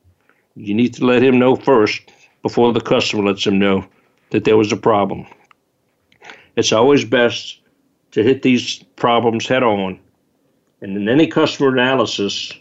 you 0.55 0.75
need 0.75 0.95
to 0.95 1.05
let 1.05 1.23
him 1.23 1.39
know 1.39 1.57
first 1.57 2.01
before 2.43 2.73
the 2.73 2.81
customer 2.81 3.25
lets 3.25 3.47
him 3.47 3.59
know 3.59 3.87
that 4.31 4.45
there 4.45 4.57
was 4.57 4.73
a 4.73 4.77
problem. 4.77 5.27
It's 6.57 6.73
always 6.73 7.05
best 7.05 7.61
to 8.13 8.23
hit 8.23 8.41
these 8.43 8.83
problems 8.97 9.47
head 9.47 9.63
on. 9.63 10.01
And 10.81 10.97
in 10.97 11.09
any 11.09 11.27
customer 11.27 11.69
analysis, 11.69 12.53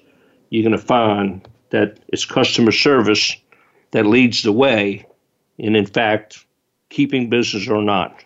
you're 0.49 0.63
going 0.63 0.78
to 0.78 0.86
find 0.86 1.47
that 1.69 1.99
it's 2.09 2.26
customer 2.26 2.71
service 2.71 3.38
that 3.91 4.05
leads 4.05 4.43
the 4.43 4.51
way 4.51 5.05
in, 5.57 5.76
in 5.76 5.86
fact, 5.86 6.45
keeping 6.89 7.30
business 7.30 7.69
or 7.69 7.82
not. 7.82 8.24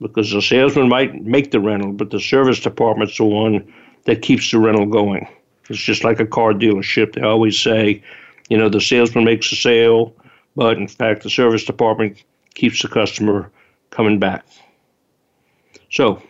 Because 0.00 0.30
the 0.30 0.40
salesman 0.40 0.88
might 0.88 1.24
make 1.24 1.50
the 1.50 1.60
rental, 1.60 1.92
but 1.92 2.10
the 2.10 2.20
service 2.20 2.60
department's 2.60 3.16
the 3.16 3.24
one 3.24 3.72
that 4.04 4.22
keeps 4.22 4.50
the 4.50 4.58
rental 4.58 4.86
going. 4.86 5.26
It's 5.68 5.80
just 5.80 6.04
like 6.04 6.20
a 6.20 6.26
car 6.26 6.52
dealership. 6.52 7.14
They 7.14 7.22
always 7.22 7.60
say, 7.60 8.02
you 8.48 8.56
know, 8.56 8.68
the 8.68 8.80
salesman 8.80 9.24
makes 9.24 9.50
the 9.50 9.56
sale, 9.56 10.14
but 10.56 10.78
in 10.78 10.88
fact, 10.88 11.22
the 11.24 11.30
service 11.30 11.64
department 11.64 12.22
keeps 12.54 12.80
the 12.82 12.88
customer 12.88 13.50
coming 13.90 14.18
back. 14.18 14.44
So, 15.90 16.22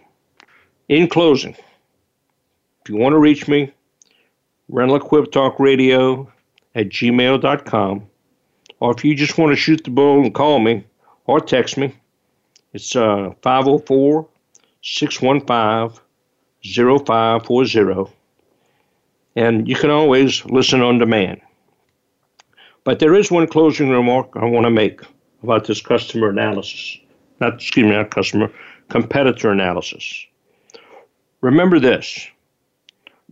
in 0.88 1.08
closing, 1.08 1.52
if 1.52 2.88
you 2.88 2.96
want 2.96 3.12
to 3.12 3.18
reach 3.18 3.48
me, 3.48 3.72
rental 4.68 4.96
equip 4.96 5.30
talk 5.30 5.58
radio 5.60 6.30
at 6.74 6.88
gmail.com, 6.88 8.06
or 8.80 8.94
if 8.96 9.04
you 9.04 9.14
just 9.14 9.38
want 9.38 9.52
to 9.52 9.56
shoot 9.56 9.84
the 9.84 9.90
bull 9.90 10.22
and 10.22 10.34
call 10.34 10.58
me 10.58 10.84
or 11.26 11.40
text 11.40 11.76
me, 11.76 11.94
it's 12.78 12.94
uh, 12.94 13.32
504 13.42 14.28
615 14.82 16.00
0540. 16.62 18.14
And 19.34 19.66
you 19.66 19.74
can 19.74 19.90
always 19.90 20.44
listen 20.44 20.80
on 20.80 20.98
demand. 20.98 21.40
But 22.84 23.00
there 23.00 23.16
is 23.16 23.32
one 23.32 23.48
closing 23.48 23.90
remark 23.90 24.28
I 24.36 24.44
want 24.44 24.64
to 24.64 24.70
make 24.70 25.00
about 25.42 25.66
this 25.66 25.80
customer 25.80 26.28
analysis. 26.28 26.98
Not, 27.40 27.54
excuse 27.54 27.84
me, 27.84 27.96
not 27.96 28.12
customer, 28.12 28.52
competitor 28.88 29.50
analysis. 29.50 30.26
Remember 31.40 31.80
this 31.80 32.28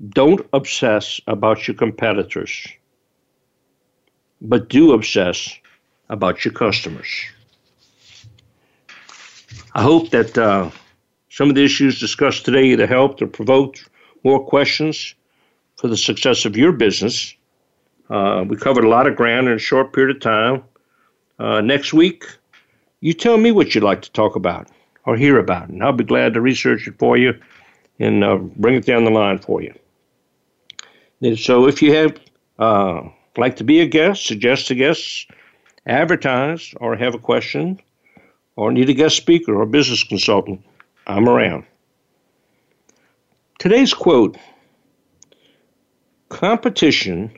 don't 0.09 0.45
obsess 0.53 1.21
about 1.29 1.69
your 1.69 1.77
competitors, 1.77 2.67
but 4.41 4.69
do 4.69 4.93
obsess 4.93 5.57
about 6.09 6.45
your 6.45 6.53
customers. 6.53 7.09
I 9.77 9.83
hope 9.83 10.09
that 10.09 10.39
uh, 10.39 10.71
some 11.29 11.51
of 11.51 11.55
the 11.55 11.63
issues 11.63 12.01
discussed 12.01 12.47
today 12.47 12.65
either 12.69 12.87
helped 12.87 13.21
or 13.21 13.27
provoked 13.27 13.87
more 14.25 14.43
questions 14.43 15.15
for 15.77 15.87
the 15.87 15.99
success 15.99 16.47
of 16.47 16.57
your 16.57 16.73
business. 16.73 17.35
Uh, 18.09 18.47
we 18.49 18.57
covered 18.57 18.85
a 18.85 18.89
lot 18.89 19.07
of 19.07 19.17
ground 19.17 19.49
in 19.49 19.53
a 19.53 19.59
short 19.59 19.93
period 19.93 20.17
of 20.17 20.23
time. 20.23 20.65
Uh, 21.39 21.61
next 21.61 21.93
week, 21.93 22.25
you 23.01 23.13
tell 23.13 23.37
me 23.37 23.53
what 23.53 23.75
you'd 23.75 23.85
like 23.85 24.01
to 24.01 24.11
talk 24.13 24.35
about 24.35 24.67
or 25.05 25.15
hear 25.15 25.39
about. 25.39 25.69
And 25.69 25.83
I'll 25.85 25.93
be 25.93 26.05
glad 26.05 26.33
to 26.33 26.41
research 26.41 26.89
it 26.89 26.99
for 26.99 27.19
you 27.19 27.39
and 27.99 28.25
uh, 28.25 28.37
bring 28.37 28.77
it 28.77 28.87
down 28.87 29.05
the 29.05 29.11
line 29.11 29.41
for 29.41 29.61
you. 29.61 29.75
And 31.21 31.39
so 31.39 31.67
if 31.67 31.83
you 31.83 31.95
have 31.95 32.19
uh, 32.59 33.03
like 33.37 33.57
to 33.57 33.65
be 33.65 33.81
a 33.81 33.87
guest, 33.87 34.25
suggest 34.25 34.71
a 34.71 34.75
guest, 34.75 35.31
advertise, 35.85 36.73
or 36.81 36.97
have 36.97 37.15
a 37.15 37.19
question, 37.19 37.79
or 38.57 38.73
need 38.73 38.89
a 38.89 38.95
guest 38.95 39.17
speaker 39.17 39.55
or 39.55 39.67
business 39.67 40.03
consultant, 40.03 40.63
I'm 41.07 41.29
around. 41.29 41.65
Today's 43.59 43.95
quote 43.95 44.37
Competition 46.29 47.31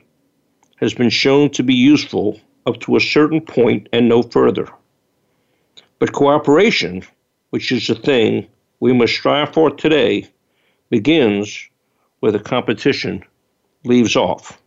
has 0.77 0.93
been 0.93 1.09
shown 1.09 1.49
to 1.51 1.63
be 1.63 1.75
useful 1.75 2.39
up 2.65 2.79
to 2.81 2.95
a 2.95 3.01
certain 3.01 3.41
point 3.41 3.87
and 3.93 4.09
no 4.09 4.23
further. 4.23 4.67
But 5.99 6.13
cooperation, 6.13 7.03
which 7.49 7.71
is 7.71 7.87
the 7.87 7.95
thing 7.95 8.47
we 8.79 8.93
must 8.93 9.13
strive 9.13 9.53
for 9.53 9.69
today, 9.69 10.27
begins 10.89 11.69
where 12.21 12.31
the 12.31 12.39
competition 12.39 13.23
leaves 13.83 14.15
off. 14.15 14.61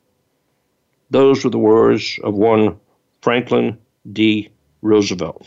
Those 1.11 1.45
were 1.45 1.51
the 1.51 1.59
words 1.59 2.19
of 2.23 2.35
one 2.35 2.79
Franklin 3.23 3.79
D. 4.11 4.51
Roosevelt. 4.83 5.47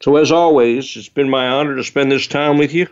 So, 0.00 0.16
as 0.16 0.30
always, 0.30 0.94
it's 0.96 1.08
been 1.08 1.30
my 1.30 1.48
honor 1.48 1.76
to 1.76 1.84
spend 1.84 2.12
this 2.12 2.26
time 2.26 2.58
with 2.58 2.74
you. 2.74 2.86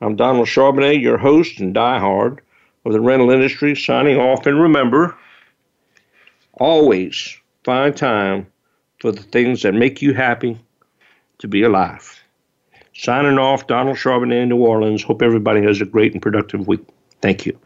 I'm 0.00 0.16
Donald 0.16 0.48
Charbonnet, 0.48 1.00
your 1.00 1.16
host 1.16 1.60
and 1.60 1.74
diehard 1.74 2.40
of 2.84 2.92
the 2.92 3.00
rental 3.00 3.30
industry, 3.30 3.76
signing 3.76 4.18
off. 4.18 4.44
And 4.46 4.60
remember, 4.60 5.16
always 6.54 7.36
find 7.62 7.96
time 7.96 8.46
for 9.00 9.12
the 9.12 9.22
things 9.22 9.62
that 9.62 9.74
make 9.74 10.02
you 10.02 10.12
happy 10.12 10.58
to 11.38 11.48
be 11.48 11.62
alive. 11.62 12.20
Signing 12.94 13.38
off, 13.38 13.66
Donald 13.66 13.96
Charbonnet 13.96 14.42
in 14.42 14.48
New 14.48 14.58
Orleans. 14.58 15.02
Hope 15.02 15.22
everybody 15.22 15.62
has 15.62 15.80
a 15.80 15.86
great 15.86 16.12
and 16.12 16.22
productive 16.22 16.66
week. 16.66 16.84
Thank 17.20 17.46
you. 17.46 17.58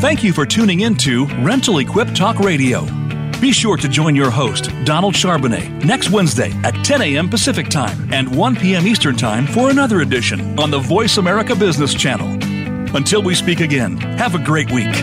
Thank 0.00 0.22
you 0.22 0.32
for 0.32 0.46
tuning 0.46 0.80
in 0.80 0.94
to 0.98 1.26
Rental 1.40 1.78
Equip 1.78 2.14
Talk 2.14 2.38
Radio. 2.38 2.86
Be 3.40 3.50
sure 3.50 3.76
to 3.76 3.88
join 3.88 4.14
your 4.14 4.30
host, 4.30 4.70
Donald 4.84 5.14
Charbonnet, 5.14 5.84
next 5.84 6.10
Wednesday 6.10 6.52
at 6.62 6.84
10 6.84 7.02
a.m. 7.02 7.28
Pacific 7.28 7.68
Time 7.68 8.12
and 8.12 8.32
1 8.36 8.56
p.m. 8.56 8.86
Eastern 8.86 9.16
Time 9.16 9.44
for 9.44 9.70
another 9.70 10.00
edition 10.00 10.56
on 10.56 10.70
the 10.70 10.78
Voice 10.78 11.16
America 11.16 11.56
Business 11.56 11.94
Channel. 11.94 12.28
Until 12.96 13.22
we 13.22 13.34
speak 13.34 13.58
again, 13.58 13.96
have 13.96 14.36
a 14.36 14.38
great 14.38 14.70
week. 14.70 14.94